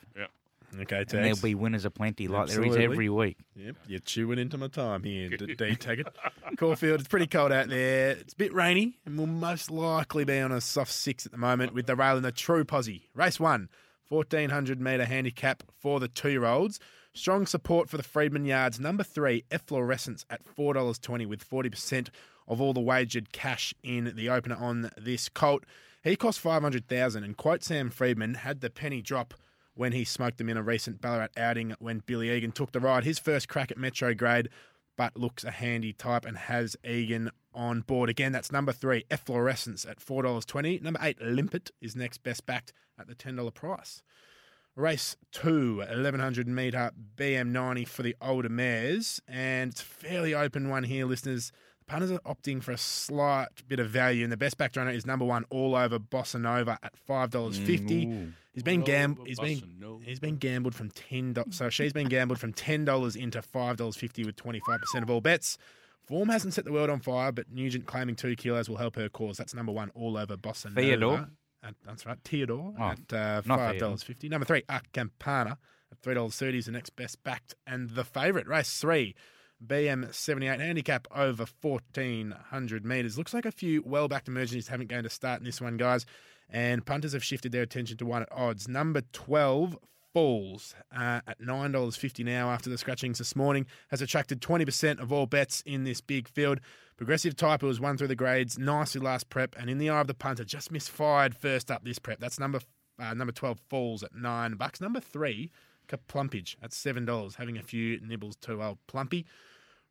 Okay, 0.79 0.99
and 0.99 1.07
there'll 1.09 1.35
be 1.35 1.53
winners 1.53 1.83
aplenty, 1.83 2.29
like 2.29 2.47
there 2.47 2.63
is 2.63 2.77
every 2.77 3.09
week. 3.09 3.37
Yep, 3.57 3.75
you're 3.87 3.99
chewing 3.99 4.39
into 4.39 4.57
my 4.57 4.69
time 4.69 5.03
here, 5.03 5.29
D- 5.37 5.53
D 5.55 5.75
Taggart. 5.75 6.15
Caulfield, 6.55 7.01
it's 7.01 7.09
pretty 7.09 7.27
cold 7.27 7.51
out 7.51 7.67
there. 7.67 8.11
It's 8.11 8.31
a 8.31 8.37
bit 8.37 8.53
rainy, 8.53 8.97
and 9.05 9.17
we'll 9.17 9.27
most 9.27 9.69
likely 9.69 10.23
be 10.23 10.39
on 10.39 10.53
a 10.53 10.61
soft 10.61 10.93
six 10.93 11.25
at 11.25 11.33
the 11.33 11.37
moment 11.37 11.73
with 11.73 11.87
the 11.87 11.95
rail 11.97 12.15
in 12.15 12.23
the 12.23 12.31
true 12.31 12.63
posse. 12.63 13.09
Race 13.13 13.37
one, 13.37 13.67
1400 14.07 14.79
metre 14.79 15.03
handicap 15.05 15.63
for 15.77 15.99
the 15.99 16.07
two 16.07 16.29
year 16.29 16.45
olds. 16.45 16.79
Strong 17.13 17.45
support 17.45 17.89
for 17.89 17.97
the 17.97 18.03
Freedman 18.03 18.45
Yards. 18.45 18.79
Number 18.79 19.03
three, 19.03 19.43
Efflorescence 19.51 20.25
at 20.29 20.45
$4.20 20.45 21.27
with 21.27 21.47
40% 21.47 22.09
of 22.47 22.61
all 22.61 22.73
the 22.73 22.79
wagered 22.79 23.33
cash 23.33 23.73
in 23.83 24.13
the 24.15 24.29
opener 24.29 24.55
on 24.55 24.91
this 24.97 25.27
colt. 25.27 25.65
He 26.03 26.15
cost 26.15 26.39
500000 26.39 27.23
and 27.23 27.35
quote 27.35 27.63
Sam 27.63 27.89
Freedman 27.89 28.35
had 28.35 28.61
the 28.61 28.69
penny 28.69 29.01
drop 29.01 29.33
when 29.75 29.91
he 29.91 30.05
smoked 30.05 30.37
them 30.37 30.49
in 30.49 30.57
a 30.57 30.63
recent 30.63 31.01
Ballarat 31.01 31.29
outing 31.35 31.75
when 31.79 32.01
Billy 32.05 32.29
Egan 32.29 32.53
took 32.53 32.71
the 32.71 32.79
ride. 32.79 33.03
His 33.03 33.19
first 33.19 33.49
crack 33.49 33.71
at 33.71 33.77
Metro 33.77 34.13
grade, 34.13 34.49
but 34.97 35.17
looks 35.17 35.43
a 35.43 35.51
handy 35.51 35.91
type 35.93 36.25
and 36.25 36.37
has 36.37 36.77
Egan 36.85 37.29
on 37.53 37.81
board. 37.81 38.09
Again, 38.09 38.31
that's 38.31 38.51
number 38.53 38.71
three, 38.71 39.03
Efflorescence 39.11 39.85
at 39.85 39.99
$4.20. 39.99 40.81
Number 40.81 40.99
eight, 41.03 41.21
Limpet 41.21 41.71
is 41.81 41.95
next 41.95 42.19
best 42.23 42.45
backed 42.45 42.71
at 42.97 43.07
the 43.07 43.15
$10 43.15 43.53
price. 43.53 44.01
Race 44.75 45.17
two, 45.31 45.77
1100 45.77 46.47
metre 46.47 46.91
BM90 47.15 47.87
for 47.87 48.03
the 48.03 48.15
older 48.21 48.49
mares. 48.49 49.21
And 49.27 49.71
it's 49.71 49.81
a 49.81 49.85
fairly 49.85 50.33
open 50.33 50.69
one 50.69 50.83
here, 50.83 51.05
listeners. 51.05 51.51
The 51.79 51.85
punters 51.85 52.11
are 52.11 52.19
opting 52.19 52.63
for 52.63 52.71
a 52.71 52.77
slight 52.77 53.47
bit 53.67 53.79
of 53.79 53.89
value, 53.89 54.23
and 54.23 54.31
the 54.31 54.37
best 54.37 54.57
back 54.57 54.75
runner 54.75 54.91
is 54.91 55.05
number 55.05 55.25
one, 55.25 55.43
all 55.49 55.75
over 55.75 55.99
Bossa 55.99 56.39
Nova 56.39 56.77
at 56.81 56.93
$5.50. 57.07 58.07
Mm, 58.07 58.33
he's 58.53 58.63
been 58.63 58.79
All 58.81 58.85
gam- 58.85 59.11
over 59.19 59.27
he's 59.27 59.39
been 59.39 59.99
he's 60.05 60.19
been 60.19 60.37
gambled 60.37 60.73
from 60.75 60.89
ten 60.91 61.33
dollars. 61.33 61.55
So 61.55 61.69
she's 61.69 61.91
been 61.93 62.07
gambled 62.07 62.39
from 62.39 62.53
ten 62.53 62.85
dollars 62.85 63.15
into 63.15 63.41
five 63.41 63.75
dollars 63.77 63.97
fifty 63.97 64.23
with 64.23 64.35
twenty 64.37 64.61
five 64.65 64.79
percent 64.79 65.03
of 65.03 65.09
all 65.09 65.21
bets. 65.21 65.57
Form 66.07 66.29
hasn't 66.29 66.53
set 66.53 66.65
the 66.65 66.71
world 66.71 66.89
on 66.89 66.99
fire, 66.99 67.31
but 67.31 67.51
Nugent 67.51 67.85
claiming 67.85 68.15
two 68.15 68.35
kilos 68.35 68.67
will 68.67 68.77
help 68.77 68.95
her 68.95 69.07
cause. 69.07 69.37
That's 69.37 69.53
number 69.53 69.71
one, 69.71 69.91
all 69.93 70.17
over 70.17 70.35
Bossa 70.35 70.73
Theodore? 70.73 71.29
At, 71.63 71.75
that's 71.85 72.05
right, 72.05 72.17
Theodore 72.23 72.73
Oh, 72.79 72.83
at 72.83 73.13
uh, 73.13 73.41
five 73.43 73.79
dollars 73.79 74.03
fifty. 74.03 74.29
Number 74.29 74.45
three, 74.45 74.63
Acampana 74.63 75.57
at 75.91 75.97
three 76.01 76.15
dollars 76.15 76.35
thirty 76.35 76.57
is 76.57 76.65
the 76.65 76.71
next 76.71 76.95
best 76.95 77.23
backed, 77.23 77.55
and 77.67 77.89
the 77.91 78.03
favourite 78.03 78.47
race 78.47 78.79
three. 78.79 79.15
BM 79.65 80.11
seventy 80.13 80.47
eight 80.47 80.59
handicap 80.59 81.07
over 81.15 81.45
fourteen 81.45 82.31
hundred 82.49 82.83
meters. 82.83 83.17
Looks 83.17 83.33
like 83.33 83.45
a 83.45 83.51
few 83.51 83.83
well 83.85 84.07
backed 84.07 84.27
emergencies 84.27 84.69
haven't 84.69 84.89
going 84.89 85.03
to 85.03 85.09
start 85.09 85.39
in 85.39 85.45
this 85.45 85.61
one, 85.61 85.77
guys. 85.77 86.05
And 86.49 86.85
punters 86.85 87.13
have 87.13 87.23
shifted 87.23 87.51
their 87.51 87.61
attention 87.61 87.95
to 87.97 88.05
one 88.05 88.23
at 88.23 88.31
odds. 88.31 88.67
Number 88.67 89.03
12, 89.13 89.77
Falls 90.13 90.75
uh, 90.93 91.21
at 91.25 91.39
$9.50 91.39 92.25
now 92.25 92.49
after 92.49 92.69
the 92.69 92.77
scratchings 92.77 93.17
this 93.17 93.33
morning 93.33 93.65
has 93.91 94.01
attracted 94.01 94.41
20% 94.41 94.99
of 94.99 95.13
all 95.13 95.25
bets 95.25 95.63
in 95.65 95.85
this 95.85 96.01
big 96.01 96.27
field. 96.27 96.59
Progressive 97.01 97.35
type 97.35 97.63
was 97.63 97.79
one 97.79 97.97
through 97.97 98.09
the 98.09 98.15
grades 98.15 98.59
nicely 98.59 99.01
last 99.01 99.27
prep 99.31 99.55
and 99.57 99.71
in 99.71 99.79
the 99.79 99.89
eye 99.89 100.01
of 100.01 100.05
the 100.05 100.13
punter 100.13 100.43
just 100.43 100.71
misfired 100.71 101.33
first 101.33 101.71
up 101.71 101.83
this 101.83 101.97
prep. 101.97 102.19
That's 102.19 102.39
number 102.39 102.59
uh, 102.99 103.15
number 103.15 103.31
12 103.31 103.59
Falls 103.71 104.03
at 104.03 104.13
9 104.13 104.53
bucks. 104.53 104.79
Number 104.79 104.99
3 104.99 105.49
Kaplumpage 105.87 106.57
at 106.61 106.69
$7 106.69 107.35
having 107.37 107.57
a 107.57 107.63
few 107.63 107.99
nibbles 108.01 108.35
too 108.35 108.61
old 108.61 108.77
Plumpy. 108.85 109.25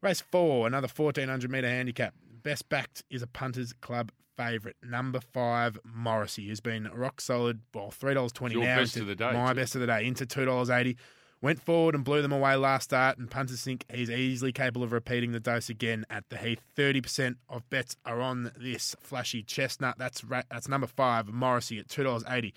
Race 0.00 0.20
4 0.20 0.68
another 0.68 0.86
1400 0.86 1.50
metre 1.50 1.66
handicap. 1.66 2.14
Best 2.44 2.68
backed 2.68 3.02
is 3.10 3.22
a 3.22 3.26
punters 3.26 3.72
club 3.72 4.12
favourite. 4.36 4.76
Number 4.80 5.18
five, 5.18 5.80
Morrissey, 5.84 6.48
has 6.48 6.60
been 6.60 6.88
rock 6.94 7.20
solid. 7.20 7.60
Well, 7.74 7.90
three 7.90 8.14
dollars 8.14 8.30
twenty 8.30 8.54
Your 8.54 8.64
now. 8.64 8.76
best 8.76 8.96
of 8.96 9.08
the 9.08 9.16
day, 9.16 9.32
My 9.32 9.48
too. 9.48 9.54
best 9.56 9.74
of 9.74 9.80
the 9.80 9.88
day 9.88 10.06
into 10.06 10.26
two 10.26 10.44
dollars 10.44 10.70
eighty. 10.70 10.96
Went 11.42 11.62
forward 11.62 11.94
and 11.94 12.04
blew 12.04 12.20
them 12.20 12.32
away 12.32 12.54
last 12.56 12.84
start, 12.84 13.16
and 13.16 13.30
punters 13.30 13.62
think 13.62 13.86
he's 13.90 14.10
easily 14.10 14.52
capable 14.52 14.82
of 14.82 14.92
repeating 14.92 15.32
the 15.32 15.40
dose 15.40 15.70
again 15.70 16.04
at 16.10 16.24
the 16.28 16.36
Heath. 16.36 16.60
Thirty 16.76 17.00
percent 17.00 17.38
of 17.48 17.68
bets 17.70 17.96
are 18.04 18.20
on 18.20 18.52
this 18.58 18.94
flashy 19.00 19.42
chestnut. 19.42 19.96
That's 19.96 20.22
ra- 20.22 20.42
that's 20.50 20.68
number 20.68 20.86
five, 20.86 21.28
Morrissey 21.28 21.78
at 21.78 21.88
two 21.88 22.02
dollars 22.02 22.24
eighty. 22.28 22.52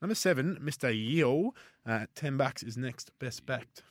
Number 0.00 0.14
seven, 0.14 0.56
Mister 0.62 0.90
Yeo, 0.90 1.52
uh, 1.86 1.90
at 1.90 2.14
ten 2.14 2.38
bucks 2.38 2.62
is 2.62 2.78
next 2.78 3.10
best 3.18 3.44
backed. 3.44 3.82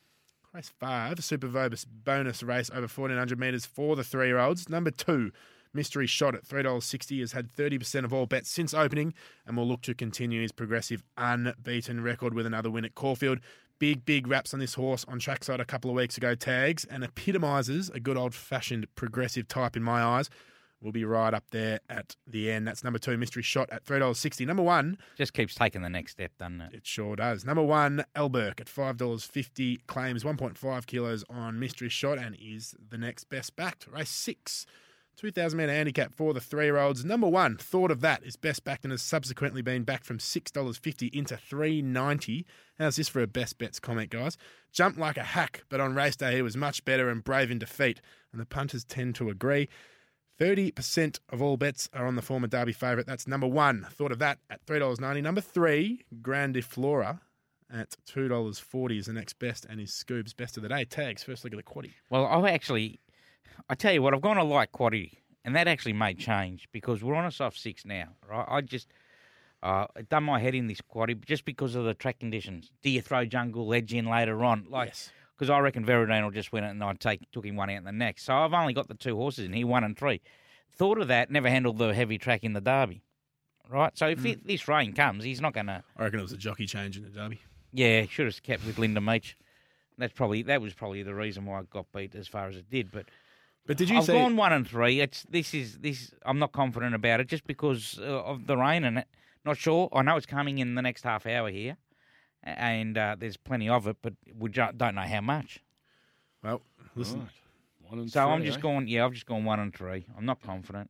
Race 0.54 0.72
five, 0.80 1.24
Super 1.24 1.48
VOBIS 1.48 1.86
bonus 1.86 2.42
race 2.44 2.70
over 2.72 2.82
1400 2.82 3.39
metres 3.39 3.66
for 3.66 3.96
the 3.96 4.04
three 4.04 4.28
year 4.28 4.39
olds. 4.39 4.68
Number 4.68 4.92
two, 4.92 5.32
Mystery 5.74 6.08
Shot 6.08 6.36
at 6.36 6.46
$3.60 6.46 7.22
has 7.22 7.32
had 7.32 7.54
30% 7.54 8.04
of 8.04 8.14
all 8.14 8.26
bets 8.26 8.50
since 8.50 8.74
opening 8.74 9.14
and 9.46 9.56
will 9.56 9.68
look 9.68 9.82
to 9.84 9.94
continue 9.94 10.42
his 10.42 10.52
progressive 10.52 11.04
unbeaten 11.18 12.02
record 12.02 12.34
with 12.34 12.46
another 12.46 12.70
win 12.70 12.84
at 12.84 12.96
Caulfield. 12.96 13.39
Big, 13.82 14.05
big 14.05 14.27
raps 14.27 14.53
on 14.53 14.59
this 14.59 14.75
horse 14.75 15.03
on 15.07 15.17
trackside 15.17 15.59
a 15.59 15.65
couple 15.65 15.89
of 15.89 15.95
weeks 15.95 16.15
ago, 16.15 16.36
tags, 16.36 16.86
and 16.86 17.03
epitomises 17.03 17.89
a 17.89 17.99
good 17.99 18.15
old 18.15 18.36
fashioned 18.36 18.86
progressive 18.93 19.47
type 19.47 19.75
in 19.75 19.82
my 19.82 20.03
eyes. 20.03 20.29
Will 20.84 20.91
be 20.91 21.03
right 21.03 21.34
up 21.34 21.45
there 21.49 21.79
at 21.89 22.15
the 22.27 22.51
end. 22.51 22.67
That's 22.67 22.84
number 22.84 22.99
two, 22.99 23.17
Mystery 23.17 23.41
Shot 23.41 23.69
at 23.71 23.84
$3.60. 23.84 24.45
Number 24.45 24.61
one, 24.61 24.99
Just 25.17 25.34
keeps 25.34 25.55
taking 25.55 25.82
the 25.82 25.89
next 25.89 26.11
step, 26.11 26.32
doesn't 26.38 26.61
it? 26.61 26.73
it 26.75 26.86
sure 26.86 27.15
does. 27.15 27.43
Number 27.43 27.63
one, 27.63 28.05
Elberg 28.15 28.59
at 28.61 28.69
five 28.69 28.97
dollars 28.97 29.23
fifty 29.23 29.77
claims 29.88 30.23
one 30.23 30.38
point 30.38 30.59
five 30.59 30.86
kilos 30.86 31.23
on 31.27 31.59
mystery 31.59 31.89
shot 31.89 32.19
and 32.19 32.36
is 32.39 32.75
the 32.89 32.99
next 32.99 33.29
best 33.29 33.55
backed. 33.55 33.88
Race 33.88 34.09
six. 34.11 34.67
2,000 35.18 35.57
metre 35.57 35.72
handicap 35.72 36.14
for 36.16 36.34
the 36.34 36.39
three 36.39 36.66
year 36.66 36.78
olds. 36.78 37.05
Number 37.05 37.28
one, 37.28 37.57
thought 37.57 37.91
of 37.91 38.01
that, 38.01 38.24
is 38.24 38.36
best 38.36 38.64
backed 38.64 38.84
and 38.84 38.91
has 38.91 39.01
subsequently 39.01 39.62
been 39.62 39.84
back 39.84 40.03
from 40.03 40.18
$6.50 40.18 41.14
into 41.14 41.38
three 41.38 41.82
ninety. 41.82 42.45
How's 42.80 42.95
this 42.95 43.09
for 43.09 43.22
a 43.22 43.28
best 43.28 43.57
bets 43.57 43.80
comment, 43.80 44.09
guys? 44.09 44.38
Jumped 44.72 44.97
like 44.97 45.18
a 45.18 45.24
hack, 45.24 45.64
but 45.70 45.80
on 45.80 45.93
race 45.93 46.16
day 46.16 46.36
he 46.36 46.41
was 46.41 46.57
much 46.57 46.84
better 46.86 47.09
and 47.09 47.24
brave 47.24 47.51
in 47.51 47.59
defeat, 47.59 48.01
and 48.32 48.41
the 48.41 48.45
punters 48.45 48.84
tend 48.84 49.16
to 49.16 49.30
agree. 49.30 49.70
30% 50.39 51.20
of 51.30 51.41
all 51.41 51.55
bets 51.55 51.88
are 51.93 52.07
on 52.07 52.16
the 52.16 52.22
former 52.24 52.47
Derby 52.47 52.74
favourite. 52.74 53.05
That's 53.05 53.28
number 53.28 53.45
one. 53.45 53.86
Thought 53.91 54.12
of 54.12 54.18
that 54.20 54.39
at 54.49 54.66
$3.90. 54.66 55.22
Number 55.22 55.41
three, 55.41 56.03
Grandiflora 56.22 57.20
at 57.72 57.95
$2.40 58.12 58.97
is 58.97 59.05
the 59.05 59.14
next 59.14 59.38
best 59.38 59.66
and 59.70 59.80
is 59.80 59.91
Scoob's 59.91 60.34
best 60.34 60.57
of 60.57 60.64
the 60.64 60.70
day. 60.70 60.84
Tags, 60.84 61.24
first 61.24 61.43
look 61.43 61.53
at 61.53 61.57
the 61.57 61.64
quaddy. 61.64 61.91
Well, 62.09 62.26
I 62.26 62.49
actually, 62.49 62.99
I 63.70 63.76
tell 63.76 63.94
you 63.94 64.02
what, 64.02 64.14
I've 64.14 64.22
gone 64.22 64.36
to 64.38 64.44
light 64.44 64.72
quaddy, 64.72 65.14
and 65.46 65.56
that 65.56 65.68
actually 65.68 65.94
may 65.94 66.14
change 66.14 66.68
because 66.72 67.04
we're 67.04 67.16
on 67.16 67.26
a 67.26 67.32
soft 67.32 67.58
six 67.60 67.86
now, 67.86 68.10
right? 68.30 68.46
I 68.48 68.62
just 68.62 68.88
uh, 69.64 69.86
it 69.96 70.10
done 70.10 70.24
my 70.24 70.39
head 70.39 70.56
in 70.56 70.68
this 70.68 70.82
quaddy 70.82 71.24
just 71.24 71.46
because 71.46 71.76
of 71.76 71.86
the 71.86 71.94
track 71.94 72.20
conditions. 72.20 72.72
Do 72.82 72.89
you 72.89 73.02
throw 73.02 73.26
jungle 73.26 73.74
edge 73.74 73.94
in 73.94 74.06
later 74.06 74.44
on, 74.44 74.66
like? 74.70 74.89
Yes. 74.89 75.12
Because 75.38 75.50
I 75.50 75.58
reckon 75.60 75.84
Viridine 75.84 76.24
will 76.24 76.30
just 76.30 76.52
win 76.52 76.64
it, 76.64 76.70
and 76.70 76.84
I'd 76.84 77.00
take 77.00 77.32
took 77.32 77.46
him 77.46 77.56
one 77.56 77.70
out 77.72 77.78
in 77.78 77.84
the 77.84 77.92
next. 77.92 78.26
So 78.26 78.36
I've 78.36 78.54
only 78.54 78.74
got 78.74 78.88
the 78.88 78.94
two 78.94 79.16
horses 79.16 79.46
in 79.46 79.54
here, 79.54 79.66
one 79.66 79.84
and 79.84 79.98
three. 79.98 80.22
Thought 80.78 81.00
of 81.00 81.08
that, 81.08 81.32
never 81.32 81.50
handled 81.50 81.80
the 81.80 81.96
heavy 81.96 82.20
track 82.20 82.44
in 82.44 82.54
the 82.54 82.62
Derby, 82.62 83.02
right? 83.68 83.98
So 83.98 84.08
if 84.08 84.20
Mm. 84.20 84.34
it, 84.34 84.46
this 84.48 84.68
rain 84.68 84.94
comes, 84.94 85.24
he's 85.24 85.42
not 85.42 85.54
going 85.54 85.66
to. 85.66 85.84
I 85.98 86.04
reckon 86.04 86.20
it 86.20 86.24
was 86.24 86.32
a 86.32 86.38
jockey 86.38 86.68
change 86.68 86.96
in 86.96 87.04
the 87.04 87.10
Derby. 87.10 87.42
Yeah, 87.74 88.06
should 88.06 88.28
have 88.28 88.44
kept 88.44 88.66
with 88.68 88.78
Linda 88.78 89.02
Meech. 89.02 89.36
That's 89.98 90.14
probably 90.14 90.44
that 90.44 90.62
was 90.62 90.74
probably 90.76 91.02
the 91.02 91.16
reason 91.16 91.46
why 91.46 91.62
it 91.62 91.70
got 91.72 91.92
beat 91.92 92.14
as 92.14 92.28
far 92.28 92.48
as 92.48 92.56
it 92.56 92.70
did. 92.70 92.92
But 92.92 93.08
But 93.68 93.78
did 93.78 93.89
you 93.89 93.97
I've 93.99 94.05
see? 94.05 94.14
gone 94.14 94.36
one 94.36 94.51
and 94.53 94.68
three. 94.68 94.99
It's 95.01 95.24
this 95.30 95.53
is 95.53 95.78
this. 95.80 96.12
I'm 96.26 96.39
not 96.39 96.51
confident 96.51 96.95
about 96.95 97.20
it 97.20 97.28
just 97.28 97.45
because 97.45 97.99
uh, 98.01 98.24
of 98.24 98.47
the 98.47 98.57
rain 98.57 98.84
and 98.84 98.99
it. 98.99 99.07
Not 99.45 99.57
sure. 99.57 99.89
I 99.93 100.01
know 100.03 100.18
it's 100.18 100.26
coming 100.26 100.57
in 100.59 100.76
the 100.76 100.82
next 100.82 101.03
half 101.03 101.26
hour 101.26 101.49
here, 101.49 101.78
and 102.43 102.97
uh, 102.97 103.16
there's 103.18 103.38
plenty 103.38 103.70
of 103.70 103.88
it, 103.88 103.97
but 104.01 104.14
we 104.38 104.49
don't 104.49 104.78
know 104.80 105.01
how 105.01 105.22
much. 105.22 105.59
Well, 106.43 106.62
listen. 106.95 107.20
Right. 107.22 107.30
One 107.89 107.99
and 107.99 108.12
So 108.12 108.30
I'm 108.30 108.43
just 108.43 108.59
eh? 108.59 108.62
going. 108.62 108.88
Yeah, 108.88 109.05
I've 109.05 109.14
just 109.14 109.26
gone 109.26 109.43
one 109.45 109.59
and 109.59 109.74
three. 109.74 110.05
I'm 110.18 110.26
not 110.26 110.41
confident. 110.41 110.89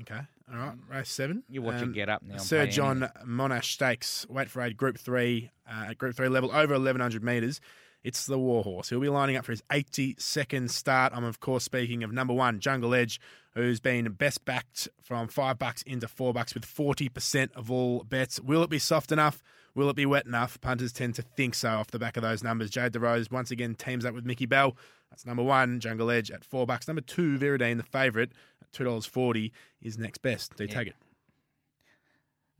Okay. 0.00 0.20
All 0.52 0.58
right. 0.58 0.74
Race 0.88 1.10
seven. 1.10 1.42
You 1.48 1.62
watch 1.62 1.82
Um, 1.82 1.90
it 1.90 1.94
get 1.94 2.08
up 2.08 2.22
now. 2.22 2.38
Sir 2.38 2.66
John 2.66 3.02
anyway. 3.04 3.10
Monash 3.26 3.64
Stakes, 3.64 4.26
weight 4.28 4.50
for 4.50 4.62
eight, 4.62 4.76
Group 4.76 4.98
Three, 4.98 5.50
uh, 5.68 5.86
at 5.90 5.98
Group 5.98 6.16
Three 6.16 6.28
level, 6.28 6.50
over 6.52 6.74
1100 6.74 7.22
metres. 7.22 7.60
It's 8.02 8.24
the 8.26 8.38
Warhorse. 8.38 8.88
He'll 8.88 9.00
be 9.00 9.08
lining 9.10 9.36
up 9.36 9.44
for 9.44 9.52
his 9.52 9.62
82nd 9.70 10.70
start. 10.70 11.12
I'm, 11.14 11.24
of 11.24 11.40
course, 11.40 11.64
speaking 11.64 12.02
of 12.02 12.12
number 12.12 12.32
one, 12.32 12.58
Jungle 12.58 12.94
Edge, 12.94 13.20
who's 13.54 13.78
been 13.80 14.10
best 14.12 14.44
backed 14.46 14.88
from 15.02 15.28
five 15.28 15.58
bucks 15.58 15.82
into 15.82 16.08
four 16.08 16.32
bucks 16.32 16.54
with 16.54 16.64
40% 16.64 17.52
of 17.54 17.70
all 17.70 18.04
bets. 18.04 18.40
Will 18.40 18.62
it 18.62 18.70
be 18.70 18.78
soft 18.78 19.12
enough? 19.12 19.42
Will 19.74 19.90
it 19.90 19.96
be 19.96 20.06
wet 20.06 20.24
enough? 20.26 20.58
Punters 20.60 20.92
tend 20.92 21.14
to 21.16 21.22
think 21.22 21.54
so 21.54 21.68
off 21.68 21.90
the 21.90 21.98
back 21.98 22.16
of 22.16 22.22
those 22.22 22.42
numbers. 22.42 22.70
Jade 22.70 22.92
Darose 22.92 23.30
once 23.30 23.50
again 23.50 23.74
teams 23.74 24.04
up 24.06 24.14
with 24.14 24.24
Mickey 24.24 24.46
Bell. 24.46 24.76
That's 25.10 25.26
number 25.26 25.42
one, 25.42 25.78
Jungle 25.80 26.10
Edge 26.10 26.30
at 26.30 26.44
four 26.44 26.66
bucks. 26.66 26.88
Number 26.88 27.02
two, 27.02 27.36
Viridine, 27.38 27.76
the 27.76 27.82
favourite, 27.82 28.30
at 28.62 28.72
$2.40 28.72 29.50
is 29.82 29.98
next 29.98 30.18
best. 30.22 30.56
Do 30.56 30.64
you 30.64 30.68
Yeah. 30.70 30.74
take 30.74 30.88
it? 30.88 30.96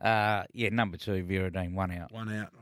Uh, 0.05 0.45
yeah, 0.53 0.69
number 0.71 0.97
two, 0.97 1.23
Viridine, 1.25 1.75
one 1.75 1.91
out. 1.93 2.13
One 2.13 2.33
out. 2.33 2.53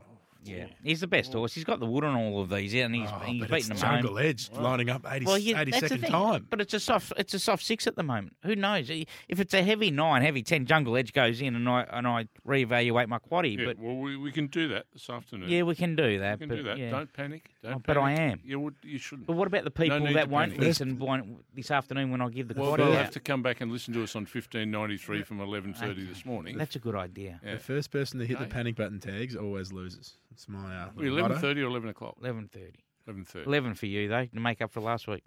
Yeah, 0.43 0.67
he's 0.83 1.01
the 1.01 1.07
best 1.07 1.33
horse. 1.33 1.53
He's 1.53 1.65
got 1.65 1.79
the 1.81 1.85
wood 1.85 2.03
on 2.05 2.15
all 2.15 2.41
of 2.41 2.49
these, 2.49 2.73
yeah, 2.73 2.85
and 2.85 2.95
he's 2.95 3.09
Oh, 3.11 3.19
he's 3.19 3.41
but 3.41 3.49
beating 3.49 3.71
it's 3.71 3.81
them 3.81 3.89
home. 3.89 4.01
Jungle 4.03 4.19
Edge 4.19 4.49
lining 4.53 4.89
up 4.89 5.05
80, 5.09 5.25
Well, 5.25 5.37
yeah, 5.37 5.63
that's 5.65 5.81
the 5.81 5.87
82nd 5.97 6.01
thing. 6.01 6.11
time. 6.11 6.47
But 6.49 6.61
it's 6.61 6.73
a 6.73 6.79
soft, 6.79 7.11
it's 7.17 7.33
a 7.33 7.39
soft 7.39 7.63
six 7.63 7.87
at 7.87 7.95
the 7.97 8.03
moment. 8.03 8.35
Who 8.43 8.55
knows? 8.55 8.89
If 8.89 9.07
it's 9.39 9.53
a 9.53 9.61
heavy 9.61 9.91
nine, 9.91 10.21
heavy 10.21 10.41
ten, 10.41 10.65
Jungle 10.65 10.95
Edge 10.95 11.11
goes 11.11 11.41
in, 11.41 11.55
and 11.55 11.67
I 11.67 11.81
and 11.91 12.07
I 12.07 12.27
reevaluate 12.47 13.07
my 13.09 13.19
quaddy. 13.19 13.57
Yeah, 13.59 13.65
but 13.65 13.79
well, 13.79 13.97
we, 13.97 14.15
we 14.15 14.31
can 14.31 14.47
do 14.47 14.69
that 14.69 14.85
this 14.93 15.09
afternoon. 15.09 15.49
yeah, 15.49 15.63
we 15.63 15.75
can 15.75 15.95
do 15.95 16.19
that. 16.19 16.39
we 16.39 16.45
that. 16.45 16.47
can 16.47 16.49
but, 16.49 16.55
do 16.55 16.63
that. 16.63 16.77
Yeah. 16.77 16.89
Don't 16.91 17.11
panic. 17.13 17.49
Oh, 17.63 17.67
Don't 17.69 17.75
Oh, 17.77 17.81
but 17.85 17.97
I 17.97 18.15
panic. 18.15 18.31
am. 18.33 18.39
You 18.45 18.59
would. 18.61 18.75
You 18.81 18.97
shouldn't. 18.97 19.27
But 19.27 19.35
what 19.35 19.47
about 19.47 19.65
the 19.65 19.71
people 19.71 19.99
need 19.99 20.15
that 20.15 20.29
won't 20.29 20.51
panic. 20.53 20.65
listen 20.67 20.97
won't, 20.99 21.43
this 21.53 21.69
afternoon 21.69 22.11
when 22.11 22.21
I 22.21 22.29
give 22.29 22.47
the 22.47 22.53
Well, 22.53 22.71
quaddy 22.73 22.77
they'll 22.77 22.93
out? 22.93 22.97
have 23.05 23.11
to 23.11 23.19
come 23.19 23.43
back 23.43 23.59
and 23.61 23.71
listen 23.71 23.93
to 23.95 24.03
us 24.03 24.15
on 24.15 24.21
1593 24.21 25.23
from 25.23 25.39
11.30 25.39 26.07
this 26.07 26.25
morning. 26.25 26.57
That's 26.57 26.75
a 26.75 26.79
good 26.79 26.95
idea. 26.95 27.39
Yeah. 27.43 27.55
The 27.55 27.59
first 27.59 27.91
person 27.91 28.19
to 28.19 28.25
hit 28.25 28.39
the 28.39 28.45
panic 28.45 28.75
button 28.75 28.99
tags 28.99 29.35
always 29.35 29.73
loses. 29.73 30.15
It's 30.31 30.47
my 30.47 30.83
uh, 30.83 30.89
Well, 30.95 31.11
motto. 31.17 31.35
11.30 31.35 31.57
or 31.57 31.61
11 31.67 31.89
o'clock? 31.89 32.15
Eleven 32.21 32.47
thirty. 32.47 32.83
11.30. 33.07 33.47
Eleven 33.47 33.73
for 33.73 33.87
you 33.87 34.07
though 34.07 34.25
to 34.25 34.39
make 34.39 34.61
up 34.61 34.71
for 34.71 34.81
last 34.81 35.07
week. 35.07 35.23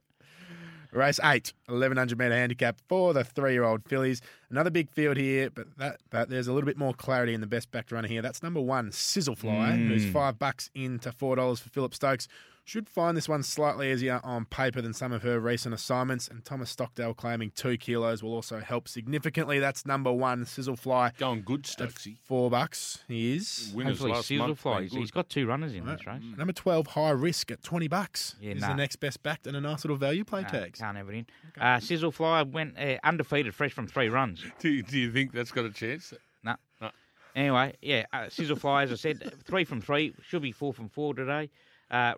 Race 0.92 1.18
eight, 1.24 1.54
1100 1.66 2.18
metre 2.18 2.34
handicap 2.34 2.78
for 2.86 3.14
the 3.14 3.24
three-year-old 3.24 3.82
fillies. 3.88 4.20
Another 4.50 4.68
big 4.68 4.90
field 4.90 5.16
here, 5.16 5.48
but 5.48 5.66
that 5.78 5.96
but 6.10 6.28
there's 6.28 6.48
a 6.48 6.52
little 6.52 6.66
bit 6.66 6.76
more 6.76 6.92
clarity 6.92 7.32
in 7.32 7.40
the 7.40 7.46
best 7.46 7.70
backed 7.70 7.90
runner 7.92 8.06
here. 8.08 8.20
That's 8.20 8.42
number 8.42 8.60
one, 8.60 8.90
Sizzlefly, 8.90 9.88
who's 9.88 10.04
Mm. 10.04 10.12
five 10.12 10.38
bucks 10.38 10.68
into 10.74 11.10
four 11.10 11.36
dollars 11.36 11.60
for 11.60 11.70
Philip 11.70 11.94
Stokes. 11.94 12.28
Should 12.64 12.88
find 12.88 13.16
this 13.16 13.28
one 13.28 13.42
slightly 13.42 13.90
easier 13.90 14.20
on 14.22 14.44
paper 14.44 14.80
than 14.80 14.94
some 14.94 15.10
of 15.10 15.24
her 15.24 15.40
recent 15.40 15.74
assignments. 15.74 16.28
And 16.28 16.44
Thomas 16.44 16.70
Stockdale 16.70 17.12
claiming 17.12 17.50
two 17.56 17.76
kilos 17.76 18.22
will 18.22 18.32
also 18.32 18.60
help 18.60 18.86
significantly. 18.86 19.58
That's 19.58 19.84
number 19.84 20.12
one, 20.12 20.44
Sizzlefly. 20.44 21.16
Going 21.18 21.42
good, 21.42 21.60
At 21.80 21.88
Stokesy. 21.90 22.18
four 22.22 22.50
bucks, 22.50 23.02
he 23.08 23.34
is. 23.34 23.72
Winners 23.74 23.98
Hopefully, 23.98 24.12
last 24.12 24.30
month. 24.30 24.62
Sizzlefly. 24.62 24.82
He's, 24.82 24.92
he's 24.92 25.10
got 25.10 25.28
two 25.28 25.44
runners 25.46 25.74
in 25.74 25.84
Right. 25.84 25.98
this 25.98 26.06
race. 26.06 26.22
Number 26.38 26.52
12, 26.52 26.86
High 26.86 27.10
Risk 27.10 27.50
at 27.50 27.64
20 27.64 27.88
bucks. 27.88 28.36
Yeah, 28.40 28.52
is 28.52 28.60
nah. 28.60 28.68
the 28.68 28.74
next 28.76 28.96
best 28.96 29.24
backed 29.24 29.48
and 29.48 29.56
a 29.56 29.60
nice 29.60 29.82
little 29.84 29.96
value 29.96 30.24
play 30.24 30.42
No, 30.42 30.48
tags. 30.48 30.78
can't 30.78 30.96
have 30.96 31.08
it 31.08 31.14
in. 31.16 31.26
Uh, 31.60 31.78
Sizzlefly 31.78 32.48
went 32.52 32.78
uh, 32.78 32.98
undefeated, 33.02 33.56
fresh 33.56 33.72
from 33.72 33.88
three 33.88 34.08
runs. 34.08 34.44
Do, 34.60 34.68
you- 34.68 34.84
do 34.84 34.98
you 35.00 35.10
think 35.10 35.32
that's 35.32 35.50
got 35.50 35.64
a 35.64 35.70
chance? 35.70 36.14
No. 36.44 36.54
No. 36.80 36.90
Anyway, 37.34 37.74
yeah, 37.82 38.04
uh, 38.12 38.26
Sizzlefly, 38.26 38.84
as 38.84 38.92
I 38.92 38.94
said, 38.94 39.32
three 39.44 39.64
from 39.64 39.80
three, 39.80 40.14
should 40.22 40.42
be 40.42 40.52
four 40.52 40.72
from 40.72 40.88
four 40.88 41.12
today. 41.14 41.50
Uh, 41.92 42.14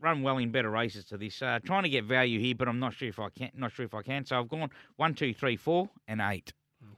run 0.00 0.22
well 0.22 0.38
in 0.38 0.50
better 0.50 0.70
races 0.70 1.04
to 1.04 1.16
this. 1.18 1.40
Uh, 1.42 1.58
trying 1.64 1.82
to 1.84 1.88
get 1.88 2.04
value 2.04 2.40
here, 2.40 2.54
but 2.56 2.66
I'm 2.68 2.80
not 2.80 2.94
sure 2.94 3.08
if 3.08 3.18
I 3.20 3.28
can. 3.28 3.50
Not 3.54 3.70
sure 3.72 3.84
if 3.84 3.94
I 3.94 4.02
can. 4.02 4.24
So 4.24 4.38
I've 4.40 4.48
gone 4.48 4.70
one, 4.96 5.14
two, 5.14 5.32
three, 5.34 5.56
four, 5.56 5.90
and 6.08 6.20
eight. 6.20 6.52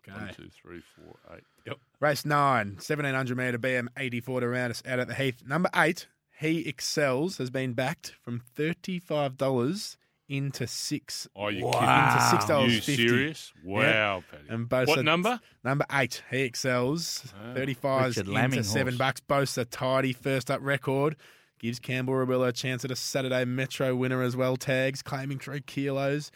Okay. 0.08 0.18
One, 0.18 0.32
two, 0.34 0.48
three, 0.48 0.80
four, 0.96 1.16
eight. 1.36 1.44
Yep. 1.66 1.76
Race 2.00 2.24
nine, 2.24 2.68
1700 2.76 3.36
metre 3.36 3.58
BM 3.58 3.88
84 3.98 4.40
to 4.40 4.48
round 4.48 4.70
us 4.70 4.82
out 4.86 4.98
at 4.98 5.08
the 5.08 5.14
Heath. 5.14 5.42
Number 5.46 5.68
eight, 5.76 6.06
He 6.40 6.66
Excels, 6.68 7.36
has 7.38 7.50
been 7.50 7.72
backed 7.74 8.14
from 8.22 8.40
$35 8.56 9.96
into 10.28 10.66
six. 10.66 11.28
Are 11.36 11.50
you 11.50 11.64
kidding? 11.70 11.88
Into 11.88 12.20
six 12.30 12.44
kidding? 12.44 12.48
dollars 12.48 12.74
You 12.74 12.80
fifty. 12.80 13.08
serious? 13.08 13.52
Wow, 13.62 14.24
Paddy. 14.30 14.42
And 14.48 14.68
both 14.68 14.88
what 14.88 14.98
are- 14.98 15.02
number? 15.02 15.40
Number 15.62 15.84
eight, 15.92 16.22
he 16.30 16.42
excels. 16.42 17.32
Ah, 17.38 17.54
35s 17.54 18.16
Richard 18.16 18.28
into 18.28 18.64
seven 18.64 18.94
horse. 18.94 18.98
bucks. 18.98 19.20
Boasts 19.20 19.58
a 19.58 19.64
tidy 19.64 20.12
first 20.12 20.50
up 20.50 20.60
record. 20.62 21.16
Gives 21.64 21.78
Campbell 21.78 22.12
Rawiller 22.12 22.48
a 22.48 22.52
chance 22.52 22.84
at 22.84 22.90
a 22.90 22.96
Saturday 22.96 23.46
Metro 23.46 23.96
winner 23.96 24.22
as 24.22 24.36
well. 24.36 24.58
Tags 24.58 25.00
claiming 25.00 25.38
three 25.38 25.62
kilos. 25.62 26.30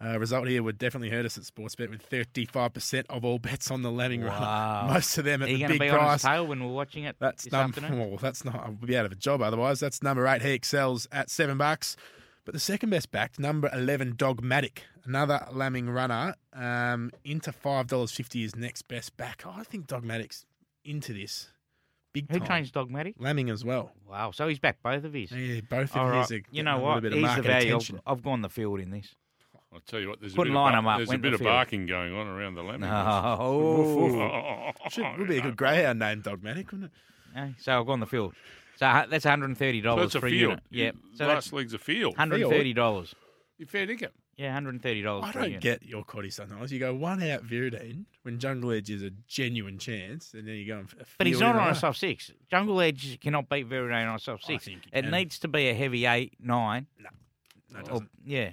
Uh, 0.00 0.16
result 0.20 0.46
here 0.46 0.62
would 0.62 0.78
definitely 0.78 1.10
hurt 1.10 1.26
us 1.26 1.36
at 1.36 1.42
Sportsbet 1.42 1.90
with 1.90 2.08
35% 2.08 3.04
of 3.10 3.24
all 3.24 3.40
bets 3.40 3.72
on 3.72 3.82
the 3.82 3.90
Lemming 3.90 4.22
Wow. 4.24 4.82
run. 4.84 4.94
Most 4.94 5.18
of 5.18 5.24
them 5.24 5.42
at 5.42 5.48
you 5.50 5.58
the 5.58 5.66
big 5.66 5.80
be 5.80 5.88
price. 5.90 6.22
tail 6.22 6.46
when 6.46 6.62
we're 6.64 6.72
watching 6.72 7.02
it 7.04 7.16
That's 7.18 7.42
this 7.42 7.52
num- 7.52 7.72
well, 7.90 8.16
that's 8.20 8.44
not. 8.44 8.54
I'll 8.54 8.70
be 8.72 8.96
out 8.96 9.04
of 9.04 9.10
a 9.10 9.16
job 9.16 9.42
otherwise. 9.42 9.80
That's 9.80 10.00
number 10.00 10.26
eight. 10.28 10.42
He 10.42 10.52
excels 10.52 11.08
at 11.10 11.28
seven 11.28 11.58
bucks. 11.58 11.96
But 12.44 12.54
the 12.54 12.60
second 12.60 12.90
best 12.90 13.10
backed, 13.10 13.40
number 13.40 13.68
eleven, 13.72 14.14
Dogmatic, 14.16 14.84
another 15.04 15.44
lambing 15.52 15.88
runner, 15.90 16.34
um, 16.52 17.10
into 17.24 17.50
five 17.50 17.88
dollars 17.88 18.12
fifty 18.12 18.44
is 18.44 18.54
next 18.54 18.82
best 18.88 19.16
back. 19.16 19.42
I 19.44 19.64
think 19.64 19.88
Dogmatic's 19.88 20.46
into 20.84 21.12
this 21.12 21.50
big 22.12 22.30
Who 22.30 22.38
time. 22.38 22.48
changed 22.48 22.74
Dogmatic? 22.74 23.14
lambing 23.18 23.50
as 23.50 23.64
well? 23.64 23.92
Wow, 24.08 24.30
so 24.32 24.48
he's 24.48 24.58
back 24.58 24.82
both 24.82 25.04
of 25.04 25.12
his. 25.12 25.30
Yeah, 25.32 25.60
both 25.68 25.96
All 25.96 26.06
of 26.06 26.12
right. 26.12 26.20
his. 26.28 26.32
Are 26.32 26.42
You 26.50 26.62
know 26.62 26.78
what? 26.78 27.02
little 27.02 27.10
bit 27.10 27.12
of 27.12 27.18
He's 27.30 27.36
the 27.36 27.42
value. 27.42 27.76
I've. 27.76 28.00
I've 28.06 28.22
gone 28.22 28.42
the 28.42 28.48
field 28.48 28.80
in 28.80 28.90
this. 28.90 29.14
I'll 29.72 29.80
tell 29.80 30.00
you 30.00 30.10
what. 30.10 30.20
There's 30.20 30.34
a 30.34 30.36
Couldn't 30.36 30.52
bit 30.52 30.58
line 30.58 30.74
of, 30.74 30.78
'em 30.78 30.86
up, 30.88 30.98
There's 30.98 31.10
a 31.12 31.18
bit 31.18 31.28
to 31.30 31.34
of 31.34 31.40
field. 31.40 31.48
barking 31.48 31.86
going 31.86 32.12
on 32.14 32.26
around 32.26 32.54
the 32.56 32.62
lemon. 32.62 32.88
Oh, 32.92 34.72
Should, 34.90 35.18
would 35.18 35.28
be 35.28 35.38
a 35.38 35.42
good 35.42 35.56
greyhound 35.56 35.98
name, 35.98 36.20
Dogmatic, 36.20 36.70
wouldn't 36.72 36.90
it? 36.92 36.98
Yeah, 37.34 37.48
so 37.58 37.80
I've 37.80 37.86
gone 37.86 38.00
the 38.00 38.06
field. 38.06 38.34
So 38.76 38.86
uh, 38.86 39.06
that's 39.06 39.24
one 39.24 39.30
hundred 39.30 39.46
and 39.46 39.58
thirty 39.58 39.80
So 39.80 39.84
dollars 39.84 40.04
it's 40.06 40.14
a 40.16 40.20
for 40.20 40.26
a 40.26 40.30
field. 40.30 40.40
unit. 40.42 40.60
Yeah, 40.70 40.90
so 41.14 41.26
last 41.26 41.34
that's 41.34 41.52
league's 41.52 41.72
a 41.74 41.78
field. 41.78 42.12
one 42.12 42.18
hundred 42.18 42.42
and 42.42 42.50
thirty 42.50 42.72
dollars. 42.74 43.14
You 43.58 43.66
fair 43.66 43.86
dinkum. 43.86 44.08
Yeah, 44.36 44.46
one 44.46 44.54
hundred 44.54 44.70
and 44.70 44.82
thirty 44.82 45.02
dollars. 45.02 45.24
I 45.26 45.32
for 45.32 45.40
don't 45.42 45.60
get 45.60 45.82
your 45.84 46.04
quaddy 46.04 46.32
sometimes. 46.32 46.72
You 46.72 46.78
go 46.78 46.94
one 46.94 47.22
out 47.22 47.44
Viridine 47.46 48.06
when 48.22 48.38
Jungle 48.38 48.72
Edge 48.72 48.88
is 48.90 49.02
a 49.02 49.10
genuine 49.28 49.78
chance, 49.78 50.32
and 50.34 50.48
then 50.48 50.54
you 50.54 50.66
go 50.66 50.78
and 50.78 50.88
f- 51.00 51.14
But 51.18 51.26
he's 51.26 51.38
not 51.40 51.54
on 51.54 51.68
a 51.68 51.74
soft 51.74 51.98
six. 51.98 52.30
Jungle 52.50 52.80
Edge 52.80 53.20
cannot 53.20 53.48
beat 53.50 53.68
Viridine 53.68 54.08
on 54.08 54.16
a 54.16 54.18
soft 54.18 54.44
I 54.44 54.54
six. 54.54 54.64
think 54.64 54.82
It 54.92 55.02
can. 55.02 55.10
needs 55.10 55.38
to 55.40 55.48
be 55.48 55.68
a 55.68 55.74
heavy 55.74 56.06
eight, 56.06 56.32
nine. 56.40 56.86
No, 56.98 57.78
it 57.80 57.84
doesn't. 57.86 58.10
yeah. 58.24 58.50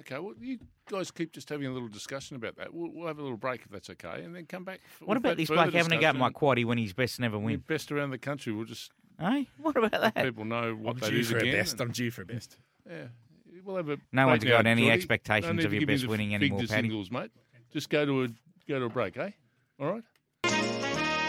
Okay, 0.00 0.18
well, 0.18 0.34
you 0.40 0.58
guys 0.90 1.10
keep 1.10 1.32
just 1.32 1.48
having 1.48 1.66
a 1.66 1.72
little 1.72 1.88
discussion 1.88 2.36
about 2.36 2.54
that. 2.56 2.72
We'll, 2.72 2.90
we'll 2.92 3.06
have 3.08 3.18
a 3.18 3.22
little 3.22 3.36
break 3.38 3.62
if 3.62 3.70
that's 3.70 3.90
okay, 3.90 4.22
and 4.22 4.34
then 4.36 4.44
come 4.46 4.62
back. 4.62 4.80
f- 4.84 5.06
What 5.06 5.16
about 5.16 5.36
this 5.38 5.48
bloke 5.48 5.72
having 5.72 5.92
a 5.92 6.00
go 6.00 6.06
at 6.08 6.14
my 6.16 6.28
discussion. 6.28 6.48
quaddy 6.48 6.64
when 6.64 6.78
he's 6.78 6.92
best 6.92 7.18
never 7.18 7.38
win? 7.38 7.64
Best 7.66 7.90
around 7.90 8.10
the 8.10 8.18
country. 8.18 8.52
We'll 8.52 8.66
just 8.66 8.92
Hey, 9.18 9.48
what 9.58 9.76
about 9.76 9.90
that? 9.92 10.14
people 10.14 10.44
know 10.44 10.74
what 10.74 10.92
I'm 10.94 10.98
that 11.00 11.10
due 11.10 11.18
is 11.20 11.30
for 11.30 11.38
again. 11.38 11.54
a 11.54 11.56
best. 11.58 11.80
I'm 11.80 11.90
due 11.90 12.10
for 12.10 12.22
a 12.22 12.26
best. 12.26 12.58
Yeah, 12.88 13.06
we'll 13.66 13.76
have 13.76 13.88
a. 13.88 13.98
No 14.12 14.26
one's 14.28 14.40
break 14.44 14.50
now, 14.52 14.58
got 14.58 14.66
any 14.66 14.82
Geordie. 14.82 14.94
expectations 14.94 15.56
No 15.62 15.66
of 15.66 15.72
your 15.72 15.80
give 15.80 15.88
me 15.88 15.94
best 15.94 16.04
the 16.04 16.08
winning 16.08 16.30
fig 16.30 16.42
anymore, 16.42 16.58
Paddy. 16.60 16.68
singles, 16.88 17.10
mate. 17.10 17.30
Just 17.72 17.90
go 17.90 18.06
to 18.06 18.22
a 18.24 18.28
go 18.68 18.78
to 18.78 18.84
a 18.86 18.88
break, 18.88 19.16
eh? 19.16 19.30
All 19.80 19.92
right. 19.92 20.02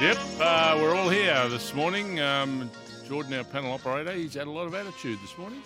Yep, 0.02 0.18
uh, 0.40 0.78
we're 0.80 0.94
all 0.96 1.10
here 1.10 1.50
this 1.50 1.74
morning. 1.74 2.20
Um, 2.20 2.70
Jordan, 3.08 3.34
our 3.34 3.44
panel 3.44 3.74
operator, 3.74 4.12
he's 4.12 4.36
had 4.36 4.46
a 4.48 4.52
lot 4.52 4.68
of 4.68 4.76
attitude 4.76 5.18
this 5.22 5.36
morning. 5.38 5.62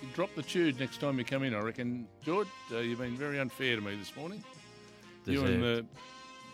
You 0.00 0.08
drop 0.14 0.34
the 0.34 0.42
tude 0.42 0.80
next 0.80 1.00
time 1.00 1.18
you 1.18 1.24
come 1.24 1.42
in, 1.42 1.54
I 1.54 1.60
reckon. 1.60 2.06
George, 2.24 2.48
uh, 2.72 2.78
you've 2.78 2.98
been 2.98 3.16
very 3.16 3.38
unfair 3.38 3.76
to 3.76 3.82
me 3.82 3.94
this 3.96 4.14
morning. 4.16 4.42
You 5.26 5.44
and 5.44 5.62
the 5.62 5.86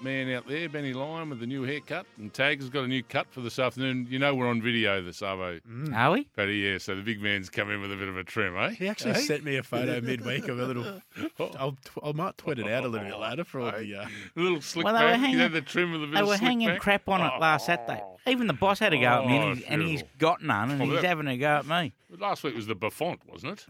man 0.02 0.30
out 0.32 0.46
there, 0.46 0.68
Benny 0.68 0.92
Lyon, 0.92 1.30
with 1.30 1.40
the 1.40 1.46
new 1.46 1.62
haircut, 1.62 2.06
and 2.18 2.32
Tag 2.32 2.60
has 2.60 2.70
got 2.70 2.84
a 2.84 2.88
new 2.88 3.02
cut 3.02 3.26
for 3.30 3.40
this 3.40 3.58
afternoon. 3.58 4.06
You 4.10 4.18
know 4.18 4.34
we're 4.34 4.48
on 4.48 4.62
video, 4.62 5.02
the 5.02 5.12
Savo. 5.12 5.60
Are 5.94 6.10
we? 6.12 6.24
Paddy, 6.36 6.54
yeah, 6.56 6.78
so 6.78 6.94
the 6.94 7.02
big 7.02 7.20
man's 7.20 7.50
come 7.50 7.70
in 7.70 7.80
with 7.80 7.92
a 7.92 7.96
bit 7.96 8.08
of 8.08 8.16
a 8.16 8.24
trim, 8.24 8.56
eh? 8.56 8.70
He 8.70 8.88
actually 8.88 9.12
Eh? 9.12 9.20
sent 9.20 9.44
me 9.44 9.56
a 9.56 9.62
photo 9.62 10.00
midweek 10.00 10.48
of 10.48 10.58
a 10.58 10.64
little. 10.64 11.00
Oh. 11.38 11.50
I'll, 11.58 11.76
I 12.02 12.12
might 12.12 12.36
tweet 12.36 12.58
it 12.58 12.68
out 12.70 12.84
a 12.84 12.88
little 12.88 13.06
bit 13.08 13.18
later 13.18 13.44
for 13.44 13.60
all 13.60 13.72
the. 13.72 13.94
Uh, 13.94 14.02
A 14.04 14.08
little 14.40 14.60
slick 14.60 14.84
Well, 14.84 14.94
they 14.94 15.04
were 15.04 15.10
back. 15.10 15.20
hanging- 15.20 15.32
you 15.32 15.38
know 15.38 15.48
the 15.48 15.60
trim 15.62 15.92
with 15.92 16.02
a 16.02 16.06
bit 16.06 16.14
They 16.16 16.20
were 16.22 16.28
slick 16.36 16.40
hanging 16.40 16.68
back? 16.68 16.80
crap 16.80 17.08
on 17.08 17.20
it 17.22 17.40
last 17.40 17.66
Saturday. 17.66 18.02
Even 18.26 18.46
the 18.46 18.52
boss 18.52 18.78
had 18.78 18.92
a 18.92 18.98
go 18.98 19.06
at 19.06 19.26
me, 19.26 19.36
and, 19.36 19.44
Oh, 19.44 19.54
he's, 19.54 19.64
and 19.64 19.82
he's 19.82 19.88
beautiful. 20.02 20.18
got 20.18 20.42
none, 20.42 20.70
and 20.70 20.82
Oh, 20.82 20.84
he's 20.84 20.94
that- 21.00 21.04
having 21.04 21.26
a 21.28 21.36
go 21.38 21.46
at 21.58 21.66
me. 21.66 21.92
Last 22.18 22.42
week 22.44 22.54
was 22.54 22.66
the 22.66 22.74
Buffont, 22.76 23.18
wasn't 23.26 23.52
it? 23.60 23.66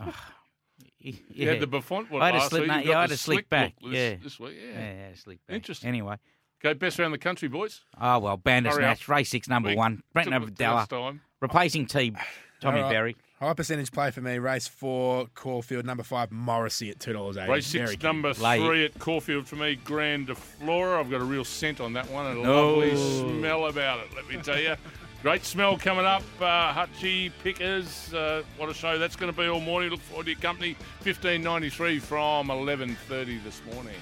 He- 1.00 1.24
You 1.30 1.48
had 1.48 1.60
the 1.60 1.66
Buffont 1.66 2.10
one 2.10 2.22
I 2.22 2.26
had 2.26 2.34
a 2.34 2.38
last 2.38 2.50
slip- 2.50 2.60
week. 2.62 2.68
no, 2.68 2.76
You've 2.76 2.84
yeah, 2.86 2.92
got 2.92 2.98
I 2.98 3.00
had 3.02 3.10
a 3.10 3.16
slick 3.16 3.36
slick 3.38 3.48
back, 3.48 3.74
This, 3.82 3.90
yeah. 3.92 4.14
this 4.22 4.38
week, 4.38 4.54
yeah. 4.62 4.78
yeah, 4.78 4.92
yeah, 4.92 5.08
slick 5.16 5.38
back. 5.46 5.54
Interesting. 5.56 5.88
Anyway, 5.88 6.16
Go 6.62 6.74
best 6.74 7.00
around 7.00 7.12
the 7.12 7.18
country, 7.18 7.48
boys. 7.48 7.80
oh 8.00 8.18
well, 8.18 8.36
Bandersnatch, 8.36 9.02
up. 9.04 9.08
race 9.08 9.30
six, 9.30 9.48
number 9.48 9.70
Quick. 9.70 9.78
one, 9.78 10.02
Brenton 10.12 10.32
Took 10.34 10.42
over 10.42 10.50
it 10.50 10.56
Della, 10.58 11.14
replacing 11.40 11.86
T. 11.86 12.12
Tommy 12.60 12.76
All 12.80 12.84
right. 12.84 12.90
Berry. 12.92 13.16
high 13.40 13.54
percentage 13.54 13.90
play 13.90 14.10
for 14.10 14.20
me. 14.20 14.38
Race 14.38 14.68
four, 14.68 15.26
Caulfield, 15.34 15.86
number 15.86 16.02
five, 16.02 16.30
Morrissey 16.30 16.90
at 16.90 17.00
two 17.00 17.14
dollars 17.14 17.38
eighty. 17.38 17.50
Race 17.50 17.66
six, 17.66 18.02
number 18.02 18.34
Late. 18.34 18.60
three 18.62 18.84
at 18.84 18.98
Caulfield 18.98 19.48
for 19.48 19.56
me, 19.56 19.76
Grand 19.76 20.26
de 20.26 20.34
Flora. 20.34 21.00
I've 21.00 21.10
got 21.10 21.22
a 21.22 21.24
real 21.24 21.44
scent 21.44 21.80
on 21.80 21.94
that 21.94 22.10
one 22.10 22.26
and 22.26 22.44
a 22.44 22.50
Oh. 22.50 22.74
lovely 22.74 22.94
smell 22.96 23.64
about 23.64 24.00
it, 24.00 24.14
let 24.14 24.28
me 24.28 24.36
tell 24.42 24.60
you. 24.60 24.74
Great 25.22 25.44
smell 25.44 25.76
coming 25.76 26.06
up. 26.06 26.22
Uh, 26.40 26.72
Hutchie, 26.72 27.30
Pickers, 27.42 28.12
uh, 28.14 28.42
what 28.56 28.70
a 28.70 28.74
show 28.74 28.98
that's 28.98 29.16
going 29.16 29.30
to 29.30 29.38
be 29.38 29.48
all 29.48 29.60
morning. 29.60 29.90
Look 29.90 30.00
forward 30.00 30.24
to 30.24 30.30
your 30.30 30.40
company. 30.40 30.72
1593 31.02 31.98
from 31.98 32.48
11.30 32.48 33.44
this 33.44 33.60
morning. 33.72 33.94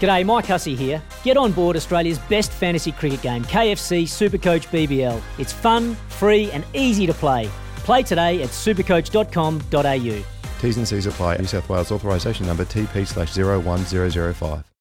G'day, 0.00 0.24
Mike 0.24 0.46
Hussey 0.46 0.74
here. 0.74 1.02
Get 1.22 1.36
on 1.36 1.52
board 1.52 1.76
Australia's 1.76 2.18
best 2.18 2.50
fantasy 2.50 2.92
cricket 2.92 3.22
game, 3.22 3.44
KFC 3.44 4.04
Supercoach 4.04 4.66
BBL. 4.68 5.20
It's 5.38 5.52
fun, 5.52 5.94
free, 6.08 6.50
and 6.50 6.64
easy 6.74 7.06
to 7.06 7.14
play. 7.14 7.48
Play 7.76 8.02
today 8.02 8.42
at 8.42 8.48
supercoach.com.au. 8.50 10.24
T's 10.60 10.76
and 10.78 10.88
C's 10.88 11.06
apply. 11.06 11.36
New 11.36 11.44
South 11.44 11.68
Wales 11.68 11.92
authorisation 11.92 12.46
number 12.46 12.64
TP 12.64 13.06
slash 13.06 13.36
01005. 13.36 14.64